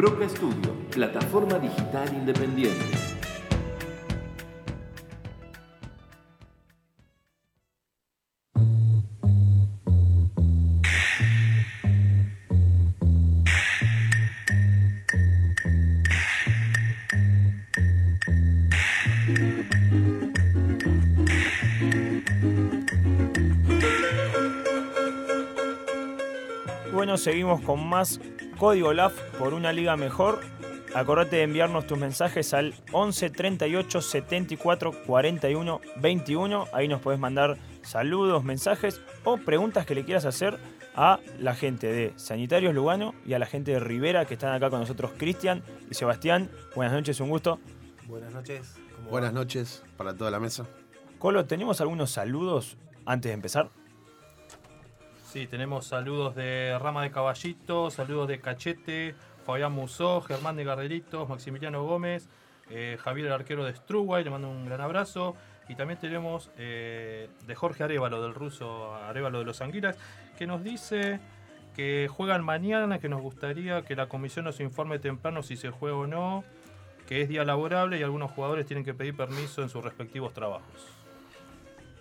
Broca 0.00 0.26
Studio, 0.30 0.72
plataforma 0.90 1.58
digital 1.58 2.08
independiente. 2.14 2.86
Bueno, 26.90 27.18
seguimos 27.18 27.60
con 27.60 27.86
más 27.86 28.18
Código 28.60 28.92
LAF 28.92 29.18
por 29.38 29.54
una 29.54 29.72
liga 29.72 29.96
mejor. 29.96 30.40
Acordate 30.94 31.36
de 31.36 31.44
enviarnos 31.44 31.86
tus 31.86 31.96
mensajes 31.96 32.52
al 32.52 32.74
11 32.92 33.30
38 33.30 34.02
74 34.02 34.92
41 35.06 35.80
21. 35.96 36.66
Ahí 36.74 36.86
nos 36.86 37.00
puedes 37.00 37.18
mandar 37.18 37.56
saludos, 37.80 38.44
mensajes 38.44 39.00
o 39.24 39.38
preguntas 39.38 39.86
que 39.86 39.94
le 39.94 40.04
quieras 40.04 40.26
hacer 40.26 40.58
a 40.94 41.20
la 41.38 41.54
gente 41.54 41.90
de 41.90 42.12
Sanitarios 42.16 42.74
Lugano 42.74 43.14
y 43.24 43.32
a 43.32 43.38
la 43.38 43.46
gente 43.46 43.70
de 43.70 43.80
Rivera 43.80 44.26
que 44.26 44.34
están 44.34 44.52
acá 44.52 44.68
con 44.68 44.80
nosotros, 44.80 45.12
Cristian 45.16 45.62
y 45.90 45.94
Sebastián. 45.94 46.50
Buenas 46.76 46.92
noches, 46.92 47.18
un 47.20 47.30
gusto. 47.30 47.60
Buenas 48.08 48.34
noches. 48.34 48.74
¿cómo 48.94 49.08
Buenas 49.08 49.30
va? 49.30 49.36
noches 49.36 49.82
para 49.96 50.14
toda 50.14 50.30
la 50.30 50.38
mesa. 50.38 50.66
Colo, 51.18 51.46
¿tenemos 51.46 51.80
algunos 51.80 52.10
saludos 52.10 52.76
antes 53.06 53.30
de 53.30 53.34
empezar? 53.34 53.70
Sí, 55.30 55.46
tenemos 55.46 55.86
saludos 55.86 56.34
de 56.34 56.76
Rama 56.80 57.04
de 57.04 57.12
Caballito, 57.12 57.88
saludos 57.92 58.26
de 58.26 58.40
Cachete, 58.40 59.14
Fabián 59.46 59.70
Musó, 59.70 60.20
Germán 60.22 60.56
de 60.56 60.64
Gardelitos, 60.64 61.28
Maximiliano 61.28 61.84
Gómez, 61.84 62.28
eh, 62.68 62.98
Javier 63.00 63.28
el 63.28 63.32
arquero 63.32 63.64
de 63.64 63.72
Struway, 63.72 64.24
le 64.24 64.30
mando 64.30 64.50
un 64.50 64.66
gran 64.66 64.80
abrazo. 64.80 65.36
Y 65.68 65.76
también 65.76 66.00
tenemos 66.00 66.50
eh, 66.58 67.28
de 67.46 67.54
Jorge 67.54 67.84
Arevalo, 67.84 68.20
del 68.20 68.34
ruso 68.34 68.92
Arevalo 68.92 69.38
de 69.38 69.44
los 69.44 69.60
Anguilas, 69.60 69.96
que 70.36 70.48
nos 70.48 70.64
dice 70.64 71.20
que 71.76 72.08
juegan 72.10 72.44
mañana, 72.44 72.98
que 72.98 73.08
nos 73.08 73.20
gustaría 73.20 73.82
que 73.82 73.94
la 73.94 74.08
comisión 74.08 74.46
nos 74.46 74.58
informe 74.58 74.98
temprano 74.98 75.44
si 75.44 75.56
se 75.56 75.70
juega 75.70 75.96
o 75.96 76.06
no, 76.08 76.42
que 77.06 77.22
es 77.22 77.28
día 77.28 77.44
laborable 77.44 78.00
y 78.00 78.02
algunos 78.02 78.32
jugadores 78.32 78.66
tienen 78.66 78.84
que 78.84 78.94
pedir 78.94 79.16
permiso 79.16 79.62
en 79.62 79.68
sus 79.68 79.84
respectivos 79.84 80.32
trabajos. 80.32 80.99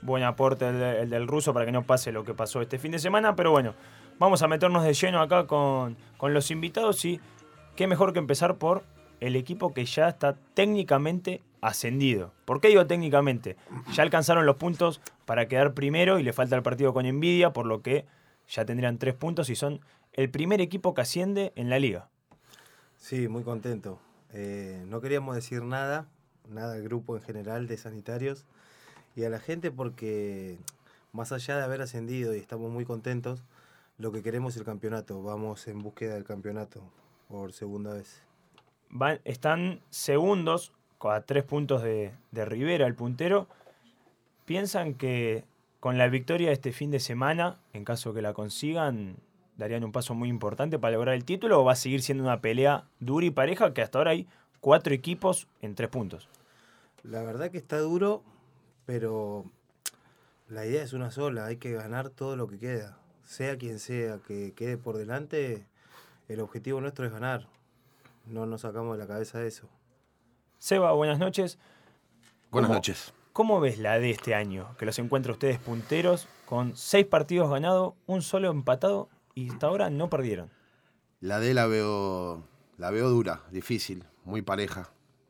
Buen 0.01 0.23
aporte 0.23 0.67
el, 0.67 0.79
de- 0.79 1.01
el 1.01 1.09
del 1.09 1.27
ruso 1.27 1.53
para 1.53 1.65
que 1.65 1.71
no 1.71 1.83
pase 1.83 2.11
lo 2.11 2.23
que 2.23 2.33
pasó 2.33 2.61
este 2.61 2.79
fin 2.79 2.91
de 2.91 2.99
semana, 2.99 3.35
pero 3.35 3.51
bueno, 3.51 3.73
vamos 4.17 4.41
a 4.41 4.47
meternos 4.47 4.83
de 4.83 4.93
lleno 4.93 5.21
acá 5.21 5.45
con, 5.47 5.97
con 6.17 6.33
los 6.33 6.51
invitados 6.51 7.03
y 7.05 7.19
qué 7.75 7.87
mejor 7.87 8.13
que 8.13 8.19
empezar 8.19 8.57
por 8.57 8.83
el 9.19 9.35
equipo 9.35 9.73
que 9.73 9.83
ya 9.85 10.07
está 10.07 10.37
técnicamente 10.53 11.41
ascendido. 11.61 12.31
¿Por 12.45 12.61
qué 12.61 12.69
digo 12.69 12.87
técnicamente? 12.87 13.57
Ya 13.93 14.03
alcanzaron 14.03 14.45
los 14.45 14.55
puntos 14.55 15.01
para 15.25 15.47
quedar 15.49 15.73
primero 15.73 16.17
y 16.19 16.23
le 16.23 16.31
falta 16.31 16.55
el 16.55 16.63
partido 16.63 16.93
con 16.93 17.05
Envidia, 17.05 17.51
por 17.51 17.65
lo 17.65 17.81
que 17.81 18.05
ya 18.47 18.63
tendrían 18.65 18.97
tres 18.97 19.15
puntos 19.15 19.49
y 19.49 19.55
son 19.55 19.81
el 20.13 20.29
primer 20.29 20.61
equipo 20.61 20.93
que 20.93 21.01
asciende 21.01 21.51
en 21.55 21.69
la 21.69 21.79
liga. 21.79 22.07
Sí, 22.95 23.27
muy 23.27 23.43
contento. 23.43 23.99
Eh, 24.31 24.83
no 24.87 25.01
queríamos 25.01 25.35
decir 25.35 25.61
nada, 25.63 26.05
nada 26.47 26.75
al 26.75 26.83
grupo 26.83 27.17
en 27.17 27.21
general 27.21 27.67
de 27.67 27.75
sanitarios 27.77 28.45
y 29.15 29.23
a 29.23 29.29
la 29.29 29.39
gente 29.39 29.71
porque 29.71 30.57
más 31.11 31.31
allá 31.31 31.57
de 31.57 31.63
haber 31.63 31.81
ascendido 31.81 32.35
y 32.35 32.39
estamos 32.39 32.71
muy 32.71 32.85
contentos, 32.85 33.43
lo 33.97 34.11
que 34.11 34.23
queremos 34.23 34.53
es 34.53 34.59
el 34.59 34.65
campeonato. 34.65 35.21
Vamos 35.23 35.67
en 35.67 35.79
búsqueda 35.79 36.13
del 36.13 36.23
campeonato 36.23 36.81
por 37.27 37.51
segunda 37.51 37.93
vez. 37.93 38.21
Van- 38.89 39.19
están 39.25 39.81
segundos 39.89 40.71
a 41.01 41.21
tres 41.21 41.43
puntos 41.43 41.81
de, 41.83 42.11
de 42.31 42.45
Rivera, 42.45 42.85
el 42.87 42.95
puntero. 42.95 43.47
¿Piensan 44.45 44.93
que 44.93 45.43
con 45.79 45.97
la 45.97 46.07
victoria 46.07 46.47
de 46.47 46.53
este 46.53 46.71
fin 46.71 46.91
de 46.91 46.99
semana, 46.99 47.57
en 47.73 47.85
caso 47.85 48.13
que 48.13 48.21
la 48.21 48.33
consigan, 48.33 49.15
darían 49.57 49.83
un 49.83 49.91
paso 49.91 50.13
muy 50.13 50.29
importante 50.29 50.79
para 50.79 50.95
lograr 50.95 51.15
el 51.15 51.23
título 51.23 51.61
o 51.61 51.65
va 51.65 51.73
a 51.73 51.75
seguir 51.75 52.01
siendo 52.01 52.23
una 52.23 52.41
pelea 52.41 52.85
dura 52.99 53.25
y 53.25 53.31
pareja 53.31 53.73
que 53.73 53.81
hasta 53.81 53.97
ahora 53.97 54.11
hay 54.11 54.27
cuatro 54.59 54.93
equipos 54.93 55.47
en 55.61 55.75
tres 55.75 55.89
puntos? 55.89 56.27
La 57.03 57.23
verdad 57.23 57.51
que 57.51 57.57
está 57.57 57.79
duro, 57.79 58.23
pero 58.89 59.45
la 60.47 60.65
idea 60.65 60.81
es 60.81 60.93
una 60.93 61.11
sola, 61.11 61.45
hay 61.45 61.57
que 61.57 61.73
ganar 61.73 62.09
todo 62.09 62.35
lo 62.35 62.47
que 62.47 62.57
queda. 62.57 62.97
Sea 63.23 63.55
quien 63.55 63.77
sea 63.77 64.17
que 64.17 64.53
quede 64.55 64.77
por 64.79 64.97
delante, 64.97 65.67
el 66.27 66.39
objetivo 66.39 66.81
nuestro 66.81 67.05
es 67.05 67.11
ganar. 67.11 67.45
No 68.25 68.47
nos 68.47 68.61
sacamos 68.61 68.97
de 68.97 69.03
la 69.03 69.07
cabeza 69.07 69.43
eso. 69.43 69.69
Seba, 70.57 70.91
buenas 70.93 71.19
noches. 71.19 71.59
Buenas 72.49 72.69
¿Cómo- 72.69 72.77
noches. 72.79 73.13
¿Cómo 73.31 73.59
ves 73.59 73.77
la 73.77 73.99
de 73.99 74.09
este 74.09 74.33
año? 74.33 74.75
Que 74.79 74.87
los 74.87 74.97
encuentra 74.97 75.33
ustedes 75.33 75.59
punteros 75.59 76.27
con 76.47 76.75
seis 76.75 77.05
partidos 77.05 77.51
ganados, 77.51 77.93
un 78.07 78.23
solo 78.23 78.49
empatado 78.49 79.07
y 79.35 79.51
hasta 79.51 79.67
ahora 79.67 79.91
no 79.91 80.09
perdieron. 80.09 80.49
La 81.21 81.39
D 81.39 81.53
la 81.53 81.67
veo, 81.67 82.43
la 82.79 82.89
veo 82.89 83.07
dura, 83.07 83.43
difícil, 83.51 84.03
muy 84.25 84.41
pareja, 84.41 84.89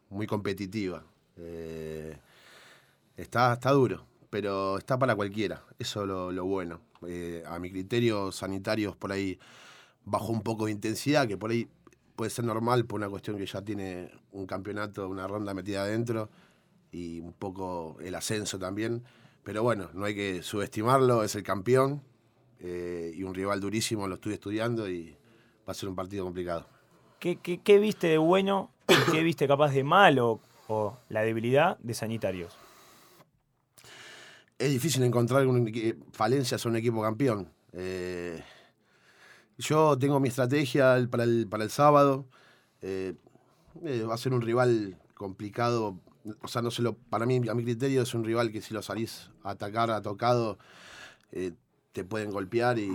muy 0.09 0.27
competitiva. 0.27 1.03
Eh, 1.35 2.17
está, 3.21 3.53
está 3.53 3.71
duro, 3.71 4.05
pero 4.29 4.77
está 4.77 4.97
para 4.97 5.15
cualquiera. 5.15 5.63
Eso 5.77 6.01
es 6.01 6.07
lo, 6.07 6.31
lo 6.31 6.45
bueno. 6.45 6.81
Eh, 7.07 7.43
a 7.45 7.59
mi 7.59 7.71
criterio, 7.71 8.31
sanitarios 8.31 8.95
por 8.95 9.11
ahí 9.11 9.39
bajó 10.05 10.31
un 10.31 10.41
poco 10.41 10.65
de 10.65 10.71
intensidad, 10.71 11.27
que 11.27 11.37
por 11.37 11.51
ahí 11.51 11.67
puede 12.15 12.31
ser 12.31 12.45
normal 12.45 12.85
por 12.85 12.99
una 12.99 13.09
cuestión 13.09 13.37
que 13.37 13.45
ya 13.45 13.61
tiene 13.61 14.11
un 14.31 14.45
campeonato, 14.45 15.07
una 15.07 15.27
ronda 15.27 15.53
metida 15.53 15.83
adentro 15.83 16.29
y 16.91 17.19
un 17.19 17.33
poco 17.33 17.97
el 18.01 18.15
ascenso 18.15 18.59
también. 18.59 19.03
Pero 19.43 19.63
bueno, 19.63 19.89
no 19.93 20.05
hay 20.05 20.15
que 20.15 20.43
subestimarlo, 20.43 21.23
es 21.23 21.35
el 21.35 21.43
campeón 21.43 22.01
eh, 22.59 23.13
y 23.15 23.23
un 23.23 23.33
rival 23.33 23.61
durísimo, 23.61 24.07
lo 24.07 24.15
estoy 24.15 24.33
estudiando 24.33 24.89
y 24.89 25.15
va 25.67 25.71
a 25.71 25.73
ser 25.73 25.87
un 25.87 25.95
partido 25.95 26.25
complicado. 26.25 26.67
¿Qué, 27.19 27.37
qué, 27.37 27.59
qué 27.61 27.79
viste 27.79 28.07
de 28.07 28.17
bueno 28.17 28.71
qué 29.11 29.23
viste 29.23 29.47
capaz 29.47 29.71
de 29.71 29.83
malo 29.83 30.39
o 30.67 30.97
la 31.09 31.21
debilidad 31.21 31.77
de 31.79 31.93
Sanitarios? 31.93 32.68
Es 34.59 34.69
difícil 34.71 35.03
encontrar 35.03 35.47
un, 35.47 35.65
equi- 35.67 35.95
falencias 36.11 36.65
a 36.65 36.69
un 36.69 36.75
equipo 36.75 37.01
campeón. 37.01 37.49
Eh, 37.71 38.43
yo 39.57 39.97
tengo 39.97 40.19
mi 40.19 40.27
estrategia 40.27 41.07
para 41.09 41.23
el, 41.23 41.47
para 41.49 41.63
el 41.63 41.69
sábado. 41.69 42.25
Eh, 42.81 43.15
eh, 43.83 44.03
va 44.03 44.15
a 44.15 44.17
ser 44.17 44.33
un 44.33 44.41
rival 44.41 44.97
complicado. 45.13 45.97
O 46.41 46.47
sea, 46.49 46.61
no 46.61 46.71
se 46.71 46.81
lo, 46.81 46.93
para 46.93 47.25
mí, 47.25 47.41
a 47.49 47.53
mi 47.53 47.63
criterio, 47.63 48.01
es 48.01 48.13
un 48.13 48.25
rival 48.25 48.51
que 48.51 48.61
si 48.61 48.73
lo 48.73 48.81
salís 48.81 49.31
a 49.43 49.51
atacar 49.51 49.91
a 49.91 50.01
tocado, 50.01 50.57
eh, 51.31 51.53
te 51.93 52.03
pueden 52.03 52.29
golpear 52.29 52.79
y 52.79 52.91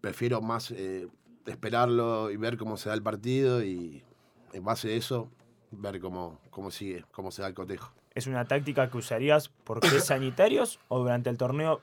prefiero 0.00 0.40
más 0.40 0.70
eh, 0.70 1.08
esperarlo 1.46 2.30
y 2.30 2.36
ver 2.36 2.56
cómo 2.56 2.76
se 2.76 2.88
da 2.88 2.94
el 2.94 3.02
partido 3.02 3.62
y 3.64 4.02
en 4.52 4.64
base 4.64 4.92
a 4.92 4.96
eso 4.96 5.28
ver 5.72 6.00
cómo, 6.00 6.38
cómo 6.50 6.70
sigue, 6.70 7.04
cómo 7.12 7.30
se 7.32 7.42
da 7.42 7.48
el 7.48 7.54
cotejo. 7.54 7.92
¿Es 8.14 8.26
una 8.26 8.44
táctica 8.44 8.90
que 8.90 8.98
usarías 8.98 9.48
porque 9.64 9.88
es 9.88 10.04
Sanitarios 10.04 10.78
o 10.88 10.98
durante 10.98 11.30
el 11.30 11.38
torneo 11.38 11.80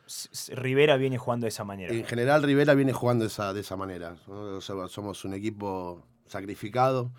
Rivera 0.49 0.97
viene 0.97 1.17
jugando 1.17 1.45
de 1.45 1.49
esa 1.49 1.63
manera? 1.63 1.93
En 1.93 2.05
general, 2.05 2.43
Rivera 2.43 2.73
viene 2.75 2.93
jugando 2.93 3.25
esa, 3.25 3.53
de 3.53 3.61
esa 3.61 3.75
manera. 3.75 4.15
¿no? 4.27 4.57
O 4.57 4.61
sea, 4.61 4.87
somos 4.87 5.25
un 5.25 5.33
equipo 5.33 6.03
sacrificado, 6.27 7.11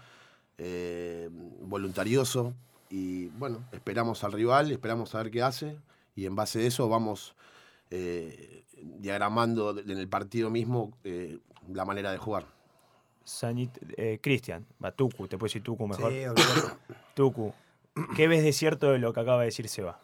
eh, 0.59 1.29
voluntarioso, 1.63 2.55
y 2.89 3.27
bueno, 3.29 3.65
esperamos 3.73 4.23
al 4.25 4.33
rival, 4.33 4.71
esperamos 4.71 5.15
a 5.15 5.23
ver 5.23 5.31
qué 5.31 5.43
hace, 5.43 5.79
y 6.15 6.27
en 6.27 6.35
base 6.35 6.61
a 6.61 6.67
eso 6.67 6.89
vamos 6.89 7.35
eh, 7.91 8.65
diagramando 8.81 9.79
en 9.79 9.91
el 9.91 10.09
partido 10.09 10.51
mismo 10.51 10.97
eh, 11.05 11.39
la 11.73 11.85
manera 11.85 12.13
de 12.13 12.19
jugar. 12.19 12.47
Eh, 13.97 14.19
Cristian, 14.21 14.67
va 14.83 14.93
Tucu, 14.93 15.29
te 15.29 15.39
puedo 15.39 15.49
decir 15.49 15.63
Tucu 15.63 15.87
mejor. 15.87 16.13
Sí. 16.13 16.25
Tucu, 17.15 17.53
¿qué 18.17 18.29
ves 18.29 18.43
de 18.43 18.53
cierto 18.53 18.93
de 18.93 18.99
lo 18.99 19.13
que 19.13 19.21
acaba 19.21 19.41
de 19.41 19.47
decir 19.47 19.69
Seba? 19.69 20.01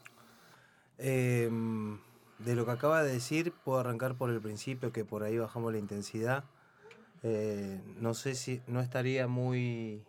Em, 0.98 1.98
de 2.38 2.54
lo 2.54 2.64
que 2.64 2.70
acaba 2.72 3.02
de 3.02 3.12
decir, 3.12 3.52
puedo 3.64 3.78
arrancar 3.78 4.14
por 4.14 4.30
el 4.30 4.40
principio, 4.40 4.92
que 4.92 5.04
por 5.04 5.22
ahí 5.22 5.38
bajamos 5.38 5.72
la 5.72 5.78
intensidad. 5.78 6.44
Eh, 7.22 7.80
no 7.98 8.14
sé 8.14 8.34
si 8.34 8.60
no 8.66 8.80
estaría 8.80 9.26
muy, 9.26 10.02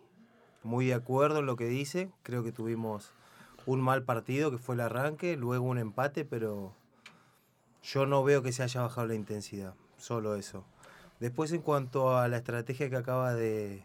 muy 0.62 0.86
de 0.86 0.94
acuerdo 0.94 1.40
en 1.40 1.46
lo 1.46 1.56
que 1.56 1.66
dice. 1.66 2.10
Creo 2.22 2.42
que 2.44 2.52
tuvimos 2.52 3.12
un 3.66 3.80
mal 3.80 4.02
partido, 4.02 4.50
que 4.50 4.58
fue 4.58 4.74
el 4.74 4.80
arranque, 4.80 5.36
luego 5.36 5.66
un 5.66 5.78
empate, 5.78 6.24
pero 6.24 6.72
yo 7.82 8.06
no 8.06 8.24
veo 8.24 8.42
que 8.42 8.52
se 8.52 8.62
haya 8.62 8.82
bajado 8.82 9.06
la 9.08 9.14
intensidad. 9.14 9.74
Solo 9.96 10.36
eso. 10.36 10.64
Después, 11.20 11.52
en 11.52 11.62
cuanto 11.62 12.16
a 12.16 12.28
la 12.28 12.38
estrategia 12.38 12.88
que 12.88 12.96
acaba 12.96 13.34
de, 13.34 13.82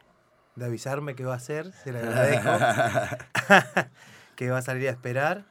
de 0.56 0.66
avisarme 0.66 1.16
que 1.16 1.26
va 1.26 1.34
a 1.34 1.38
hacer, 1.38 1.72
se 1.72 1.92
le 1.92 2.00
agradezco. 2.00 2.50
que 4.36 4.50
va 4.50 4.60
a 4.60 4.62
salir 4.62 4.88
a 4.88 4.92
esperar. 4.92 5.46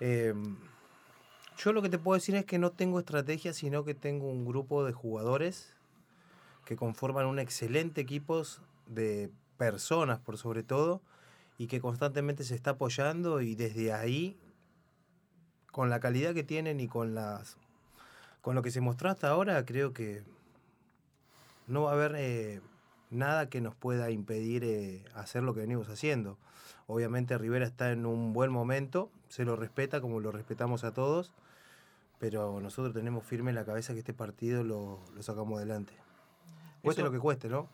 Em, 0.00 0.56
yo 1.56 1.72
lo 1.72 1.82
que 1.82 1.88
te 1.88 1.98
puedo 1.98 2.14
decir 2.14 2.34
es 2.34 2.44
que 2.44 2.58
no 2.58 2.70
tengo 2.70 2.98
estrategia, 2.98 3.52
sino 3.52 3.84
que 3.84 3.94
tengo 3.94 4.28
un 4.28 4.44
grupo 4.44 4.84
de 4.84 4.92
jugadores 4.92 5.74
que 6.64 6.76
conforman 6.76 7.26
un 7.26 7.38
excelente 7.38 8.00
equipo 8.00 8.42
de 8.86 9.30
personas, 9.56 10.18
por 10.18 10.38
sobre 10.38 10.62
todo, 10.62 11.00
y 11.58 11.66
que 11.66 11.80
constantemente 11.80 12.44
se 12.44 12.54
está 12.54 12.70
apoyando 12.70 13.40
y 13.40 13.54
desde 13.54 13.92
ahí, 13.92 14.36
con 15.70 15.90
la 15.90 16.00
calidad 16.00 16.34
que 16.34 16.44
tienen 16.44 16.80
y 16.80 16.88
con 16.88 17.14
las 17.14 17.56
con 18.40 18.54
lo 18.54 18.62
que 18.62 18.70
se 18.70 18.82
mostró 18.82 19.08
hasta 19.08 19.28
ahora, 19.30 19.64
creo 19.64 19.94
que 19.94 20.22
no 21.66 21.84
va 21.84 21.92
a 21.92 21.94
haber 21.94 22.14
eh, 22.16 22.60
nada 23.14 23.48
que 23.48 23.60
nos 23.60 23.74
pueda 23.74 24.10
impedir 24.10 24.64
eh, 24.64 25.04
hacer 25.14 25.42
lo 25.42 25.54
que 25.54 25.60
venimos 25.60 25.88
haciendo. 25.88 26.38
Obviamente 26.86 27.36
Rivera 27.38 27.64
está 27.66 27.92
en 27.92 28.06
un 28.06 28.32
buen 28.32 28.50
momento, 28.50 29.10
se 29.28 29.44
lo 29.44 29.56
respeta 29.56 30.00
como 30.00 30.20
lo 30.20 30.32
respetamos 30.32 30.84
a 30.84 30.92
todos, 30.92 31.32
pero 32.18 32.60
nosotros 32.60 32.94
tenemos 32.94 33.24
firme 33.24 33.50
en 33.50 33.54
la 33.56 33.64
cabeza 33.64 33.92
que 33.92 33.98
este 34.00 34.14
partido 34.14 34.62
lo, 34.64 35.00
lo 35.14 35.22
sacamos 35.22 35.56
adelante. 35.58 35.94
Cueste 36.82 37.00
Eso- 37.02 37.06
lo 37.10 37.12
que 37.12 37.20
cueste, 37.20 37.48
¿no? 37.48 37.68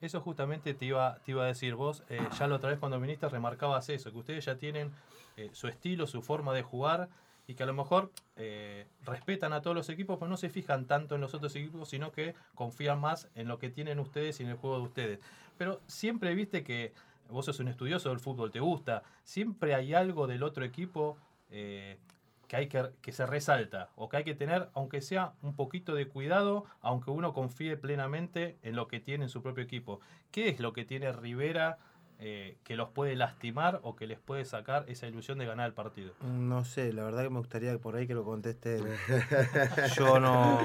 Eso 0.00 0.20
justamente 0.20 0.74
te 0.74 0.84
iba, 0.84 1.18
te 1.24 1.30
iba 1.30 1.44
a 1.44 1.46
decir 1.46 1.76
vos, 1.76 2.02
eh, 2.08 2.18
ya 2.36 2.48
la 2.48 2.56
otra 2.56 2.70
vez 2.70 2.80
cuando 2.80 2.98
viniste 2.98 3.28
remarcabas 3.28 3.88
eso, 3.88 4.10
que 4.10 4.18
ustedes 4.18 4.44
ya 4.44 4.56
tienen 4.56 4.90
eh, 5.36 5.50
su 5.52 5.68
estilo, 5.68 6.08
su 6.08 6.22
forma 6.22 6.52
de 6.54 6.62
jugar 6.62 7.08
y 7.46 7.54
que 7.54 7.62
a 7.62 7.66
lo 7.66 7.74
mejor 7.74 8.12
eh, 8.36 8.86
respetan 9.04 9.52
a 9.52 9.62
todos 9.62 9.76
los 9.76 9.88
equipos, 9.88 10.18
pero 10.18 10.28
no 10.28 10.36
se 10.36 10.48
fijan 10.48 10.86
tanto 10.86 11.14
en 11.14 11.20
los 11.20 11.34
otros 11.34 11.54
equipos, 11.56 11.88
sino 11.88 12.12
que 12.12 12.34
confían 12.54 13.00
más 13.00 13.28
en 13.34 13.48
lo 13.48 13.58
que 13.58 13.70
tienen 13.70 13.98
ustedes 13.98 14.40
y 14.40 14.44
en 14.44 14.50
el 14.50 14.56
juego 14.56 14.78
de 14.78 14.82
ustedes. 14.82 15.20
Pero 15.58 15.80
siempre 15.86 16.34
viste 16.34 16.62
que 16.62 16.92
vos 17.28 17.46
sos 17.46 17.60
un 17.60 17.68
estudioso 17.68 18.10
del 18.10 18.20
fútbol, 18.20 18.50
te 18.50 18.60
gusta, 18.60 19.02
siempre 19.24 19.74
hay 19.74 19.94
algo 19.94 20.26
del 20.26 20.42
otro 20.42 20.64
equipo 20.64 21.16
eh, 21.50 21.98
que 22.46 22.56
hay 22.56 22.66
que, 22.68 22.90
que 23.00 23.12
se 23.12 23.26
resalta 23.26 23.90
o 23.96 24.08
que 24.08 24.18
hay 24.18 24.24
que 24.24 24.34
tener, 24.34 24.68
aunque 24.74 25.00
sea 25.00 25.32
un 25.42 25.56
poquito 25.56 25.94
de 25.94 26.06
cuidado, 26.06 26.66
aunque 26.80 27.10
uno 27.10 27.32
confíe 27.32 27.76
plenamente 27.76 28.58
en 28.62 28.76
lo 28.76 28.88
que 28.88 29.00
tiene 29.00 29.24
en 29.24 29.30
su 29.30 29.42
propio 29.42 29.64
equipo. 29.64 30.00
¿Qué 30.30 30.48
es 30.48 30.60
lo 30.60 30.72
que 30.72 30.84
tiene 30.84 31.12
Rivera 31.12 31.78
eh, 32.24 32.56
que 32.62 32.76
los 32.76 32.90
puede 32.90 33.16
lastimar 33.16 33.80
o 33.82 33.96
que 33.96 34.06
les 34.06 34.18
puede 34.18 34.44
sacar 34.44 34.84
esa 34.88 35.08
ilusión 35.08 35.38
de 35.38 35.46
ganar 35.46 35.66
el 35.66 35.72
partido? 35.74 36.12
No 36.22 36.64
sé, 36.64 36.92
la 36.92 37.02
verdad 37.02 37.24
que 37.24 37.30
me 37.30 37.38
gustaría 37.40 37.76
por 37.78 37.96
ahí 37.96 38.06
que 38.06 38.14
lo 38.14 38.24
conteste. 38.24 38.78
Yo 39.96 40.20
no, 40.20 40.60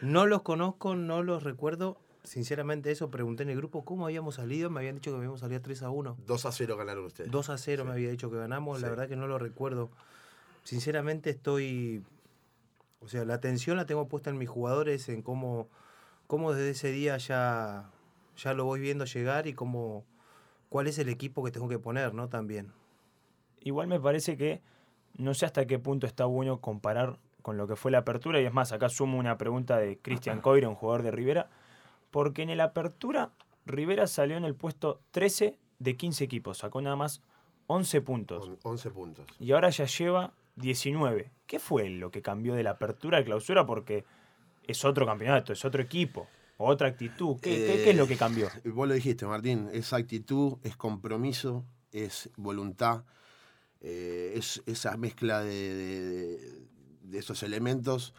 No 0.00 0.26
los 0.26 0.42
conozco, 0.42 0.94
no 0.94 1.22
los 1.22 1.42
recuerdo. 1.42 1.96
Sinceramente, 2.22 2.90
eso 2.90 3.10
pregunté 3.10 3.42
en 3.42 3.50
el 3.50 3.56
grupo 3.56 3.84
cómo 3.84 4.06
habíamos 4.06 4.36
salido. 4.36 4.70
Me 4.70 4.80
habían 4.80 4.94
dicho 4.94 5.10
que 5.10 5.16
habíamos 5.16 5.40
salido 5.40 5.60
3 5.60 5.82
a 5.82 5.90
1. 5.90 6.16
2 6.26 6.46
a 6.46 6.52
0 6.52 6.76
ganaron 6.76 7.04
ustedes. 7.06 7.30
2 7.30 7.50
a 7.50 7.58
0 7.58 7.84
me 7.84 7.92
había 7.92 8.10
dicho 8.10 8.30
que 8.30 8.36
ganamos. 8.38 8.80
La 8.80 8.86
Sí. 8.88 8.90
verdad 8.90 9.08
que 9.08 9.16
no 9.16 9.26
lo 9.26 9.38
recuerdo. 9.38 9.90
Sinceramente, 10.62 11.30
estoy. 11.30 12.02
O 13.00 13.08
sea, 13.08 13.24
la 13.24 13.34
atención 13.34 13.76
la 13.76 13.84
tengo 13.84 14.08
puesta 14.08 14.30
en 14.30 14.38
mis 14.38 14.48
jugadores, 14.48 15.08
en 15.10 15.20
cómo, 15.20 15.68
cómo 16.26 16.52
desde 16.54 16.70
ese 16.70 16.90
día 16.92 17.18
ya, 17.18 17.90
ya 18.38 18.54
lo 18.54 18.64
voy 18.64 18.80
viendo 18.80 19.04
llegar 19.04 19.46
y 19.46 19.52
cómo, 19.52 20.04
cuál 20.74 20.88
es 20.88 20.98
el 20.98 21.08
equipo 21.08 21.44
que 21.44 21.52
tengo 21.52 21.68
que 21.68 21.78
poner, 21.78 22.14
¿no? 22.14 22.28
También. 22.28 22.72
Igual 23.60 23.86
me 23.86 24.00
parece 24.00 24.36
que 24.36 24.60
no 25.16 25.32
sé 25.32 25.46
hasta 25.46 25.68
qué 25.68 25.78
punto 25.78 26.04
está 26.04 26.24
bueno 26.24 26.60
comparar 26.60 27.16
con 27.42 27.56
lo 27.56 27.68
que 27.68 27.76
fue 27.76 27.92
la 27.92 27.98
apertura. 27.98 28.40
Y 28.40 28.44
es 28.44 28.52
más, 28.52 28.72
acá 28.72 28.88
sumo 28.88 29.16
una 29.16 29.38
pregunta 29.38 29.76
de 29.78 29.98
Cristian 29.98 30.40
Coira, 30.42 30.68
un 30.68 30.74
jugador 30.74 31.04
de 31.04 31.12
Rivera. 31.12 31.48
Porque 32.10 32.42
en 32.42 32.56
la 32.56 32.64
apertura, 32.64 33.30
Rivera 33.66 34.08
salió 34.08 34.36
en 34.36 34.44
el 34.44 34.56
puesto 34.56 35.00
13 35.12 35.56
de 35.78 35.96
15 35.96 36.24
equipos. 36.24 36.58
Sacó 36.58 36.80
nada 36.82 36.96
más 36.96 37.22
11 37.68 38.00
puntos. 38.00 38.48
On- 38.48 38.58
11 38.64 38.90
puntos. 38.90 39.26
Y 39.38 39.52
ahora 39.52 39.70
ya 39.70 39.84
lleva 39.84 40.32
19. 40.56 41.30
¿Qué 41.46 41.60
fue 41.60 41.88
lo 41.88 42.10
que 42.10 42.20
cambió 42.20 42.52
de 42.56 42.64
la 42.64 42.70
apertura 42.70 43.18
a 43.18 43.24
clausura? 43.24 43.64
Porque 43.64 44.04
es 44.66 44.84
otro 44.84 45.06
campeonato, 45.06 45.52
es 45.52 45.64
otro 45.64 45.80
equipo, 45.80 46.26
otra 46.58 46.88
actitud. 46.88 47.36
¿Qué, 47.40 47.50
qué- 47.84 47.90
es 47.90 47.96
lo 47.96 48.06
que 48.06 48.16
cambió? 48.16 48.48
Eh, 48.64 48.70
Vos 48.70 48.88
lo 48.88 48.94
dijiste, 48.94 49.26
Martín, 49.26 49.68
es 49.72 49.92
actitud, 49.92 50.58
es 50.62 50.76
compromiso, 50.76 51.64
es 51.92 52.30
voluntad, 52.36 53.04
eh, 53.80 54.34
es 54.36 54.62
esa 54.66 54.96
mezcla 54.96 55.40
de, 55.42 55.74
de- 57.02 57.18
esos 57.18 57.42
elementos 57.44 58.14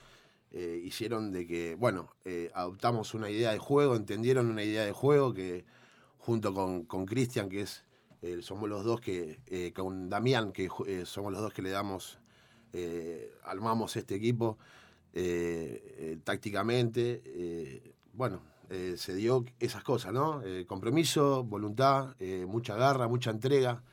eh, 0.51 0.79
hicieron 0.83 1.31
de 1.33 1.45
que, 1.45 1.75
bueno, 1.75 2.09
adoptamos 2.53 3.13
una 3.13 3.29
idea 3.29 3.51
de 3.51 3.57
juego, 3.59 3.95
entendieron 3.95 4.45
una 4.49 4.63
idea 4.63 4.85
de 4.85 4.93
juego 4.93 5.33
que 5.33 5.65
junto 6.17 6.53
con 6.53 7.05
Cristian, 7.05 7.49
que 7.49 7.61
es, 7.61 7.83
somos 8.41 8.69
los 8.69 8.85
dos 8.85 9.01
que, 9.01 9.39
con 9.75 10.09
Damián, 10.09 10.53
que 10.53 10.69
somos 11.05 11.33
los 11.33 11.41
dos 11.41 11.53
que 11.53 11.61
le 11.61 11.71
damos, 11.71 12.19
armamos 13.43 13.97
este 13.97 14.15
equipo 14.15 14.57
tácticamente, 16.23 17.91
bueno, 18.15 18.41
eh, 18.69 18.95
se 18.97 19.13
dio 19.13 19.45
esas 19.59 19.83
cosas, 19.83 20.13
¿no? 20.13 20.41
Eh, 20.43 20.65
compromiso, 20.65 21.43
voluntad, 21.43 22.15
eh, 22.19 22.45
mucha 22.47 22.75
garra, 22.75 23.07
mucha 23.07 23.31
entrega, 23.31 23.83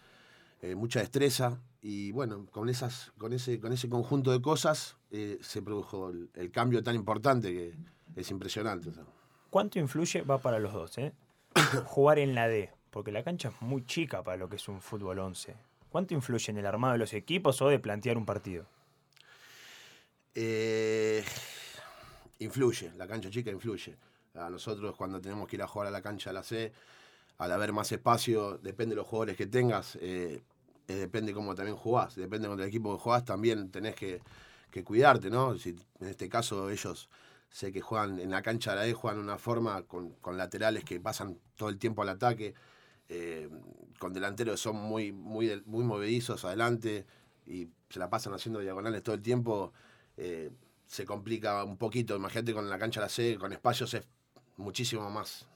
mucha 0.77 1.01
destreza. 1.01 1.61
Y 1.81 2.13
bueno, 2.13 2.47
con, 2.53 2.69
esas, 2.69 3.13
con, 3.19 3.33
ese, 3.33 3.59
con 3.59 3.73
ese 3.73 3.89
conjunto 3.89 4.31
de 4.31 4.41
cosas 4.41 4.97
se 5.41 5.61
produjo 5.61 6.11
el, 6.11 6.31
el 6.35 6.53
cambio 6.53 6.85
tan 6.85 6.95
importante 6.95 7.53
que 7.53 7.75
es 8.15 8.31
impresionante. 8.31 8.91
o 8.91 8.95
sea. 8.95 9.03
¿Cuánto 9.51 9.81
influye? 9.81 10.23
Va 10.23 10.39
para 10.39 10.61
los 10.61 10.73
dos, 10.73 10.97
¿eh? 10.99 11.13
Jugar 11.85 12.21
en 12.21 12.37
la 12.37 12.47
D, 12.47 12.71
porque 12.91 13.11
la 13.11 13.25
cancha 13.25 13.49
es 13.49 13.61
muy 13.61 13.85
chica 13.85 14.23
para 14.23 14.37
lo 14.37 14.49
que 14.49 14.57
es 14.57 14.69
un 14.69 14.81
fútbol 14.81 15.19
11. 15.19 15.57
¿Cuánto 15.91 16.15
influye 16.15 16.51
en 16.53 16.59
el 16.59 16.67
armado 16.67 16.93
de 16.93 16.99
los 17.01 17.13
equipos 17.13 17.61
o 17.61 17.69
de 17.69 17.79
plantear 17.79 18.17
un 18.17 18.25
partido? 18.25 18.65
Eh, 20.35 21.23
influye, 22.39 22.93
la 22.97 23.07
cancha 23.07 23.29
chica 23.29 23.51
influye. 23.51 23.97
A 24.35 24.49
nosotros 24.49 24.97
cuando 24.97 25.21
tenemos 25.21 25.47
que 25.47 25.57
ir 25.57 25.63
a 25.63 25.67
jugar 25.67 25.89
a 25.89 25.91
la 25.91 26.01
cancha 26.01 26.31
a 26.31 26.33
la 26.33 26.43
C, 26.43 26.73
al 27.39 27.53
haber 27.53 27.73
más 27.73 27.93
espacio, 27.93 28.59
depende 28.59 28.95
de 28.95 28.97
los 28.97 29.07
jugadores 29.07 29.37
que 29.37 29.47
tengas, 29.47 29.97
eh, 29.97 30.43
eh, 30.89 30.95
depende 30.95 31.35
cómo 31.35 31.55
también 31.55 31.77
jugás, 31.77 32.15
depende 32.15 32.49
contra 32.49 32.65
el 32.65 32.69
equipo 32.69 32.97
que 32.97 33.03
jugás, 33.03 33.25
también 33.25 33.71
tenés 33.71 33.95
que, 33.95 34.23
que 34.71 34.85
cuidarte, 34.85 35.29
¿no? 35.29 35.59
Si, 35.59 35.71
en 36.01 36.09
este 36.09 36.29
caso 36.29 36.71
ellos 36.71 37.11
sé 37.51 37.73
que 37.73 37.83
juegan 37.83 38.19
en 38.21 38.31
la 38.31 38.41
cancha 38.41 38.71
de 38.71 38.77
la 38.77 38.83
D, 38.85 38.95
juegan 38.95 39.19
una 39.21 39.37
forma 39.37 39.83
con, 39.83 40.11
con 40.15 40.39
laterales 40.39 40.85
que 40.85 40.99
pasan 40.99 41.39
todo 41.57 41.69
el 41.69 41.79
tiempo 41.79 42.01
al 42.01 42.09
ataque, 42.09 42.55
eh, 43.11 43.51
con 43.99 44.15
delanteros 44.15 44.61
son 44.61 44.77
muy, 44.77 45.13
muy, 45.13 45.63
muy 45.67 45.85
movedizos 45.85 46.45
adelante 46.47 47.05
y 47.47 47.69
se 47.91 47.99
la 47.99 48.09
pasan 48.09 48.33
haciendo 48.33 48.61
diagonales 48.61 49.03
todo 49.03 49.15
el 49.15 49.23
tiempo, 49.23 49.73
se 50.87 51.05
complica 51.05 51.65
un 51.65 51.77
poquito. 51.77 52.15
Imagínate 52.17 52.55
con 52.55 52.69
la 52.71 52.79
cancha 52.79 53.01
de 53.01 53.07
la 53.07 53.09
C, 53.11 53.37
con 53.39 53.53
espacios 53.53 53.95
es 53.95 54.07
muchísimo 54.63 55.11
más 55.11 55.47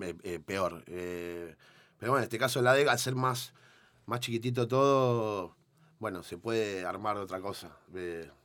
eh, 0.00 0.14
eh, 0.22 0.38
peor. 0.38 0.84
Eh, 0.86 1.56
pero 1.98 2.12
bueno, 2.12 2.22
en 2.22 2.24
este 2.24 2.38
caso 2.38 2.62
la 2.62 2.74
D, 2.74 2.88
al 2.88 2.98
ser 2.98 3.14
más, 3.14 3.52
más 4.06 4.20
chiquitito 4.20 4.68
todo, 4.68 5.56
bueno, 5.98 6.22
se 6.22 6.38
puede 6.38 6.84
armar 6.84 7.16
otra 7.16 7.40
cosa. 7.40 7.76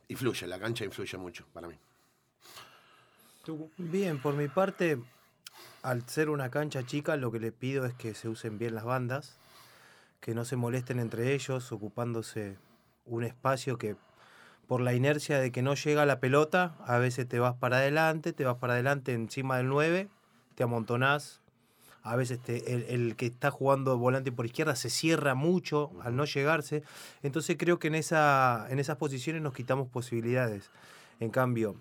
Influye, 0.08 0.46
la 0.46 0.58
cancha 0.58 0.84
influye 0.84 1.16
mucho 1.18 1.46
para 1.52 1.68
mí. 1.68 1.78
Bien, 3.78 4.20
por 4.20 4.34
mi 4.34 4.48
parte, 4.48 5.00
al 5.82 6.08
ser 6.08 6.30
una 6.30 6.50
cancha 6.50 6.84
chica, 6.84 7.16
lo 7.16 7.32
que 7.32 7.40
le 7.40 7.52
pido 7.52 7.84
es 7.84 7.94
que 7.94 8.14
se 8.14 8.28
usen 8.28 8.58
bien 8.58 8.74
las 8.74 8.84
bandas, 8.84 9.38
que 10.20 10.34
no 10.34 10.44
se 10.44 10.56
molesten 10.56 11.00
entre 11.00 11.34
ellos, 11.34 11.72
ocupándose 11.72 12.58
un 13.06 13.24
espacio 13.24 13.78
que 13.78 13.96
por 14.70 14.82
la 14.82 14.94
inercia 14.94 15.40
de 15.40 15.50
que 15.50 15.62
no 15.62 15.74
llega 15.74 16.06
la 16.06 16.20
pelota, 16.20 16.76
a 16.86 16.98
veces 16.98 17.26
te 17.26 17.40
vas 17.40 17.56
para 17.56 17.78
adelante, 17.78 18.32
te 18.32 18.44
vas 18.44 18.54
para 18.58 18.74
adelante 18.74 19.12
encima 19.14 19.56
del 19.56 19.66
9, 19.66 20.08
te 20.54 20.62
amontonás. 20.62 21.40
A 22.04 22.14
veces 22.14 22.38
te- 22.38 22.72
el, 22.72 22.84
el 22.84 23.16
que 23.16 23.26
está 23.26 23.50
jugando 23.50 23.98
volante 23.98 24.30
por 24.30 24.46
izquierda 24.46 24.76
se 24.76 24.88
cierra 24.88 25.34
mucho 25.34 25.90
al 26.04 26.14
no 26.14 26.24
llegarse. 26.24 26.84
Entonces 27.24 27.56
creo 27.58 27.80
que 27.80 27.88
en, 27.88 27.96
esa, 27.96 28.68
en 28.70 28.78
esas 28.78 28.96
posiciones 28.96 29.42
nos 29.42 29.54
quitamos 29.54 29.88
posibilidades. 29.88 30.70
En 31.18 31.30
cambio, 31.30 31.74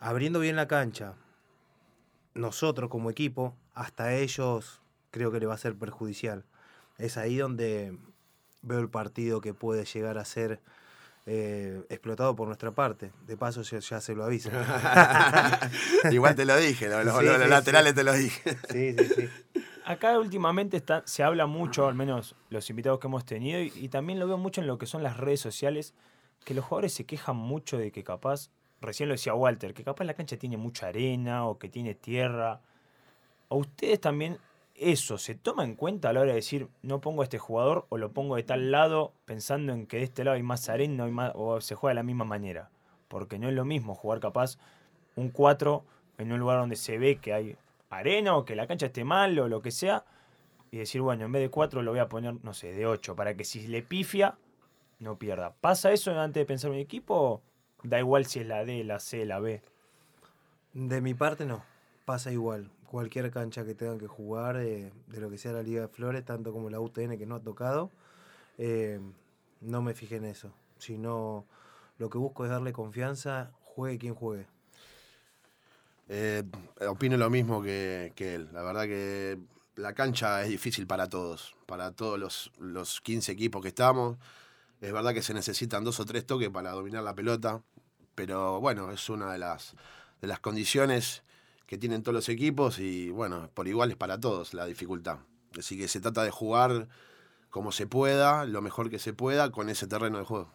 abriendo 0.00 0.40
bien 0.40 0.56
la 0.56 0.66
cancha, 0.66 1.14
nosotros 2.34 2.90
como 2.90 3.10
equipo, 3.10 3.54
hasta 3.74 4.12
ellos 4.12 4.80
creo 5.12 5.30
que 5.30 5.38
le 5.38 5.46
va 5.46 5.54
a 5.54 5.58
ser 5.58 5.76
perjudicial. 5.76 6.44
Es 6.98 7.16
ahí 7.16 7.36
donde 7.36 7.96
veo 8.62 8.80
el 8.80 8.88
partido 8.90 9.40
que 9.40 9.54
puede 9.54 9.84
llegar 9.84 10.18
a 10.18 10.24
ser 10.24 10.60
eh, 11.30 11.82
explotado 11.90 12.34
por 12.34 12.46
nuestra 12.46 12.70
parte. 12.72 13.12
De 13.26 13.36
paso 13.36 13.60
ya, 13.62 13.78
ya 13.80 14.00
se 14.00 14.14
lo 14.14 14.24
aviso. 14.24 14.50
Igual 16.10 16.34
te 16.34 16.44
lo 16.44 16.56
dije, 16.56 16.88
los, 16.88 17.04
los- 17.04 17.18
Sí, 17.18 17.24
los 17.26 17.42
sí, 17.42 17.48
laterales 17.48 17.94
te 17.94 18.04
lo 18.04 18.12
dije. 18.14 18.56
Sí, 18.70 18.94
sí, 18.98 19.08
sí. 19.14 19.28
Acá 19.84 20.18
últimamente 20.18 20.76
está, 20.76 21.02
se 21.06 21.22
habla 21.22 21.46
mucho, 21.46 21.86
al 21.88 21.94
menos 21.94 22.34
los 22.50 22.68
invitados 22.70 22.98
que 23.00 23.06
hemos 23.06 23.24
tenido, 23.24 23.60
y, 23.60 23.72
y 23.74 23.88
también 23.88 24.18
lo 24.18 24.26
veo 24.26 24.36
mucho 24.38 24.60
en 24.60 24.66
lo 24.66 24.76
que 24.78 24.86
son 24.86 25.02
las 25.02 25.16
redes 25.16 25.40
sociales, 25.40 25.94
que 26.44 26.54
los 26.54 26.64
jugadores 26.64 26.92
se 26.92 27.04
quejan 27.06 27.36
mucho 27.36 27.78
de 27.78 27.90
que 27.90 28.04
capaz, 28.04 28.50
recién 28.80 29.08
lo 29.08 29.14
decía 29.14 29.34
Walter, 29.34 29.72
que 29.74 29.84
capaz 29.84 30.04
la 30.04 30.14
cancha 30.14 30.36
tiene 30.36 30.56
mucha 30.56 30.88
arena 30.88 31.46
o 31.46 31.58
que 31.58 31.68
tiene 31.68 31.94
tierra. 31.94 32.60
¿A 33.50 33.54
ustedes 33.54 34.00
también 34.00 34.38
eso 34.78 35.18
se 35.18 35.34
toma 35.34 35.64
en 35.64 35.74
cuenta 35.74 36.10
a 36.10 36.12
la 36.12 36.20
hora 36.20 36.30
de 36.30 36.36
decir 36.36 36.68
no 36.82 37.00
pongo 37.00 37.22
a 37.22 37.24
este 37.24 37.38
jugador 37.38 37.86
o 37.88 37.98
lo 37.98 38.12
pongo 38.12 38.36
de 38.36 38.42
tal 38.42 38.70
lado 38.70 39.12
pensando 39.24 39.72
en 39.72 39.86
que 39.86 39.98
de 39.98 40.04
este 40.04 40.24
lado 40.24 40.36
hay 40.36 40.42
más 40.42 40.68
arena 40.68 41.32
o 41.34 41.60
se 41.60 41.74
juega 41.74 41.92
de 41.92 41.96
la 41.96 42.02
misma 42.02 42.24
manera? 42.24 42.70
Porque 43.08 43.38
no 43.38 43.48
es 43.48 43.54
lo 43.54 43.64
mismo 43.64 43.94
jugar 43.94 44.20
capaz 44.20 44.58
un 45.16 45.30
4 45.30 45.84
en 46.18 46.32
un 46.32 46.40
lugar 46.40 46.58
donde 46.58 46.76
se 46.76 46.98
ve 46.98 47.16
que 47.16 47.32
hay 47.32 47.56
arena 47.90 48.36
o 48.36 48.44
que 48.44 48.56
la 48.56 48.66
cancha 48.66 48.86
esté 48.86 49.04
mal 49.04 49.38
o 49.38 49.48
lo 49.48 49.62
que 49.62 49.70
sea, 49.70 50.04
y 50.70 50.78
decir, 50.78 51.00
bueno, 51.00 51.24
en 51.24 51.32
vez 51.32 51.42
de 51.42 51.50
4 51.50 51.82
lo 51.82 51.90
voy 51.90 52.00
a 52.00 52.08
poner, 52.08 52.34
no 52.44 52.52
sé, 52.52 52.72
de 52.72 52.86
8, 52.86 53.16
para 53.16 53.34
que 53.34 53.44
si 53.44 53.66
le 53.66 53.82
pifia, 53.82 54.36
no 54.98 55.18
pierda. 55.18 55.54
¿Pasa 55.60 55.92
eso 55.92 56.18
antes 56.18 56.40
de 56.40 56.46
pensar 56.46 56.70
un 56.70 56.76
equipo? 56.76 57.40
Da 57.82 57.98
igual 57.98 58.26
si 58.26 58.40
es 58.40 58.46
la 58.46 58.64
D, 58.64 58.84
la 58.84 58.98
C, 58.98 59.24
la 59.24 59.38
B. 59.38 59.62
De 60.74 61.00
mi 61.00 61.14
parte 61.14 61.46
no, 61.46 61.64
pasa 62.04 62.32
igual. 62.32 62.70
Cualquier 62.90 63.30
cancha 63.30 63.64
que 63.64 63.74
tengan 63.74 63.98
que 63.98 64.06
jugar, 64.06 64.56
eh, 64.56 64.92
de 65.08 65.20
lo 65.20 65.28
que 65.28 65.36
sea 65.36 65.52
la 65.52 65.62
Liga 65.62 65.82
de 65.82 65.88
Flores, 65.88 66.24
tanto 66.24 66.52
como 66.52 66.70
la 66.70 66.80
UTN 66.80 67.18
que 67.18 67.26
no 67.26 67.34
ha 67.34 67.40
tocado, 67.40 67.90
eh, 68.56 68.98
no 69.60 69.82
me 69.82 69.94
fijé 69.94 70.16
en 70.16 70.24
eso. 70.24 70.52
Sino 70.78 71.44
lo 71.98 72.08
que 72.08 72.18
busco 72.18 72.44
es 72.44 72.50
darle 72.50 72.72
confianza, 72.72 73.50
juegue 73.62 73.98
quien 73.98 74.14
juegue. 74.14 74.46
Eh, 76.08 76.42
opino 76.88 77.18
lo 77.18 77.28
mismo 77.28 77.62
que, 77.62 78.12
que 78.16 78.36
él. 78.36 78.48
La 78.52 78.62
verdad 78.62 78.84
que 78.84 79.38
la 79.76 79.92
cancha 79.92 80.42
es 80.42 80.48
difícil 80.48 80.86
para 80.86 81.08
todos, 81.08 81.54
para 81.66 81.92
todos 81.92 82.18
los, 82.18 82.52
los 82.58 83.00
15 83.02 83.32
equipos 83.32 83.62
que 83.62 83.68
estamos. 83.68 84.16
Es 84.80 84.92
verdad 84.92 85.12
que 85.12 85.22
se 85.22 85.34
necesitan 85.34 85.84
dos 85.84 86.00
o 86.00 86.04
tres 86.04 86.24
toques 86.24 86.48
para 86.48 86.70
dominar 86.70 87.02
la 87.02 87.14
pelota, 87.14 87.62
pero 88.14 88.60
bueno, 88.60 88.90
es 88.90 89.08
una 89.10 89.32
de 89.32 89.38
las, 89.38 89.74
de 90.20 90.28
las 90.28 90.40
condiciones 90.40 91.22
que 91.68 91.76
tienen 91.76 92.02
todos 92.02 92.14
los 92.14 92.28
equipos 92.30 92.78
y 92.78 93.10
bueno, 93.10 93.50
por 93.52 93.68
igual 93.68 93.90
es 93.90 93.96
para 93.96 94.18
todos 94.18 94.54
la 94.54 94.64
dificultad. 94.64 95.18
Así 95.56 95.78
que 95.78 95.86
se 95.86 96.00
trata 96.00 96.24
de 96.24 96.30
jugar 96.30 96.88
como 97.50 97.72
se 97.72 97.86
pueda, 97.86 98.46
lo 98.46 98.62
mejor 98.62 98.88
que 98.88 98.98
se 98.98 99.12
pueda 99.12 99.52
con 99.52 99.68
ese 99.68 99.86
terreno 99.86 100.16
de 100.18 100.24
juego. 100.24 100.48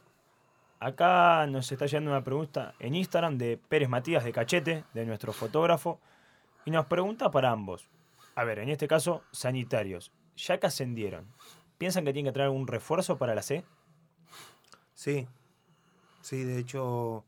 Acá 0.79 1.45
nos 1.45 1.71
está 1.71 1.85
llegando 1.85 2.09
una 2.09 2.23
pregunta 2.23 2.73
en 2.79 2.95
Instagram 2.95 3.37
de 3.37 3.57
Pérez 3.57 3.89
Matías 3.89 4.23
de 4.23 4.33
Cachete, 4.33 4.85
de 4.95 5.05
nuestro 5.05 5.33
fotógrafo, 5.33 5.99
y 6.65 6.71
nos 6.71 6.87
pregunta 6.87 7.29
para 7.29 7.51
ambos. 7.51 7.87
A 8.33 8.43
ver, 8.43 8.57
en 8.57 8.69
este 8.69 8.87
caso, 8.87 9.21
sanitarios. 9.31 10.11
Ya 10.35 10.59
que 10.59 10.65
ascendieron, 10.65 11.27
¿piensan 11.77 12.05
que 12.05 12.13
tienen 12.13 12.31
que 12.31 12.33
traer 12.33 12.47
algún 12.47 12.65
refuerzo 12.65 13.19
para 13.19 13.35
la 13.35 13.43
C? 13.43 13.63
Sí, 14.95 15.27
sí, 16.21 16.43
de 16.43 16.57
hecho 16.57 17.23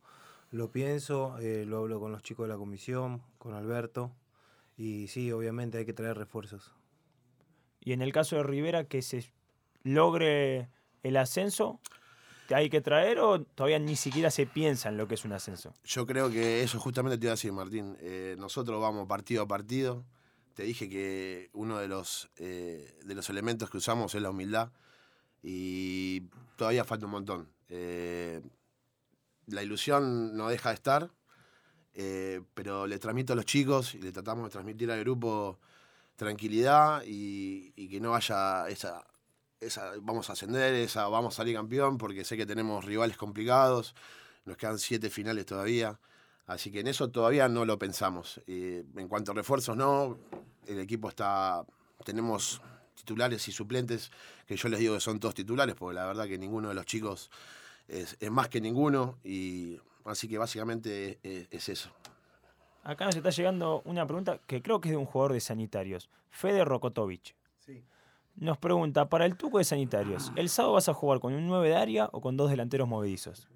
lo 0.55 0.71
pienso, 0.71 1.37
eh, 1.39 1.65
lo 1.65 1.79
hablo 1.79 1.99
con 1.99 2.11
los 2.11 2.23
chicos 2.23 2.47
de 2.47 2.53
la 2.53 2.57
comisión, 2.57 3.21
con 3.37 3.53
Alberto, 3.53 4.11
y 4.77 5.07
sí, 5.07 5.31
obviamente 5.31 5.77
hay 5.77 5.85
que 5.85 5.93
traer 5.93 6.17
refuerzos. 6.17 6.73
Y 7.81 7.93
en 7.93 8.01
el 8.01 8.11
caso 8.11 8.37
de 8.37 8.43
Rivera, 8.43 8.85
que 8.85 9.01
se 9.01 9.25
logre 9.83 10.69
el 11.03 11.17
ascenso, 11.17 11.79
hay 12.53 12.69
que 12.69 12.81
traer 12.81 13.19
o 13.19 13.41
todavía 13.41 13.79
ni 13.79 13.95
siquiera 13.95 14.29
se 14.29 14.45
piensa 14.45 14.89
en 14.89 14.97
lo 14.97 15.07
que 15.07 15.15
es 15.15 15.25
un 15.25 15.33
ascenso? 15.33 15.73
Yo 15.83 16.05
creo 16.05 16.29
que 16.29 16.61
eso 16.63 16.79
justamente 16.79 17.17
te 17.17 17.25
iba 17.25 17.31
a 17.31 17.35
decir, 17.35 17.51
Martín. 17.51 17.97
Eh, 17.99 18.35
nosotros 18.37 18.81
vamos 18.81 19.07
partido 19.07 19.43
a 19.43 19.47
partido. 19.47 20.05
Te 20.53 20.63
dije 20.63 20.89
que 20.89 21.49
uno 21.53 21.79
de 21.79 21.87
los, 21.87 22.29
eh, 22.37 22.97
de 23.03 23.15
los 23.15 23.29
elementos 23.29 23.69
que 23.69 23.77
usamos 23.77 24.15
es 24.15 24.21
la 24.21 24.29
humildad 24.29 24.71
y 25.43 26.21
todavía 26.55 26.85
falta 26.85 27.05
un 27.05 27.11
montón. 27.11 27.49
Eh, 27.69 28.41
la 29.47 29.63
ilusión 29.63 30.35
no 30.35 30.49
deja 30.49 30.69
de 30.69 30.75
estar, 30.75 31.11
pero 32.53 32.87
le 32.87 32.99
transmito 32.99 33.33
a 33.33 33.35
los 33.35 33.45
chicos 33.45 33.95
y 33.95 33.99
le 33.99 34.11
tratamos 34.11 34.45
de 34.45 34.49
transmitir 34.51 34.91
al 34.91 34.99
grupo 34.99 35.59
tranquilidad 36.15 37.03
y, 37.05 37.71
que 37.87 37.99
no 37.99 38.15
haya 38.15 38.67
esa, 38.69 39.05
vamos 40.01 40.29
a 40.29 40.33
ascender, 40.33 40.73
esa 40.75 41.07
vamos 41.07 41.35
a 41.35 41.37
salir 41.37 41.55
campeón, 41.55 41.97
porque 41.97 42.23
sé 42.23 42.37
que 42.37 42.45
tenemos 42.45 42.85
rivales 42.85 43.17
complicados, 43.17 43.95
nos 44.45 44.57
quedan 44.57 44.79
siete 44.79 45.09
finales 45.09 45.45
todavía, 45.45 45.99
así 46.47 46.71
que 46.71 46.81
en 46.81 46.87
eso 46.87 47.09
todavía 47.09 47.47
no 47.47 47.65
lo 47.65 47.77
pensamos. 47.77 48.41
en 48.47 49.07
cuanto 49.07 49.31
a 49.31 49.35
refuerzos, 49.35 49.75
no, 49.75 50.17
el 50.67 50.79
equipo 50.79 51.09
está, 51.09 51.65
tenemos 52.03 52.61
titulares 52.95 53.47
y 53.47 53.51
suplentes, 53.51 54.11
que 54.47 54.55
yo 54.55 54.69
les 54.69 54.79
digo 54.79 54.95
que 54.95 55.01
son 55.01 55.19
todos 55.19 55.35
titulares, 55.35 55.75
porque 55.75 55.95
la 55.95 56.05
verdad 56.05 56.27
que 56.27 56.37
ninguno 56.37 56.69
de 56.69 56.75
los 56.75 56.85
chicos 56.85 57.29
es, 57.87 58.17
más 58.31 58.49
que 58.49 58.61
ninguno, 58.61 59.17
y 59.23 59.79
así 60.05 60.27
que 60.27 60.37
básicamente 60.37 61.19
es, 61.23 61.47
es 61.51 61.69
eso. 61.69 61.91
Acá 62.83 63.05
nos 63.05 63.15
está 63.15 63.31
llegando 63.31 63.81
una 63.85 64.05
pregunta 64.05 64.39
que 64.45 64.61
creo 64.61 64.79
que 64.79 64.89
es 64.89 64.93
de 64.93 64.97
un 64.97 65.05
jugador 65.05 65.33
de 65.33 65.39
sanitarios, 65.39 66.09
Fede 66.29 66.63
Rokotovic. 66.63 67.35
Nos 68.35 68.57
pregunta, 68.57 69.07
para 69.07 69.25
el 69.25 69.37
tuco 69.37 69.59
de 69.59 69.63
sanitarios, 69.63 70.33
¿el 70.35 70.49
sábado 70.49 70.73
vas 70.73 70.89
a 70.89 70.93
jugar 70.93 71.21
con 71.21 71.33
un 71.33 71.47
9 71.47 71.69
de 71.69 71.75
área 71.75 72.09
o 72.11 72.19
con 72.19 72.35
dos 72.35 72.49
delanteros 72.49 72.85
movedizos? 72.85 73.47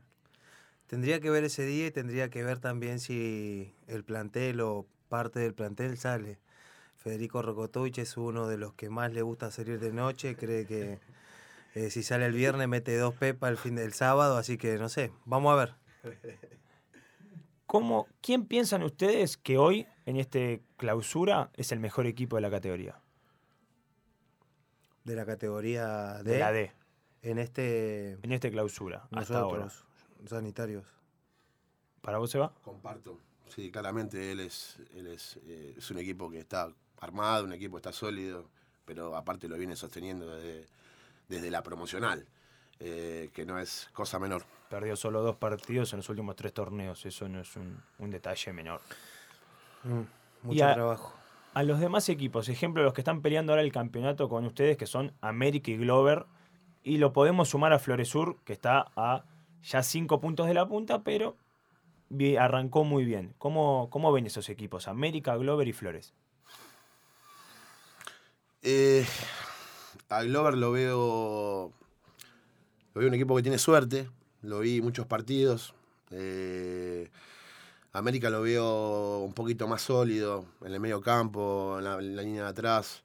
Tendría 0.88 1.20
que 1.20 1.30
ver 1.30 1.44
ese 1.44 1.66
día 1.66 1.88
y 1.88 1.92
tendría 1.92 2.30
que 2.30 2.44
ver 2.44 2.60
también 2.60 3.00
si 3.00 3.74
el 3.88 4.06
plantel 4.06 4.62
o 4.62 4.88
parte 5.10 5.40
del 5.40 5.54
plantel 5.54 5.98
sale. 5.98 6.40
Federico 6.96 7.42
Rokotovich 7.42 8.00
es 8.00 8.16
uno 8.16 8.48
de 8.48 8.58
los 8.58 8.74
que 8.74 8.90
más 8.90 9.12
le 9.12 9.22
gusta 9.22 9.52
salir 9.52 9.80
de 9.80 9.92
noche, 9.92 10.36
cree 10.36 10.66
que 10.66 11.00
eh, 11.86 11.90
si 11.92 12.04
sale 12.04 12.26
el 12.26 12.34
viernes 12.34 12.68
mete 12.68 12.98
dos 12.98 13.14
pepas 13.16 13.52
el 13.52 13.58
fin 13.58 13.76
del 13.76 13.94
sábado, 13.94 14.38
así 14.38 14.58
que 14.58 14.78
no 14.78 14.90
sé, 14.90 15.12
vamos 15.26 15.54
a 15.54 15.56
ver. 15.56 15.76
¿Cómo, 17.66 18.08
¿Quién 18.22 18.46
piensan 18.46 18.84
ustedes 18.84 19.38
que 19.38 19.58
hoy, 19.58 19.88
en 20.06 20.18
este 20.18 20.64
clausura, 20.78 21.52
es 21.56 21.72
el 21.72 21.80
mejor 21.80 22.08
equipo 22.08 22.38
de 22.38 22.42
la 22.42 22.50
categoría? 22.50 23.00
de 25.10 25.16
la 25.16 25.26
categoría 25.26 26.22
D. 26.24 26.34
De 26.34 26.40
la 26.40 26.52
D. 26.52 26.72
En 27.22 27.40
este. 27.40 28.14
En 28.22 28.32
este 28.32 28.52
clausura. 28.52 29.08
Nosotros, 29.12 29.86
sanitarios. 30.26 30.86
¿Para 32.02 32.18
vos 32.18 32.32
se 32.32 32.38
va? 32.38 32.54
Comparto. 32.62 33.20
Sí, 33.48 33.72
claramente 33.72 34.32
él 34.32 34.40
es, 34.40 34.78
él 34.96 35.08
es, 35.08 35.38
eh, 35.48 35.74
es 35.78 35.92
un 35.92 35.98
equipo 35.98 36.30
que 36.30 36.40
está 36.40 36.72
armado, 37.00 37.46
un 37.46 37.54
equipo 37.54 37.76
que 37.76 37.80
está 37.80 37.92
sólido, 37.92 38.50
pero 38.86 39.16
aparte 39.16 39.48
lo 39.48 39.58
viene 39.58 39.76
sosteniendo 39.76 40.30
desde, 40.30 40.68
desde 41.30 41.50
la 41.50 41.64
promocional, 41.64 42.28
eh, 42.80 43.30
que 43.34 43.46
no 43.46 43.60
es 43.60 43.90
cosa 43.94 44.20
menor. 44.20 44.44
Perdió 44.70 44.96
solo 44.96 45.22
dos 45.22 45.38
partidos 45.38 45.94
en 45.94 45.98
los 45.98 46.10
últimos 46.10 46.36
tres 46.36 46.54
torneos, 46.54 47.06
eso 47.06 47.30
no 47.30 47.40
es 47.40 47.56
un, 47.56 47.82
un 48.00 48.10
detalle 48.12 48.52
menor. 48.52 48.82
Mm, 49.84 50.02
mucho 50.44 50.74
trabajo 50.74 51.20
a 51.54 51.64
los 51.64 51.80
demás 51.80 52.08
equipos, 52.10 52.48
ejemplo, 52.50 52.84
los 52.84 52.94
que 52.94 53.02
están 53.02 53.22
peleando 53.22 53.52
ahora 53.52 53.64
el 53.64 53.72
campeonato 53.72 54.30
con 54.30 54.46
ustedes, 54.46 54.78
que 54.78 54.86
son 54.86 55.14
América 55.22 55.72
y 55.72 55.78
Glover, 55.78 56.26
y 56.84 56.98
lo 56.98 57.12
podemos 57.12 57.50
sumar 57.50 57.74
a 57.74 57.80
Floresur, 57.80 58.38
que 58.46 58.54
está 58.54 58.92
a 58.96 59.26
ya 59.64 59.84
cinco 59.84 60.22
puntos 60.22 60.48
de 60.48 60.54
la 60.54 60.68
punta, 60.68 61.04
pero 61.04 61.36
arrancó 62.40 62.84
muy 62.84 63.04
bien. 63.04 63.34
¿Cómo, 63.38 63.90
cómo 63.90 64.12
ven 64.12 64.26
esos 64.26 64.50
equipos, 64.50 64.88
América, 64.88 65.36
Glover 65.36 65.68
y 65.68 65.74
Flores? 65.74 66.14
Eh, 68.62 69.06
a 70.10 70.24
Glover 70.24 70.58
lo 70.58 70.72
veo, 70.72 71.72
lo 72.94 73.00
veo 73.00 73.08
un 73.08 73.14
equipo 73.14 73.36
que 73.36 73.44
tiene 73.44 73.58
suerte, 73.58 74.10
lo 74.42 74.60
vi 74.60 74.82
muchos 74.82 75.06
partidos. 75.06 75.74
Eh, 76.12 77.10
América 77.94 78.30
lo 78.30 78.42
veo 78.42 79.20
un 79.20 79.34
poquito 79.34 79.68
más 79.68 79.82
sólido 79.82 80.46
en 80.64 80.74
el 80.74 80.80
medio 80.80 81.02
campo, 81.02 81.78
en 81.78 81.84
la, 81.84 82.00
línea 82.24 82.44
de 82.44 82.50
atrás. 82.50 83.04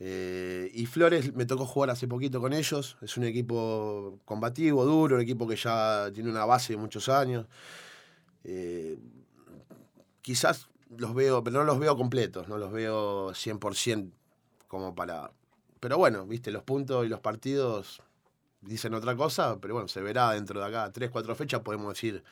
Eh, 0.00 0.70
y 0.74 0.86
Flores 0.86 1.34
me 1.34 1.46
tocó 1.46 1.64
jugar 1.64 1.90
hace 1.90 2.08
poquito 2.08 2.40
con 2.40 2.52
ellos. 2.52 2.96
Es 3.02 3.16
un 3.16 3.24
equipo 3.24 4.18
combativo, 4.24 4.84
duro, 4.84 5.16
un 5.16 5.22
equipo 5.22 5.46
que 5.46 5.56
ya 5.56 6.10
tiene 6.12 6.30
una 6.30 6.44
base 6.44 6.72
de 6.72 6.76
muchos 6.78 7.08
años. 7.08 7.46
Eh, 8.44 8.98
quizás 10.22 10.68
los 10.96 11.14
veo, 11.14 11.42
pero 11.44 11.58
no 11.58 11.64
los 11.64 11.78
veo 11.78 11.96
completos, 11.96 12.48
no 12.48 12.58
los 12.58 12.72
veo 12.72 13.30
100% 13.32 14.10
como 14.68 14.94
para... 14.94 15.30
Pero 15.82 15.98
bueno, 15.98 16.24
viste, 16.24 16.52
los 16.52 16.62
puntos 16.62 17.04
y 17.04 17.08
los 17.08 17.18
partidos 17.18 18.00
dicen 18.60 18.94
otra 18.94 19.16
cosa, 19.16 19.58
pero 19.60 19.74
bueno, 19.74 19.88
se 19.88 20.00
verá 20.00 20.30
dentro 20.30 20.60
de 20.60 20.66
acá 20.66 20.92
tres, 20.92 21.10
cuatro 21.10 21.34
fechas, 21.34 21.60
podemos 21.60 21.92
decir 21.92 22.22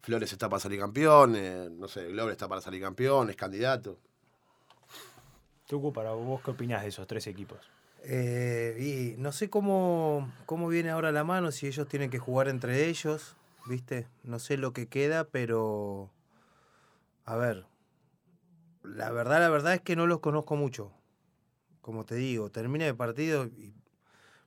Flores 0.00 0.32
está 0.32 0.48
para 0.48 0.58
salir 0.58 0.80
campeón, 0.80 1.36
eh, 1.36 1.68
no 1.70 1.86
sé, 1.86 2.08
Glover 2.08 2.32
está 2.32 2.48
para 2.48 2.60
salir 2.60 2.82
campeón, 2.82 3.30
es 3.30 3.36
candidato. 3.36 3.96
Tucu, 5.68 5.92
para 5.92 6.10
vos, 6.10 6.42
¿qué 6.42 6.50
opinás 6.50 6.82
de 6.82 6.88
esos 6.88 7.06
tres 7.06 7.28
equipos? 7.28 7.60
Eh, 8.02 9.14
y 9.16 9.20
no 9.22 9.30
sé 9.30 9.48
cómo, 9.48 10.28
cómo 10.44 10.66
viene 10.66 10.90
ahora 10.90 11.12
la 11.12 11.22
mano, 11.22 11.52
si 11.52 11.68
ellos 11.68 11.86
tienen 11.86 12.10
que 12.10 12.18
jugar 12.18 12.48
entre 12.48 12.88
ellos, 12.88 13.36
¿viste? 13.66 14.08
No 14.24 14.40
sé 14.40 14.56
lo 14.56 14.72
que 14.72 14.88
queda, 14.88 15.22
pero. 15.22 16.10
A 17.24 17.36
ver. 17.36 17.66
La 18.82 19.12
verdad, 19.12 19.38
la 19.38 19.48
verdad 19.48 19.74
es 19.74 19.80
que 19.80 19.94
no 19.94 20.08
los 20.08 20.18
conozco 20.18 20.56
mucho. 20.56 20.90
Como 21.80 22.04
te 22.04 22.14
digo, 22.16 22.50
termina 22.50 22.86
el 22.86 22.96
partido 22.96 23.46
y 23.46 23.74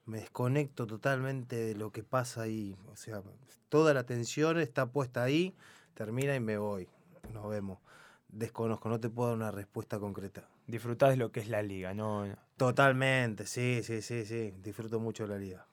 me 0.05 0.19
desconecto 0.19 0.85
totalmente 0.85 1.55
de 1.55 1.75
lo 1.75 1.91
que 1.91 2.03
pasa 2.03 2.43
ahí. 2.43 2.77
O 2.91 2.95
sea, 2.95 3.21
toda 3.69 3.93
la 3.93 4.01
atención 4.01 4.59
está 4.59 4.87
puesta 4.87 5.23
ahí, 5.23 5.55
termina 5.93 6.35
y 6.35 6.39
me 6.39 6.57
voy. 6.57 6.87
Nos 7.33 7.49
vemos. 7.49 7.79
Desconozco, 8.27 8.89
no 8.89 8.99
te 8.99 9.09
puedo 9.09 9.29
dar 9.29 9.37
una 9.37 9.51
respuesta 9.51 9.99
concreta. 9.99 10.49
Disfrutás 10.67 11.11
de 11.11 11.17
lo 11.17 11.31
que 11.31 11.39
es 11.39 11.47
la 11.47 11.61
liga, 11.61 11.93
¿no? 11.93 12.25
Totalmente, 12.57 13.45
sí, 13.45 13.81
sí, 13.83 14.01
sí, 14.01 14.25
sí. 14.25 14.53
Disfruto 14.61 14.99
mucho 14.99 15.23
de 15.23 15.29
la 15.29 15.37
liga. 15.37 15.67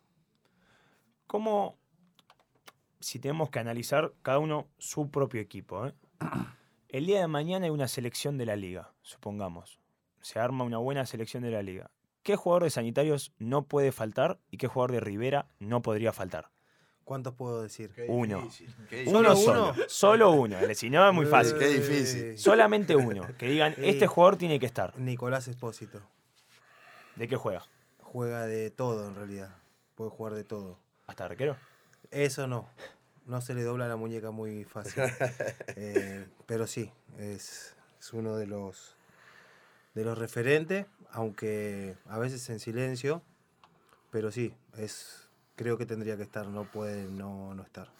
¿Cómo, 1.26 1.78
si 2.98 3.18
tenemos 3.18 3.50
que 3.50 3.60
analizar 3.60 4.12
cada 4.22 4.38
uno 4.38 4.68
su 4.78 5.10
propio 5.10 5.40
equipo, 5.40 5.86
¿eh? 5.86 5.94
el 6.88 7.06
día 7.06 7.20
de 7.20 7.28
mañana 7.28 7.66
hay 7.66 7.70
una 7.70 7.88
selección 7.88 8.36
de 8.36 8.46
la 8.46 8.56
liga, 8.56 8.92
supongamos. 9.02 9.79
Se 10.20 10.38
arma 10.38 10.64
una 10.64 10.78
buena 10.78 11.06
selección 11.06 11.42
de 11.42 11.50
la 11.50 11.62
liga. 11.62 11.90
¿Qué 12.22 12.36
jugador 12.36 12.64
de 12.64 12.70
Sanitarios 12.70 13.32
no 13.38 13.62
puede 13.62 13.92
faltar 13.92 14.38
y 14.50 14.58
qué 14.58 14.66
jugador 14.66 14.92
de 14.92 15.00
Rivera 15.00 15.46
no 15.58 15.80
podría 15.80 16.12
faltar? 16.12 16.50
¿Cuántos 17.04 17.34
puedo 17.34 17.62
decir? 17.62 17.92
uno. 18.08 18.48
Uno 19.06 19.34
solo. 19.34 19.74
Solo 19.88 20.30
uno. 20.30 20.58
Si 20.74 20.90
no 20.90 21.08
es 21.08 21.14
muy 21.14 21.26
fácil. 21.26 21.58
Qué 21.58 21.66
difícil. 21.66 22.38
Solamente 22.38 22.94
uno. 22.94 23.26
Que 23.36 23.48
digan, 23.48 23.74
este 23.78 24.06
jugador 24.06 24.36
tiene 24.36 24.60
que 24.60 24.66
estar. 24.66 24.96
Nicolás 24.98 25.48
Espósito. 25.48 26.00
¿De 27.16 27.26
qué 27.26 27.36
juega? 27.36 27.64
Juega 28.00 28.46
de 28.46 28.70
todo 28.70 29.08
en 29.08 29.16
realidad. 29.16 29.56
Puede 29.96 30.10
jugar 30.10 30.34
de 30.34 30.44
todo. 30.44 30.78
¿Hasta 31.06 31.24
arquero? 31.24 31.56
Eso 32.10 32.46
no. 32.46 32.68
No 33.26 33.40
se 33.40 33.54
le 33.54 33.62
dobla 33.62 33.88
la 33.88 33.96
muñeca 33.96 34.30
muy 34.30 34.64
fácil. 34.64 35.02
Eh, 35.76 36.26
pero 36.46 36.66
sí, 36.66 36.92
es, 37.18 37.74
es 37.98 38.12
uno 38.12 38.36
de 38.36 38.46
los 38.46 38.96
de 39.94 40.04
los 40.04 40.16
referentes, 40.18 40.86
aunque 41.10 41.96
a 42.06 42.18
veces 42.18 42.48
en 42.50 42.60
silencio, 42.60 43.22
pero 44.10 44.30
sí, 44.30 44.52
es 44.76 45.28
creo 45.56 45.76
que 45.76 45.84
tendría 45.84 46.16
que 46.16 46.22
estar, 46.22 46.46
no 46.46 46.64
puede 46.64 47.04
no, 47.04 47.54
no 47.54 47.62
estar. 47.62 47.92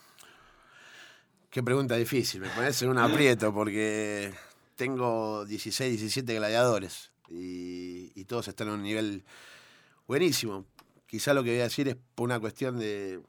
Qué 1.50 1.62
pregunta 1.62 1.96
difícil, 1.96 2.40
me 2.40 2.48
en 2.48 2.88
un 2.88 2.98
aprieto 2.98 3.52
porque 3.52 4.32
tengo 4.76 5.44
16, 5.44 5.98
17 5.98 6.34
gladiadores 6.36 7.10
y, 7.28 8.24
todos 8.24 8.48
están 8.48 8.68
a 8.68 8.74
un 8.74 8.82
nivel 8.82 9.24
buenísimo. 10.06 10.64
Quizá 11.06 11.34
lo 11.34 11.42
que 11.42 11.50
voy 11.50 11.60
a 11.60 11.64
decir 11.64 11.88
es 11.88 11.96
por 12.14 12.26
una 12.26 12.38
cuestión 12.38 12.78
de, 12.78 13.20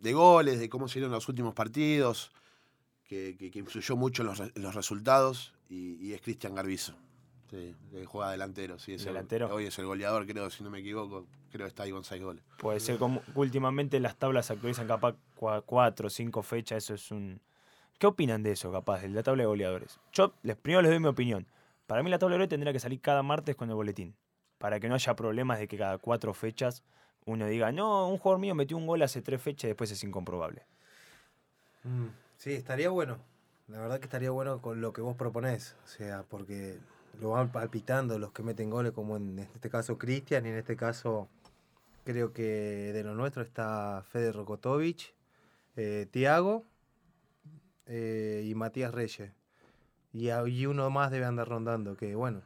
de 0.00 0.12
goles, 0.12 0.60
de 0.60 0.68
cómo 0.68 0.86
se 0.86 0.98
dieron 0.98 1.10
los 1.10 1.28
últimos 1.28 1.54
partidos, 1.54 2.30
que, 3.08 3.36
que, 3.36 3.58
influyó 3.58 3.96
mucho 3.96 4.22
en 4.22 4.28
los, 4.28 4.42
los 4.54 4.74
resultados, 4.74 5.54
y, 5.70 5.94
y 5.94 6.12
es 6.12 6.20
Cristian 6.20 6.54
Garbizo. 6.54 6.94
Sí, 7.52 7.76
juega 8.06 8.30
delantero, 8.30 8.78
sí. 8.78 8.94
Es 8.94 9.04
delantero. 9.04 9.54
hoy 9.54 9.66
es 9.66 9.78
el 9.78 9.84
goleador, 9.84 10.26
creo, 10.26 10.48
si 10.48 10.64
no 10.64 10.70
me 10.70 10.78
equivoco. 10.80 11.26
Creo 11.50 11.66
que 11.66 11.68
está 11.68 11.82
ahí 11.82 11.90
con 11.90 12.02
seis 12.02 12.22
goles. 12.22 12.42
Puede 12.56 12.80
ser 12.80 12.96
como 12.96 13.22
últimamente 13.34 14.00
las 14.00 14.16
tablas 14.16 14.46
se 14.46 14.54
actualizan 14.54 14.88
capaz 14.88 15.16
cuatro 15.36 16.06
o 16.06 16.10
cinco 16.10 16.42
fechas, 16.42 16.84
eso 16.84 16.94
es 16.94 17.10
un... 17.10 17.42
¿Qué 17.98 18.06
opinan 18.06 18.42
de 18.42 18.52
eso, 18.52 18.72
capaz, 18.72 19.02
de 19.02 19.10
la 19.10 19.22
tabla 19.22 19.42
de 19.42 19.48
goleadores? 19.48 20.00
Yo 20.12 20.32
les, 20.42 20.56
primero 20.56 20.80
les 20.80 20.90
doy 20.90 20.98
mi 20.98 21.08
opinión. 21.08 21.46
Para 21.86 22.02
mí 22.02 22.08
la 22.08 22.18
tabla 22.18 22.32
de 22.32 22.36
goleadores 22.38 22.48
tendría 22.48 22.72
que 22.72 22.80
salir 22.80 23.00
cada 23.02 23.22
martes 23.22 23.54
con 23.54 23.68
el 23.68 23.74
boletín. 23.74 24.16
Para 24.56 24.80
que 24.80 24.88
no 24.88 24.94
haya 24.94 25.14
problemas 25.14 25.58
de 25.58 25.68
que 25.68 25.76
cada 25.76 25.98
cuatro 25.98 26.32
fechas 26.32 26.82
uno 27.26 27.46
diga, 27.46 27.70
no, 27.70 28.08
un 28.08 28.16
jugador 28.16 28.40
mío 28.40 28.54
metió 28.54 28.78
un 28.78 28.86
gol 28.86 29.02
hace 29.02 29.20
tres 29.20 29.42
fechas 29.42 29.64
y 29.64 29.68
después 29.68 29.90
es 29.90 30.02
incomprobable. 30.02 30.64
Mm, 31.84 32.08
Sí, 32.42 32.54
estaría 32.54 32.88
bueno. 32.88 33.18
La 33.68 33.78
verdad 33.78 34.00
que 34.00 34.06
estaría 34.06 34.32
bueno 34.32 34.60
con 34.60 34.80
lo 34.80 34.92
que 34.92 35.00
vos 35.00 35.14
proponés. 35.14 35.76
O 35.84 35.86
sea, 35.86 36.24
porque 36.28 36.80
lo 37.20 37.30
van 37.30 37.52
palpitando 37.52 38.18
los 38.18 38.32
que 38.32 38.42
meten 38.42 38.70
goles, 38.70 38.92
como 38.92 39.16
en 39.16 39.38
este 39.38 39.70
caso 39.70 39.98
Cristian, 39.98 40.46
y 40.46 40.50
en 40.50 40.56
este 40.56 40.76
caso 40.76 41.28
creo 42.04 42.32
que 42.32 42.92
de 42.92 43.04
lo 43.04 43.14
nuestro 43.14 43.42
está 43.42 44.04
Fede 44.10 44.32
Rokotovic, 44.32 45.14
eh, 45.76 46.06
Tiago 46.10 46.64
eh, 47.86 48.44
y 48.44 48.54
Matías 48.54 48.92
Reyes. 48.92 49.30
Y, 50.12 50.30
y 50.30 50.66
uno 50.66 50.90
más 50.90 51.10
debe 51.10 51.24
andar 51.24 51.48
rondando, 51.48 51.96
que 51.96 52.14
bueno, 52.14 52.42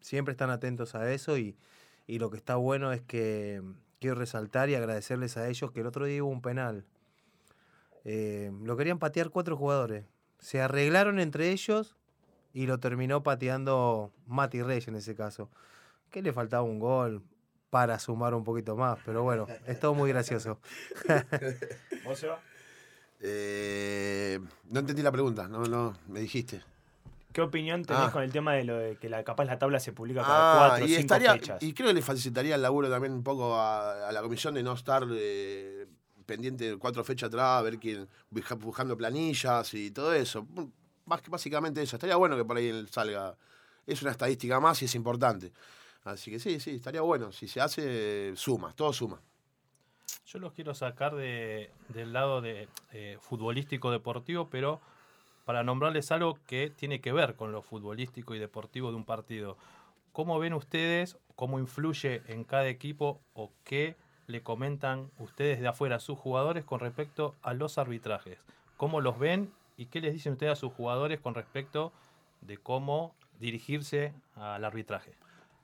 siempre 0.00 0.32
están 0.32 0.50
atentos 0.50 0.94
a 0.94 1.10
eso 1.12 1.38
y, 1.38 1.56
y 2.06 2.18
lo 2.18 2.30
que 2.30 2.36
está 2.36 2.56
bueno 2.56 2.92
es 2.92 3.02
que 3.02 3.62
quiero 4.00 4.16
resaltar 4.16 4.68
y 4.68 4.74
agradecerles 4.74 5.36
a 5.36 5.48
ellos 5.48 5.70
que 5.70 5.80
el 5.80 5.86
otro 5.86 6.06
día 6.06 6.24
hubo 6.24 6.30
un 6.30 6.42
penal. 6.42 6.84
Eh, 8.04 8.50
lo 8.62 8.76
querían 8.76 8.98
patear 8.98 9.30
cuatro 9.30 9.56
jugadores. 9.56 10.06
Se 10.38 10.60
arreglaron 10.60 11.20
entre 11.20 11.50
ellos 11.50 11.96
y 12.52 12.66
lo 12.66 12.78
terminó 12.80 13.22
pateando 13.22 14.10
Mati 14.26 14.62
Reyes 14.62 14.88
en 14.88 14.96
ese 14.96 15.14
caso. 15.14 15.48
Que 16.10 16.22
le 16.22 16.32
faltaba 16.32 16.62
un 16.62 16.78
gol 16.80 17.22
para 17.70 17.98
sumar 18.00 18.34
un 18.34 18.42
poquito 18.42 18.74
más, 18.76 18.98
pero 19.04 19.22
bueno, 19.22 19.46
es 19.66 19.78
todo 19.78 19.94
muy 19.94 20.08
gracioso. 20.10 20.58
¿Vos, 22.04 22.18
Seba? 22.18 22.40
Eh, 23.20 24.40
no 24.70 24.80
entendí 24.80 25.02
la 25.02 25.12
pregunta, 25.12 25.46
no, 25.46 25.64
no, 25.64 25.96
me 26.08 26.20
dijiste. 26.20 26.62
¿Qué 27.32 27.42
opinión 27.42 27.84
tenés 27.84 28.02
Ah. 28.06 28.10
con 28.12 28.22
el 28.24 28.32
tema 28.32 28.54
de 28.54 28.64
lo 28.64 28.76
de 28.76 28.96
que 28.96 29.08
la, 29.08 29.22
capaz 29.22 29.44
la 29.44 29.56
tabla 29.58 29.78
se 29.78 29.92
publica 29.92 30.22
cada 30.22 30.54
Ah, 30.54 30.68
cuatro 30.68 30.84
o 30.84 30.88
y 30.88 30.90
cinco 30.90 31.00
estaría, 31.02 31.32
fechas? 31.34 31.62
y 31.62 31.72
creo 31.74 31.88
que 31.88 31.94
le 31.94 32.02
facilitaría 32.02 32.56
el 32.56 32.62
laburo 32.62 32.90
también 32.90 33.12
un 33.12 33.22
poco 33.22 33.54
a, 33.54 34.08
a 34.08 34.10
la 34.12 34.20
comisión 34.22 34.54
de 34.54 34.64
no 34.64 34.72
estar 34.72 35.04
eh, 35.12 35.86
pendiente 36.26 36.70
de 36.70 36.76
cuatro 36.76 37.04
fechas 37.04 37.28
atrás, 37.28 37.58
a 37.60 37.62
ver 37.62 37.78
quién 37.78 38.08
busca- 38.30 38.56
buscando 38.56 38.96
planillas 38.96 39.72
y 39.74 39.92
todo 39.92 40.12
eso. 40.12 40.44
Básicamente 41.28 41.82
eso. 41.82 41.96
Estaría 41.96 42.16
bueno 42.16 42.36
que 42.36 42.44
por 42.44 42.56
ahí 42.56 42.86
salga. 42.88 43.36
Es 43.86 44.02
una 44.02 44.12
estadística 44.12 44.60
más 44.60 44.80
y 44.82 44.84
es 44.84 44.94
importante. 44.94 45.52
Así 46.04 46.30
que 46.30 46.38
sí, 46.38 46.60
sí, 46.60 46.76
estaría 46.76 47.00
bueno. 47.00 47.32
Si 47.32 47.48
se 47.48 47.60
hace, 47.60 48.34
suma, 48.36 48.72
todo 48.74 48.92
suma. 48.92 49.20
Yo 50.26 50.38
los 50.38 50.52
quiero 50.52 50.74
sacar 50.74 51.14
de, 51.14 51.70
del 51.88 52.12
lado 52.12 52.40
de, 52.40 52.68
eh, 52.92 53.18
futbolístico 53.20 53.90
deportivo, 53.90 54.48
pero 54.48 54.80
para 55.44 55.64
nombrarles 55.64 56.12
algo 56.12 56.38
que 56.46 56.70
tiene 56.70 57.00
que 57.00 57.12
ver 57.12 57.34
con 57.34 57.50
lo 57.50 57.62
futbolístico 57.62 58.34
y 58.34 58.38
deportivo 58.38 58.90
de 58.90 58.96
un 58.96 59.04
partido. 59.04 59.56
¿Cómo 60.12 60.38
ven 60.38 60.54
ustedes, 60.54 61.16
cómo 61.34 61.58
influye 61.58 62.22
en 62.28 62.44
cada 62.44 62.68
equipo 62.68 63.20
o 63.34 63.50
qué 63.64 63.96
le 64.26 64.42
comentan 64.42 65.10
ustedes 65.18 65.60
de 65.60 65.68
afuera 65.68 65.96
a 65.96 66.00
sus 66.00 66.18
jugadores 66.18 66.64
con 66.64 66.78
respecto 66.78 67.34
a 67.42 67.52
los 67.54 67.78
arbitrajes? 67.78 68.38
¿Cómo 68.76 69.00
los 69.00 69.18
ven 69.18 69.52
y 69.80 69.86
qué 69.86 70.02
les 70.02 70.12
dicen 70.12 70.34
ustedes 70.34 70.52
a 70.52 70.56
sus 70.56 70.74
jugadores 70.74 71.20
con 71.20 71.34
respecto 71.34 71.90
de 72.42 72.58
cómo 72.58 73.14
dirigirse 73.38 74.12
al 74.34 74.62
arbitraje? 74.62 75.14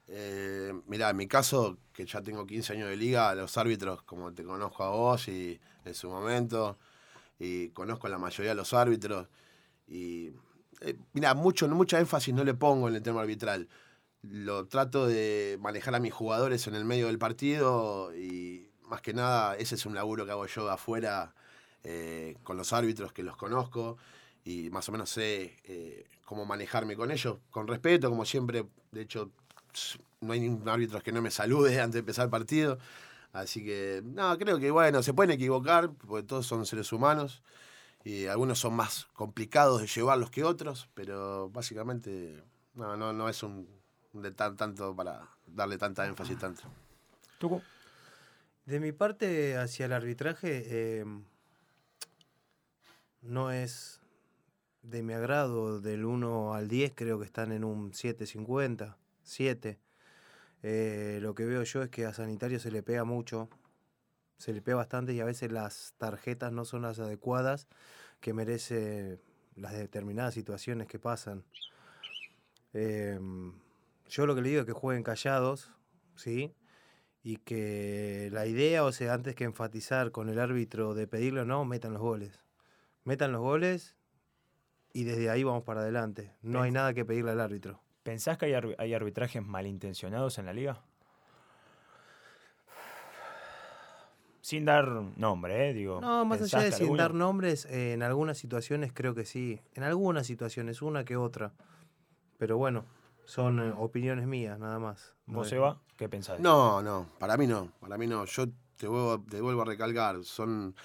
Eh, 0.09 0.73
mirá, 0.87 1.11
en 1.11 1.19
mi 1.19 1.29
caso, 1.29 1.77
que 1.93 2.07
ya 2.07 2.23
tengo 2.23 2.47
15 2.47 2.73
años 2.73 2.89
de 2.89 2.97
liga, 2.97 3.35
los 3.35 3.59
árbitros, 3.59 4.01
como 4.05 4.33
te 4.33 4.43
conozco 4.43 4.85
a 4.85 4.89
vos 4.89 5.29
y 5.29 5.61
en 5.85 5.95
su 5.95 6.09
momento, 6.09 6.79
y 7.39 7.69
conozco 7.71 8.07
a 8.07 8.11
la 8.11 8.17
mayoría 8.17 8.53
de 8.53 8.55
los 8.55 8.73
árbitros, 8.73 9.29
y 9.87 10.31
eh, 10.81 10.97
mirá, 11.13 11.35
mucho, 11.35 11.69
mucha 11.69 12.01
énfasis 12.01 12.33
no 12.33 12.43
le 12.43 12.55
pongo 12.55 12.89
en 12.89 12.95
el 12.95 13.03
tema 13.03 13.21
arbitral. 13.21 13.69
Lo 14.23 14.67
trato 14.67 15.07
de 15.07 15.59
manejar 15.61 15.95
a 15.95 16.01
mis 16.01 16.15
jugadores 16.15 16.67
en 16.67 16.75
el 16.75 16.87
medio 16.87 17.09
del 17.09 17.19
partido 17.19 18.17
y 18.17 18.71
más 18.81 19.03
que 19.03 19.13
nada 19.13 19.57
ese 19.57 19.75
es 19.75 19.85
un 19.85 19.95
laburo 19.95 20.25
que 20.25 20.33
hago 20.33 20.47
yo 20.47 20.65
de 20.65 20.73
afuera 20.73 21.35
eh, 21.85 22.37
con 22.43 22.57
los 22.57 22.73
árbitros 22.73 23.13
que 23.13 23.23
los 23.23 23.37
conozco 23.37 23.97
y 24.45 24.71
más 24.71 24.89
o 24.89 24.93
menos 24.93 25.11
sé 25.11 25.57
eh, 25.65 26.05
cómo 26.25 26.45
manejarme 26.45 26.97
con 26.97 27.11
ellos, 27.11 27.39
con 27.51 27.67
respeto, 27.67 28.09
como 28.09 28.25
siempre, 28.25 28.65
de 28.93 29.03
hecho 29.03 29.31
no 30.21 30.33
hay 30.33 30.41
ningún 30.41 30.69
árbitro 30.69 31.01
que 31.03 31.13
no 31.13 31.21
me 31.23 31.31
salude 31.31 31.81
antes 31.81 31.95
de 31.95 31.99
empezar 32.01 32.25
el 32.25 32.31
partido. 32.31 32.79
Así 33.33 33.65
que, 33.65 34.03
no, 34.05 34.37
creo 34.39 34.59
que, 34.59 34.71
bueno, 34.71 35.03
se 35.03 35.13
pueden 35.13 35.33
equivocar, 35.33 35.91
porque 35.91 36.27
todos 36.27 36.47
son 36.47 36.65
seres 36.65 36.91
humanos. 36.93 37.43
Y 38.03 38.27
algunos 38.27 38.59
son 38.59 38.75
más 38.75 39.07
complicados 39.13 39.81
de 39.81 39.89
llevarlos 39.89 40.31
que 40.31 40.45
otros, 40.45 40.89
pero 40.95 41.51
básicamente, 41.51 42.43
no, 42.75 42.97
no, 42.97 43.13
no 43.13 43.29
es 43.29 43.43
un 43.43 43.69
de 44.13 44.31
tan, 44.31 44.57
tanto 44.57 44.95
para 44.95 45.29
darle 45.47 45.77
tanta 45.77 46.07
énfasis 46.07 46.39
tanto. 46.39 46.63
Tucu. 47.39 47.61
De 48.65 48.81
mi 48.81 48.93
parte, 48.93 49.57
hacia 49.57 49.87
el 49.87 49.93
arbitraje, 49.93 50.63
eh, 50.67 51.05
no 53.27 53.51
es 53.53 54.01
de 54.83 55.03
mi 55.03 55.13
agrado. 55.13 55.81
Del 55.81 56.05
1 56.05 56.55
al 56.55 56.69
10 56.69 56.93
creo 56.95 57.19
que 57.19 57.27
están 57.27 57.53
en 57.53 57.65
un 57.65 57.93
7.50, 57.93 58.97
7. 59.23 59.79
Eh, 60.63 61.19
lo 61.23 61.35
que 61.35 61.45
veo 61.45 61.63
yo 61.63 61.83
es 61.83 61.91
que 61.91 62.07
a 62.07 62.13
Sanitario 62.13 62.59
se 62.59 62.71
le 62.71 62.83
pega 62.83 63.05
mucho, 63.05 63.49
se 64.39 64.53
le 64.53 64.63
pega 64.63 64.77
bastante 64.79 65.13
y 65.13 65.21
a 65.21 65.25
veces 65.25 65.53
las 65.53 65.95
tarjetas 65.99 66.53
no 66.53 66.65
son 66.65 66.83
las 66.83 66.99
adecuadas 66.99 67.69
que 68.21 68.33
merece 68.33 69.21
las 69.55 69.73
determinadas 69.73 70.35
situaciones 70.35 70.89
que 70.89 70.99
pasan. 70.99 71.45
Eh, 72.73 73.19
yo 74.09 74.27
lo 74.27 74.35
que 74.35 74.43
le 74.43 74.49
digo 74.51 74.61
es 74.61 74.67
que 74.67 74.73
jueguen 74.73 75.03
callados, 75.03 75.73
¿sí? 76.15 76.55
Y 77.23 77.39
que 77.39 78.29
la 78.33 78.47
idea, 78.47 78.85
o 78.85 78.93
sea, 78.93 79.15
antes 79.15 79.35
que 79.35 79.45
enfatizar 79.45 80.13
con 80.13 80.29
el 80.29 80.39
árbitro 80.39 80.95
de 80.95 81.07
pedirle 81.07 81.41
o 81.41 81.45
no, 81.45 81.65
metan 81.65 81.93
los 81.93 82.03
goles. 82.03 82.46
Metan 83.07 83.31
los 83.33 83.41
goles 83.41 83.97
y 84.93 85.05
desde 85.05 85.31
ahí 85.31 85.45
vamos 85.45 85.63
para 85.63 85.81
adelante. 85.81 86.33
No 86.43 86.61
hay 86.63 86.73
nada 86.73 86.93
que 86.93 87.05
pedirle 87.05 87.31
al 87.31 87.41
árbitro. 87.41 87.81
¿Pensás 88.03 88.37
que 88.37 88.47
hay, 88.47 88.75
hay 88.79 88.95
arbitrajes 88.95 89.43
malintencionados 89.45 90.39
en 90.39 90.47
la 90.47 90.53
liga? 90.53 90.83
Sin 94.41 94.65
dar 94.65 94.89
nombre, 95.17 95.71
¿eh? 95.71 95.75
Digo, 95.75 96.01
No, 96.01 96.25
más 96.25 96.39
¿pensás 96.39 96.55
allá 96.61 96.65
de 96.67 96.73
sin 96.73 96.83
alguno- 96.85 97.03
dar 97.03 97.15
nombres, 97.15 97.65
eh, 97.67 97.93
en 97.95 98.03
algunas 98.03 98.39
situaciones 98.39 98.93
creo 98.93 99.15
que 99.15 99.25
sí. 99.25 99.61
En 99.75 99.83
algunas 99.83 100.27
situaciones, 100.27 100.83
una 100.83 101.05
que 101.05 101.17
otra. 101.17 101.53
Pero 102.39 102.57
bueno, 102.57 102.85
son 103.25 103.61
eh, 103.61 103.73
opiniones 103.77 104.27
mías, 104.27 104.59
nada 104.59 104.79
más. 104.79 105.15
No 105.27 105.39
¿Vos, 105.39 105.53
Eva? 105.53 105.81
¿Qué 105.97 106.09
pensás? 106.09 106.39
No, 106.41 106.81
no, 106.83 107.09
para 107.19 107.37
mí 107.37 107.47
no, 107.49 107.73
para 107.81 107.99
mí 107.99 108.07
no. 108.07 108.25
Yo 108.25 108.47
te 108.77 108.87
vuelvo, 108.87 109.25
te 109.29 109.41
vuelvo 109.41 109.63
a 109.63 109.65
recalcar, 109.65 110.23
son 110.23 110.77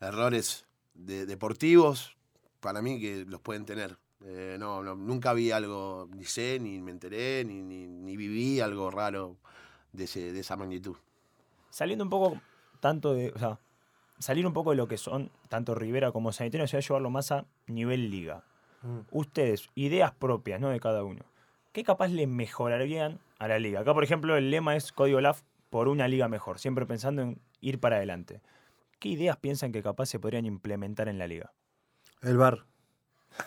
errores 0.00 0.65
de- 0.96 1.26
deportivos, 1.26 2.16
para 2.60 2.82
mí 2.82 3.00
que 3.00 3.24
los 3.26 3.40
pueden 3.40 3.64
tener. 3.64 3.96
Eh, 4.24 4.56
no, 4.58 4.82
no, 4.82 4.94
nunca 4.94 5.32
vi 5.34 5.50
algo, 5.50 6.08
ni 6.14 6.24
sé, 6.24 6.58
ni 6.58 6.80
me 6.80 6.90
enteré, 6.90 7.44
ni, 7.44 7.62
ni, 7.62 7.86
ni 7.86 8.16
viví 8.16 8.60
algo 8.60 8.90
raro 8.90 9.36
de, 9.92 10.04
ese, 10.04 10.32
de 10.32 10.40
esa 10.40 10.56
magnitud. 10.56 10.96
Saliendo 11.70 12.04
un 12.04 12.10
poco 12.10 12.40
tanto 12.80 13.12
de. 13.14 13.30
O 13.34 13.38
sea, 13.38 13.58
salir 14.18 14.46
un 14.46 14.52
poco 14.52 14.70
de 14.70 14.76
lo 14.76 14.88
que 14.88 14.96
son 14.96 15.30
tanto 15.48 15.74
Rivera 15.74 16.12
como 16.12 16.32
Sanitario, 16.32 16.66
se 16.66 16.76
va 16.76 16.78
a 16.78 16.82
llevarlo 16.82 17.10
más 17.10 17.32
a 17.32 17.44
nivel 17.66 18.10
liga. 18.10 18.44
Mm. 18.82 19.00
Ustedes, 19.10 19.68
ideas 19.74 20.12
propias, 20.12 20.60
¿no? 20.60 20.70
De 20.70 20.80
cada 20.80 21.04
uno. 21.04 21.24
¿Qué 21.72 21.84
capaz 21.84 22.08
le 22.08 22.26
mejorarían 22.26 23.20
a 23.38 23.48
la 23.48 23.58
liga? 23.58 23.80
Acá, 23.80 23.92
por 23.92 24.04
ejemplo, 24.04 24.36
el 24.36 24.50
lema 24.50 24.76
es 24.76 24.92
Código 24.92 25.20
LAF 25.20 25.42
por 25.68 25.88
una 25.88 26.08
liga 26.08 26.28
mejor, 26.28 26.58
siempre 26.58 26.86
pensando 26.86 27.20
en 27.22 27.38
ir 27.60 27.78
para 27.80 27.96
adelante. 27.96 28.40
¿Qué 28.98 29.08
ideas 29.10 29.36
piensan 29.36 29.72
que 29.72 29.82
capaz 29.82 30.06
se 30.06 30.18
podrían 30.18 30.46
implementar 30.46 31.08
en 31.08 31.18
la 31.18 31.26
liga? 31.26 31.52
El 32.22 32.36
bar. 32.38 32.64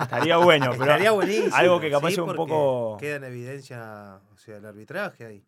Estaría 0.00 0.36
bueno, 0.38 0.70
pero 0.70 0.84
Estaría 0.84 1.10
buenísimo. 1.12 1.54
algo 1.54 1.80
que 1.80 1.90
capaz 1.90 2.08
sí, 2.10 2.14
sea 2.16 2.24
un 2.24 2.34
poco... 2.34 2.96
Queda 2.98 3.16
en 3.16 3.24
evidencia, 3.24 4.20
o 4.32 4.36
sea, 4.38 4.56
el 4.56 4.64
arbitraje 4.66 5.26
ahí. 5.26 5.44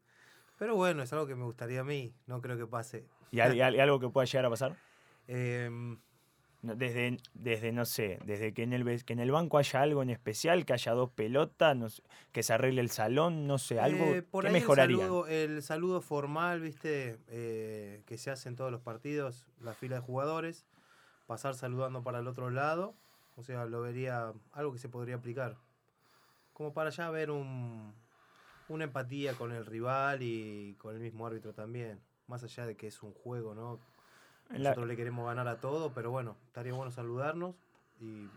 Pero 0.59 0.77
bueno, 0.77 1.03
es 1.03 1.13
algo 1.13 1.27
que 1.27 1.35
me 1.35 1.45
gustaría 1.45 1.81
a 1.81 1.85
mí. 1.85 2.15
No 2.27 2.41
creo 2.41 2.57
que 2.57 2.67
pase. 2.67 3.07
¿Y 3.31 3.39
y 3.39 3.41
al- 3.41 3.75
y 3.75 3.81
algo 3.81 3.99
que 3.99 4.09
pueda 4.09 4.27
llegar 4.27 4.45
a 4.47 4.51
pasar? 4.51 4.77
No, 5.27 5.99
Desde, 6.63 7.17
desde, 7.35 7.73
no 7.73 7.85
sé, 7.85 8.21
desde 8.25 8.55
que 8.55 8.63
en, 8.63 8.73
el, 8.73 9.05
que 9.05 9.13
en 9.15 9.19
el 9.19 9.33
banco 9.33 9.59
haya 9.59 9.83
algo 9.83 10.01
en 10.01 10.11
especial, 10.11 10.65
que 10.65 10.73
haya 10.73 10.93
dos 10.93 11.11
pelotas, 11.11 11.77
no 11.77 11.89
sé, 11.89 12.05
que 12.31 12.45
se 12.45 12.53
arregle 12.53 12.81
el 12.81 12.91
salón, 12.91 13.49
no 13.49 13.59
sé, 13.59 13.81
algo 13.81 14.05
Eh, 14.05 14.23
por 14.23 14.45
que 14.45 14.49
ahí 14.49 14.53
mejoraría. 14.55 14.95
El 14.95 15.03
saludo, 15.03 15.27
el 15.27 15.63
saludo 15.63 16.01
formal, 16.01 16.61
viste, 16.61 17.19
eh, 17.27 18.03
que 18.07 18.17
se 18.17 18.31
hace 18.31 18.49
en 18.49 18.55
todos 18.55 18.71
los 18.71 18.81
partidos, 18.81 19.45
la 19.61 19.75
fila 19.75 19.97
de 19.97 20.03
jugadores, 20.03 20.65
pasar 21.27 21.57
saludando 21.57 22.05
para 22.05 22.21
el 22.21 22.29
otro 22.29 22.49
lado, 22.49 22.95
o 23.35 23.43
sea, 23.43 23.65
lo 23.67 23.81
vería 23.81 24.33
algo 24.53 24.73
que 24.73 24.79
se 24.79 24.89
podría 24.89 25.17
aplicar. 25.17 25.57
Como 26.53 26.73
para 26.73 26.91
ya 26.91 27.11
ver 27.11 27.33
un, 27.33 27.93
una 28.69 28.85
empatía 28.85 29.35
con 29.35 29.51
el 29.51 29.67
rival 29.67 30.23
y 30.23 30.77
con 30.79 30.95
el 30.95 31.01
mismo 31.01 31.27
árbitro 31.27 31.55
también, 31.55 31.99
más 32.29 32.45
allá 32.45 32.67
de 32.67 32.77
que 32.77 32.87
es 32.87 33.03
un 33.03 33.13
juego, 33.13 33.53
¿no? 33.53 33.81
La- 34.53 34.71
Nosotros 34.71 34.87
le 34.89 34.97
queremos 34.97 35.27
ganar 35.27 35.49
a 35.49 35.61
todo, 35.61 35.93
pero 35.93 36.11
bueno, 36.11 36.37
estaría 36.47 36.73
bueno 36.75 36.91
saludarnos 36.91 37.55
y 38.01 38.29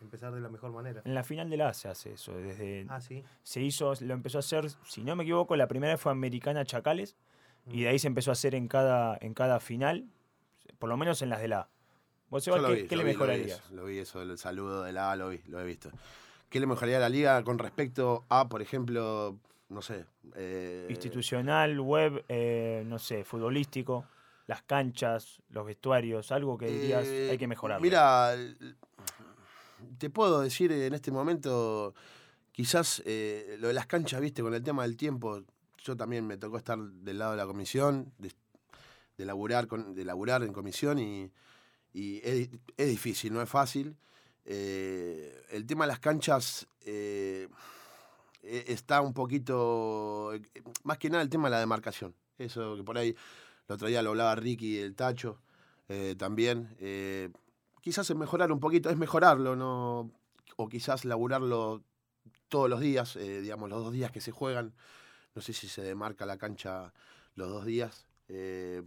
empezar 0.00 0.32
de 0.34 0.40
la 0.40 0.48
mejor 0.48 0.72
manera. 0.72 1.02
En 1.04 1.14
la 1.14 1.22
final 1.24 1.48
de 1.50 1.56
la 1.56 1.68
A 1.68 1.74
se 1.74 1.88
hace 1.88 2.12
eso. 2.14 2.32
Desde, 2.36 2.86
Ah, 2.88 3.00
sí. 3.00 3.22
se 3.42 3.60
hizo, 3.62 3.92
lo 4.00 4.14
empezó 4.14 4.38
a 4.38 4.40
hacer, 4.40 4.68
si 4.84 5.02
no 5.04 5.16
me 5.16 5.22
equivoco, 5.22 5.56
la 5.56 5.68
primera 5.68 5.92
vez 5.94 6.00
fue 6.00 6.12
Americana 6.12 6.64
Chacales 6.64 7.16
y 7.70 7.82
de 7.82 7.88
ahí 7.88 7.98
se 7.98 8.08
empezó 8.08 8.30
a 8.30 8.32
hacer 8.32 8.54
en 8.54 8.66
cada, 8.68 9.16
en 9.20 9.34
cada 9.34 9.60
final, 9.60 10.06
por 10.78 10.88
lo 10.88 10.96
menos 10.96 11.22
en 11.22 11.28
las 11.28 11.40
de 11.40 11.48
la 11.48 11.60
A. 11.60 11.68
¿Vos, 12.28 12.42
Seba, 12.44 12.56
qué, 12.66 12.74
vi, 12.74 12.88
qué 12.88 12.96
lo 12.96 13.02
le 13.02 13.08
vi, 13.08 13.12
lo 13.14 13.18
vi 13.26 13.28
mejorarías? 13.28 13.60
eso, 13.60 13.74
Lo 13.74 13.84
vi 13.84 13.98
eso, 13.98 14.22
el 14.22 14.36
saludo 14.38 14.82
de 14.82 14.92
la 14.92 15.12
A, 15.12 15.16
lo 15.16 15.28
vi, 15.28 15.40
lo 15.46 15.60
he 15.60 15.64
visto. 15.64 15.90
¿Qué 16.50 16.60
le 16.60 16.66
mejoraría 16.66 16.96
a 16.96 17.00
la 17.00 17.08
liga 17.08 17.42
con 17.44 17.58
respecto 17.58 18.24
a, 18.28 18.48
por 18.48 18.60
ejemplo, 18.62 19.38
no 19.68 19.80
sé... 19.82 20.04
eh, 20.34 20.86
Institucional, 20.90 21.78
web, 21.80 22.24
eh, 22.28 22.82
no 22.86 22.98
sé, 22.98 23.24
futbolístico, 23.24 24.04
las 24.52 24.62
canchas, 24.62 25.40
los 25.48 25.64
vestuarios, 25.66 26.30
algo 26.30 26.58
que 26.58 26.66
dirías 26.66 27.06
eh, 27.06 27.28
hay 27.30 27.38
que 27.38 27.46
mejorar. 27.46 27.80
Mira, 27.80 28.36
te 29.98 30.10
puedo 30.10 30.40
decir 30.40 30.70
en 30.72 30.92
este 30.94 31.10
momento, 31.10 31.94
quizás 32.52 33.02
eh, 33.06 33.56
lo 33.58 33.68
de 33.68 33.74
las 33.74 33.86
canchas, 33.86 34.20
viste, 34.20 34.42
con 34.42 34.54
el 34.54 34.62
tema 34.62 34.82
del 34.82 34.96
tiempo, 34.96 35.42
yo 35.82 35.96
también 35.96 36.26
me 36.26 36.36
tocó 36.36 36.58
estar 36.58 36.78
del 36.78 37.18
lado 37.18 37.32
de 37.32 37.36
la 37.38 37.46
comisión, 37.46 38.12
de, 38.18 38.30
de 39.16 39.24
laburar, 39.24 39.66
con, 39.66 39.94
de 39.94 40.04
laburar 40.04 40.42
en 40.42 40.52
comisión 40.52 40.98
y, 40.98 41.30
y 41.94 42.18
es, 42.22 42.50
di- 42.50 42.60
es 42.76 42.88
difícil, 42.88 43.32
no 43.32 43.40
es 43.42 43.48
fácil. 43.48 43.96
Eh, 44.44 45.34
el 45.50 45.64
tema 45.66 45.84
de 45.84 45.88
las 45.88 45.98
canchas 46.00 46.66
eh, 46.84 47.48
e- 48.42 48.64
está 48.68 49.00
un 49.00 49.14
poquito, 49.14 50.34
eh, 50.34 50.42
más 50.84 50.98
que 50.98 51.08
nada 51.10 51.22
el 51.22 51.28
tema 51.30 51.48
de 51.48 51.52
la 51.52 51.60
demarcación. 51.60 52.14
Eso 52.38 52.76
que 52.76 52.82
por 52.82 52.98
ahí, 52.98 53.14
el 53.68 53.74
otro 53.74 53.88
día 53.88 54.02
lo 54.02 54.10
hablaba 54.10 54.34
Ricky, 54.34 54.78
el 54.78 54.94
Tacho, 54.94 55.40
eh, 55.88 56.14
también. 56.18 56.74
eh, 56.80 57.30
quizás 57.80 58.08
es 58.10 58.16
mejorar 58.16 58.52
un 58.52 58.60
poquito, 58.60 58.90
es 58.90 58.96
mejorarlo, 58.96 59.56
¿no? 59.56 60.10
O 60.56 60.68
quizás 60.68 61.04
laburarlo 61.04 61.82
todos 62.48 62.68
los 62.70 62.80
días, 62.80 63.16
eh, 63.16 63.40
digamos, 63.40 63.68
los 63.70 63.82
dos 63.84 63.92
días 63.92 64.10
que 64.12 64.20
se 64.20 64.30
juegan. 64.32 64.74
No 65.34 65.42
sé 65.42 65.52
si 65.52 65.68
se 65.68 65.82
demarca 65.82 66.26
la 66.26 66.36
cancha 66.38 66.92
los 67.36 67.48
dos 67.48 67.64
días, 67.64 68.06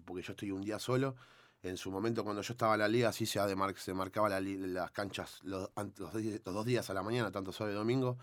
porque 0.06 0.22
yo 0.24 0.32
estoy 0.34 0.52
un 0.52 0.62
día 0.62 0.80
solo. 0.80 1.16
En 1.64 1.78
su 1.78 1.90
momento, 1.92 2.24
cuando 2.24 2.44
yo 2.44 2.54
estaba 2.54 2.76
en 2.76 2.82
la 2.82 2.88
liga, 2.88 3.12
sí 3.12 3.26
se, 3.26 3.40
demar- 3.40 3.76
se 3.78 3.94
marcaba 3.94 4.30
la 4.30 4.40
las 4.42 4.92
canchas 4.92 5.40
los, 5.44 5.70
los 5.98 6.14
los 6.14 6.54
dos 6.54 6.66
días 6.66 6.90
a 6.90 6.94
la 6.94 7.02
mañana, 7.04 7.32
tanto 7.32 7.52
sábado 7.52 7.74
y 7.74 7.78
domingo. 7.78 8.18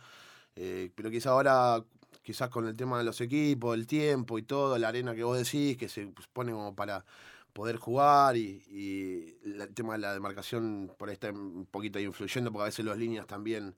Pero 0.54 1.10
quizás 1.10 1.26
ahora, 1.28 1.84
quizás 2.22 2.48
con 2.48 2.66
el 2.66 2.76
tema 2.76 2.98
de 2.98 3.04
los 3.04 3.20
equipos, 3.20 3.74
el 3.74 3.86
tiempo 3.86 4.38
y 4.38 4.42
todo, 4.42 4.78
la 4.78 4.88
arena 4.88 5.14
que 5.14 5.24
vos 5.24 5.36
decís, 5.36 5.76
que 5.76 5.88
se 5.88 6.06
pues, 6.06 6.26
pone 6.28 6.52
como 6.52 6.74
para 6.74 7.04
poder 7.52 7.76
jugar 7.76 8.36
y, 8.36 8.62
y 8.70 9.36
el 9.44 9.74
tema 9.74 9.94
de 9.94 9.98
la 9.98 10.14
demarcación 10.14 10.92
por 10.96 11.08
ahí 11.08 11.14
está 11.14 11.30
un 11.30 11.66
poquito 11.70 11.98
ahí 11.98 12.04
influyendo, 12.04 12.50
porque 12.50 12.62
a 12.62 12.66
veces 12.66 12.84
las 12.84 12.96
líneas 12.96 13.26
también 13.26 13.74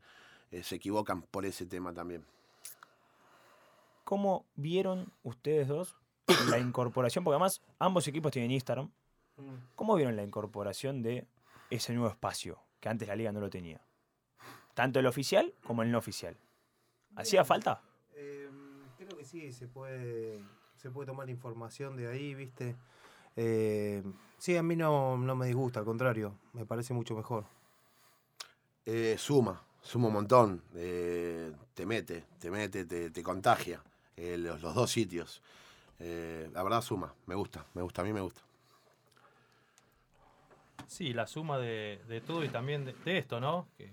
eh, 0.51 0.63
se 0.63 0.77
equivocan 0.77 1.23
por 1.23 1.45
ese 1.45 1.67
tema 1.67 1.93
también. 1.93 2.25
¿Cómo 4.05 4.45
vieron 4.55 5.13
ustedes 5.23 5.67
dos 5.67 5.97
la 6.49 6.59
incorporación? 6.59 7.25
Porque 7.25 7.35
además 7.35 7.63
ambos 7.79 8.07
equipos 8.07 8.31
tienen 8.33 8.51
Instagram. 8.51 8.91
¿Cómo 9.75 9.97
vieron 9.97 10.15
la 10.15 10.23
incorporación 10.23 11.03
de 11.03 11.27
ese 11.71 11.93
nuevo 11.93 12.09
espacio 12.09 12.61
que 12.79 12.89
antes 12.89 13.09
la 13.09 13.17
liga 13.17 13.33
no 13.33 13.41
lo 13.41 13.51
tenía? 13.51 13.81
Tanto 14.75 15.01
el 15.01 15.07
oficial 15.07 15.55
como 15.65 15.83
el 15.83 15.91
no 15.91 15.99
oficial. 15.99 16.37
¿Hacía 17.17 17.45
falta? 17.45 17.83
Que 19.25 19.31
sí, 19.31 19.53
se 19.53 19.69
puede, 19.69 20.39
se 20.77 20.91
puede 20.91 21.07
tomar 21.07 21.31
información 21.31 21.97
de 21.97 22.09
ahí, 22.09 22.35
¿viste? 22.35 22.77
Eh, 23.37 24.03
sí, 24.37 24.55
a 24.55 24.63
mí 24.63 24.77
no, 24.77 25.17
no 25.17 25.35
me 25.35 25.47
disgusta, 25.47 25.81
al 25.81 25.87
contrario, 25.87 26.35
me 26.53 26.67
parece 26.67 26.93
mucho 26.93 27.15
mejor. 27.17 27.47
Eh, 28.85 29.17
suma, 29.19 29.63
suma 29.81 30.09
un 30.09 30.13
montón, 30.13 30.63
eh, 30.75 31.51
te 31.73 31.87
mete, 31.87 32.27
te 32.39 32.51
mete, 32.51 32.85
te, 32.85 33.09
te 33.09 33.23
contagia, 33.23 33.83
eh, 34.15 34.37
los, 34.37 34.61
los 34.61 34.75
dos 34.75 34.91
sitios. 34.91 35.41
Eh, 36.01 36.51
la 36.53 36.63
verdad 36.63 36.83
suma, 36.83 37.15
me 37.25 37.35
gusta, 37.35 37.65
me 37.73 37.81
gusta, 37.81 38.03
a 38.03 38.05
mí 38.05 38.13
me 38.13 38.21
gusta. 38.21 38.43
Sí, 40.87 41.15
la 41.15 41.27
suma 41.27 41.57
de, 41.59 41.99
de 42.09 42.21
todo 42.21 42.45
y 42.45 42.51
también 42.51 42.85
de, 42.85 42.93
de 42.93 43.17
esto, 43.17 43.41
¿no? 43.41 43.69
Que, 43.79 43.87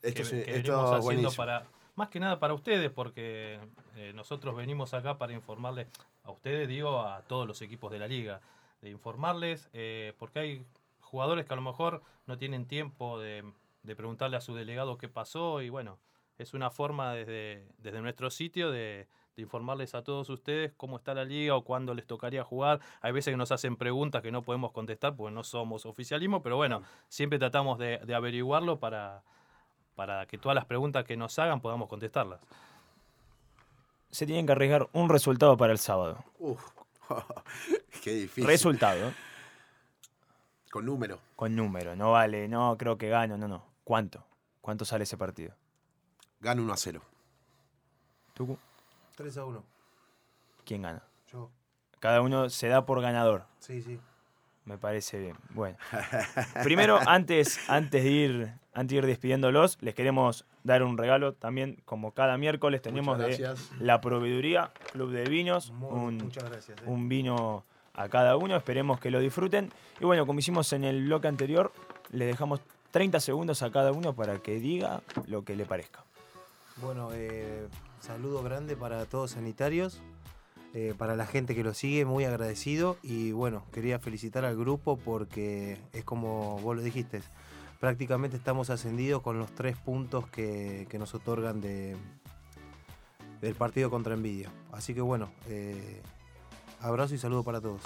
Esto 0.00 0.22
que- 0.22 0.24
sí, 0.24 0.30
que 0.30 0.42
esto 0.42 0.52
venimos 0.52 0.84
haciendo 0.92 1.06
buenísimo. 1.06 1.36
para, 1.38 1.66
más 2.00 2.08
que 2.08 2.18
nada 2.18 2.38
para 2.38 2.54
ustedes, 2.54 2.90
porque 2.90 3.60
eh, 3.94 4.12
nosotros 4.14 4.56
venimos 4.56 4.94
acá 4.94 5.18
para 5.18 5.34
informarles, 5.34 5.86
a 6.24 6.30
ustedes 6.30 6.66
digo, 6.66 7.00
a 7.00 7.20
todos 7.22 7.46
los 7.46 7.60
equipos 7.60 7.92
de 7.92 7.98
la 7.98 8.08
liga, 8.08 8.40
de 8.80 8.88
informarles, 8.88 9.68
eh, 9.74 10.14
porque 10.18 10.38
hay 10.38 10.66
jugadores 11.00 11.44
que 11.44 11.52
a 11.52 11.56
lo 11.56 11.62
mejor 11.62 12.02
no 12.26 12.38
tienen 12.38 12.64
tiempo 12.66 13.20
de, 13.20 13.44
de 13.82 13.96
preguntarle 13.96 14.38
a 14.38 14.40
su 14.40 14.54
delegado 14.54 14.96
qué 14.96 15.08
pasó 15.08 15.60
y 15.60 15.68
bueno, 15.68 15.98
es 16.38 16.54
una 16.54 16.70
forma 16.70 17.12
desde, 17.12 17.68
desde 17.76 18.00
nuestro 18.00 18.30
sitio 18.30 18.70
de, 18.70 19.06
de 19.36 19.42
informarles 19.42 19.94
a 19.94 20.02
todos 20.02 20.30
ustedes 20.30 20.72
cómo 20.78 20.96
está 20.96 21.12
la 21.12 21.26
liga 21.26 21.54
o 21.54 21.64
cuándo 21.64 21.92
les 21.92 22.06
tocaría 22.06 22.44
jugar. 22.44 22.80
Hay 23.02 23.12
veces 23.12 23.32
que 23.32 23.36
nos 23.36 23.52
hacen 23.52 23.76
preguntas 23.76 24.22
que 24.22 24.32
no 24.32 24.40
podemos 24.40 24.72
contestar 24.72 25.16
porque 25.16 25.34
no 25.34 25.44
somos 25.44 25.84
oficialismo, 25.84 26.42
pero 26.42 26.56
bueno, 26.56 26.82
siempre 27.08 27.38
tratamos 27.38 27.78
de, 27.78 27.98
de 27.98 28.14
averiguarlo 28.14 28.78
para, 28.78 29.22
para 30.00 30.24
que 30.24 30.38
todas 30.38 30.54
las 30.54 30.64
preguntas 30.64 31.04
que 31.04 31.14
nos 31.14 31.38
hagan 31.38 31.60
podamos 31.60 31.86
contestarlas. 31.86 32.40
Se 34.10 34.24
tienen 34.24 34.46
que 34.46 34.52
arriesgar 34.52 34.88
un 34.94 35.10
resultado 35.10 35.58
para 35.58 35.74
el 35.74 35.78
sábado. 35.78 36.24
Uf, 36.38 36.58
qué 38.02 38.12
difícil. 38.12 38.46
Resultado. 38.46 39.12
Con 40.70 40.86
número. 40.86 41.18
con 41.36 41.54
número. 41.54 41.96
No 41.96 42.12
vale, 42.12 42.48
no 42.48 42.78
creo 42.78 42.96
que 42.96 43.10
gano, 43.10 43.36
no, 43.36 43.46
no. 43.46 43.62
¿Cuánto? 43.84 44.24
¿Cuánto 44.62 44.86
sale 44.86 45.04
ese 45.04 45.18
partido? 45.18 45.52
Gana 46.40 46.62
1 46.62 46.72
a 46.72 46.76
0. 46.78 47.02
¿Tucu? 48.32 48.56
3 49.16 49.36
a 49.36 49.44
1. 49.44 49.64
¿Quién 50.64 50.80
gana? 50.80 51.02
Yo. 51.30 51.50
Cada 51.98 52.22
uno 52.22 52.48
se 52.48 52.68
da 52.68 52.86
por 52.86 53.02
ganador. 53.02 53.44
Sí, 53.58 53.82
sí. 53.82 54.00
Me 54.70 54.78
parece 54.78 55.18
bien. 55.18 55.34
Bueno. 55.50 55.76
Primero, 56.62 57.00
antes, 57.04 57.58
antes, 57.68 58.04
de 58.04 58.10
ir, 58.10 58.52
antes 58.72 58.94
de 58.94 58.98
ir 58.98 59.06
despidiéndolos, 59.06 59.78
les 59.80 59.96
queremos 59.96 60.44
dar 60.62 60.84
un 60.84 60.96
regalo 60.96 61.32
también, 61.32 61.78
como 61.84 62.12
cada 62.12 62.38
miércoles 62.38 62.80
tenemos 62.80 63.18
de 63.18 63.52
la 63.80 64.00
proveeduría, 64.00 64.70
Club 64.92 65.10
de 65.10 65.24
Vinos, 65.24 65.72
Muy- 65.72 65.90
un, 65.90 66.16
muchas 66.18 66.44
gracias. 66.48 66.78
eh. 66.78 66.82
un 66.86 67.08
vino 67.08 67.64
a 67.94 68.08
cada 68.08 68.36
uno, 68.36 68.54
esperemos 68.56 69.00
que 69.00 69.10
lo 69.10 69.18
disfruten. 69.18 69.72
Y 69.98 70.04
bueno, 70.04 70.24
como 70.24 70.38
hicimos 70.38 70.72
en 70.72 70.84
el 70.84 71.04
bloque 71.06 71.26
anterior, 71.26 71.72
le 72.12 72.26
dejamos 72.26 72.60
30 72.92 73.18
segundos 73.18 73.62
a 73.64 73.72
cada 73.72 73.90
uno 73.90 74.12
para 74.14 74.38
que 74.38 74.60
diga 74.60 75.00
lo 75.26 75.42
que 75.44 75.56
le 75.56 75.64
parezca. 75.64 76.04
Bueno, 76.76 77.08
eh, 77.12 77.66
saludo 78.00 78.40
grande 78.44 78.76
para 78.76 79.04
todos 79.06 79.32
sanitarios, 79.32 80.00
eh, 80.72 80.94
para 80.96 81.16
la 81.16 81.26
gente 81.26 81.54
que 81.54 81.64
lo 81.64 81.74
sigue, 81.74 82.04
muy 82.04 82.24
agradecido 82.24 82.96
y 83.02 83.32
bueno, 83.32 83.64
quería 83.72 83.98
felicitar 83.98 84.44
al 84.44 84.56
grupo 84.56 84.96
porque 84.96 85.78
es 85.92 86.04
como 86.04 86.60
vos 86.60 86.76
lo 86.76 86.82
dijiste, 86.82 87.22
prácticamente 87.80 88.36
estamos 88.36 88.70
ascendidos 88.70 89.22
con 89.22 89.38
los 89.38 89.52
tres 89.52 89.76
puntos 89.76 90.28
que, 90.28 90.86
que 90.88 90.98
nos 90.98 91.14
otorgan 91.14 91.60
de, 91.60 91.96
del 93.40 93.54
partido 93.54 93.90
contra 93.90 94.14
Envidia. 94.14 94.50
Así 94.72 94.94
que 94.94 95.00
bueno, 95.00 95.30
eh, 95.48 96.00
abrazo 96.80 97.14
y 97.14 97.18
saludo 97.18 97.42
para 97.42 97.60
todos. 97.60 97.82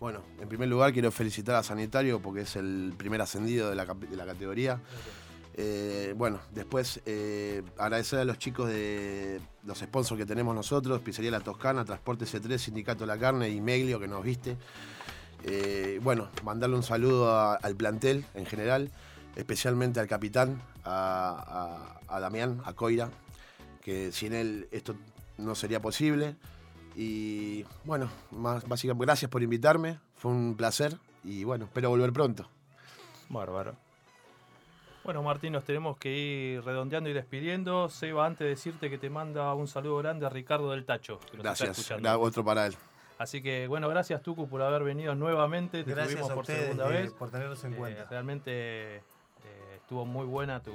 Bueno, 0.00 0.20
en 0.40 0.48
primer 0.48 0.68
lugar 0.68 0.92
quiero 0.92 1.10
felicitar 1.10 1.54
a 1.54 1.62
Sanitario 1.62 2.20
porque 2.20 2.42
es 2.42 2.56
el 2.56 2.92
primer 2.96 3.22
ascendido 3.22 3.70
de 3.70 3.76
la, 3.76 3.86
de 3.86 4.16
la 4.16 4.26
categoría. 4.26 4.80
Eh, 5.56 6.14
bueno, 6.16 6.40
después 6.52 7.00
eh, 7.06 7.62
agradecer 7.78 8.18
a 8.18 8.24
los 8.24 8.38
chicos 8.38 8.68
de 8.68 9.40
los 9.64 9.78
sponsors 9.78 10.18
que 10.18 10.26
tenemos 10.26 10.54
nosotros, 10.54 11.00
Pizzería 11.00 11.30
La 11.30 11.40
Toscana, 11.40 11.84
Transporte 11.84 12.24
C3, 12.24 12.58
Sindicato 12.58 13.06
La 13.06 13.16
Carne 13.18 13.48
y 13.50 13.60
Meglio 13.60 14.00
que 14.00 14.08
nos 14.08 14.24
viste. 14.24 14.56
Eh, 15.44 16.00
bueno, 16.02 16.28
mandarle 16.42 16.76
un 16.76 16.82
saludo 16.82 17.30
al 17.62 17.76
plantel 17.76 18.24
en 18.34 18.46
general, 18.46 18.90
especialmente 19.36 20.00
al 20.00 20.08
capitán, 20.08 20.60
a, 20.84 22.00
a- 22.08 22.16
a 22.16 22.20
Damián, 22.20 22.60
a 22.64 22.72
Coira, 22.72 23.10
que 23.82 24.10
sin 24.12 24.32
él 24.32 24.68
esto 24.72 24.94
no 25.38 25.54
sería 25.54 25.80
posible. 25.80 26.36
Y 26.96 27.64
bueno, 27.84 28.08
más 28.30 28.66
básicamente, 28.68 29.04
gracias 29.06 29.30
por 29.30 29.42
invitarme, 29.42 29.98
fue 30.16 30.30
un 30.32 30.56
placer 30.56 30.96
y 31.22 31.44
bueno, 31.44 31.66
espero 31.66 31.90
volver 31.90 32.12
pronto. 32.12 32.48
Bárbaro. 33.28 33.76
Bueno, 35.04 35.22
Martín, 35.22 35.52
nos 35.52 35.64
tenemos 35.64 35.98
que 35.98 36.10
ir 36.10 36.64
redondeando 36.64 37.10
y 37.10 37.12
despidiendo. 37.12 37.90
Seba, 37.90 38.24
antes 38.26 38.40
de 38.40 38.46
decirte 38.48 38.88
que 38.88 38.96
te 38.96 39.10
manda 39.10 39.52
un 39.54 39.68
saludo 39.68 39.98
grande 39.98 40.24
a 40.24 40.30
Ricardo 40.30 40.70
del 40.70 40.84
Tacho, 40.86 41.18
que 41.18 41.24
nos 41.24 41.32
está 41.32 41.42
Gracias, 41.42 41.78
escuchando. 41.78 42.08
gra- 42.08 42.18
otro 42.18 42.42
para 42.44 42.66
él. 42.66 42.74
Así 43.18 43.42
que, 43.42 43.66
bueno, 43.68 43.88
gracias 43.88 44.22
Tucu 44.22 44.48
por 44.48 44.62
haber 44.62 44.82
venido 44.82 45.14
nuevamente. 45.14 45.84
Te 45.84 45.90
Gracias 45.90 46.14
tuvimos 46.14 46.30
a 46.30 46.34
por 46.34 46.42
ustedes 46.42 46.62
segunda 46.62 46.88
eh, 46.88 47.02
vez. 47.02 47.12
por 47.12 47.30
tenernos 47.30 47.62
en 47.64 47.74
Eh, 47.74 47.76
cuenta. 47.76 48.04
realmente 48.08 48.96
eh, 48.96 49.02
estuvo 49.76 50.04
muy 50.06 50.24
buena 50.26 50.60
tu, 50.60 50.72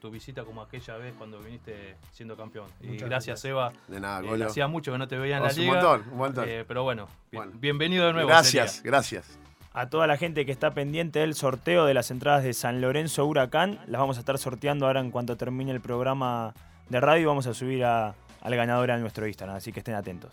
tu 0.00 0.10
visita 0.10 0.44
como 0.44 0.60
aquella 0.62 0.96
vez 0.98 1.14
cuando 1.16 1.38
viniste 1.40 1.96
siendo 2.12 2.36
campeón. 2.36 2.66
Y 2.82 2.88
Muchas 2.88 3.08
gracias, 3.08 3.08
gracias. 3.08 3.40
Seba. 3.40 3.72
De 3.88 3.98
nada, 3.98 4.20
Eh, 4.36 4.44
hacía 4.44 4.68
mucho 4.68 4.92
que 4.92 4.98
no 4.98 5.08
te 5.08 5.16
veía 5.16 5.38
en 5.38 5.42
la 5.44 5.48
Oh, 5.48 5.52
un 5.52 5.58
liga. 5.60 5.72
montón, 5.72 6.08
un 6.12 6.18
montón. 6.18 6.44
Eh, 6.46 6.64
pero 6.68 6.82
bueno, 6.84 7.06
bien- 7.32 7.44
Bueno. 7.44 7.52
bienvenido 7.58 8.06
de 8.06 8.12
nuevo. 8.12 8.28
Gracias, 8.28 8.74
sería. 8.76 8.90
gracias. 8.90 9.38
A 9.76 9.90
toda 9.90 10.06
la 10.06 10.16
gente 10.16 10.46
que 10.46 10.52
está 10.52 10.70
pendiente 10.72 11.18
del 11.18 11.34
sorteo 11.34 11.84
de 11.84 11.92
las 11.92 12.10
entradas 12.10 12.42
de 12.42 12.54
San 12.54 12.80
Lorenzo 12.80 13.26
Huracán. 13.26 13.78
Las 13.86 14.00
vamos 14.00 14.16
a 14.16 14.20
estar 14.20 14.38
sorteando 14.38 14.86
ahora 14.86 15.00
en 15.00 15.10
cuanto 15.10 15.36
termine 15.36 15.70
el 15.70 15.82
programa 15.82 16.54
de 16.88 16.98
radio. 16.98 17.28
Vamos 17.28 17.46
a 17.46 17.52
subir 17.52 17.84
a, 17.84 18.14
al 18.40 18.56
ganador 18.56 18.90
a 18.90 18.96
nuestro 18.96 19.26
Instagram, 19.26 19.54
así 19.54 19.74
que 19.74 19.80
estén 19.80 19.94
atentos. 19.94 20.32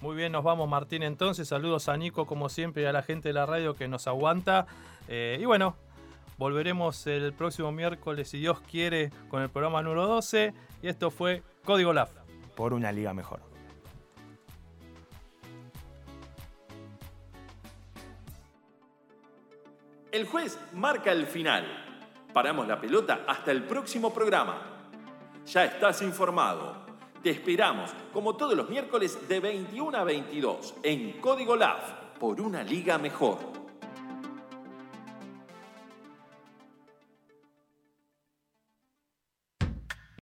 Muy 0.00 0.16
bien, 0.16 0.32
nos 0.32 0.42
vamos 0.42 0.68
Martín 0.68 1.04
entonces. 1.04 1.46
Saludos 1.46 1.88
a 1.88 1.96
Nico 1.96 2.26
como 2.26 2.48
siempre 2.48 2.82
y 2.82 2.86
a 2.86 2.92
la 2.92 3.02
gente 3.02 3.28
de 3.28 3.34
la 3.34 3.46
radio 3.46 3.74
que 3.74 3.86
nos 3.86 4.08
aguanta. 4.08 4.66
Eh, 5.06 5.38
y 5.40 5.44
bueno, 5.44 5.76
volveremos 6.36 7.06
el 7.06 7.32
próximo 7.32 7.70
miércoles, 7.70 8.28
si 8.28 8.40
Dios 8.40 8.60
quiere, 8.60 9.12
con 9.28 9.40
el 9.40 9.50
programa 9.50 9.82
número 9.82 10.08
12. 10.08 10.52
Y 10.82 10.88
esto 10.88 11.12
fue 11.12 11.44
Código 11.64 11.92
LAF. 11.92 12.10
Por 12.56 12.72
una 12.72 12.90
liga 12.90 13.14
mejor. 13.14 13.53
El 20.14 20.28
juez 20.28 20.56
marca 20.74 21.10
el 21.10 21.26
final. 21.26 21.66
Paramos 22.32 22.68
la 22.68 22.80
pelota 22.80 23.24
hasta 23.26 23.50
el 23.50 23.64
próximo 23.64 24.14
programa. 24.14 24.62
Ya 25.44 25.64
estás 25.64 26.02
informado. 26.02 26.86
Te 27.20 27.30
esperamos, 27.30 27.90
como 28.12 28.36
todos 28.36 28.56
los 28.56 28.70
miércoles, 28.70 29.26
de 29.26 29.40
21 29.40 29.98
a 29.98 30.04
22, 30.04 30.74
en 30.84 31.20
Código 31.20 31.56
LAF, 31.56 31.94
por 32.20 32.40
una 32.40 32.62
liga 32.62 32.96
mejor. 32.96 33.63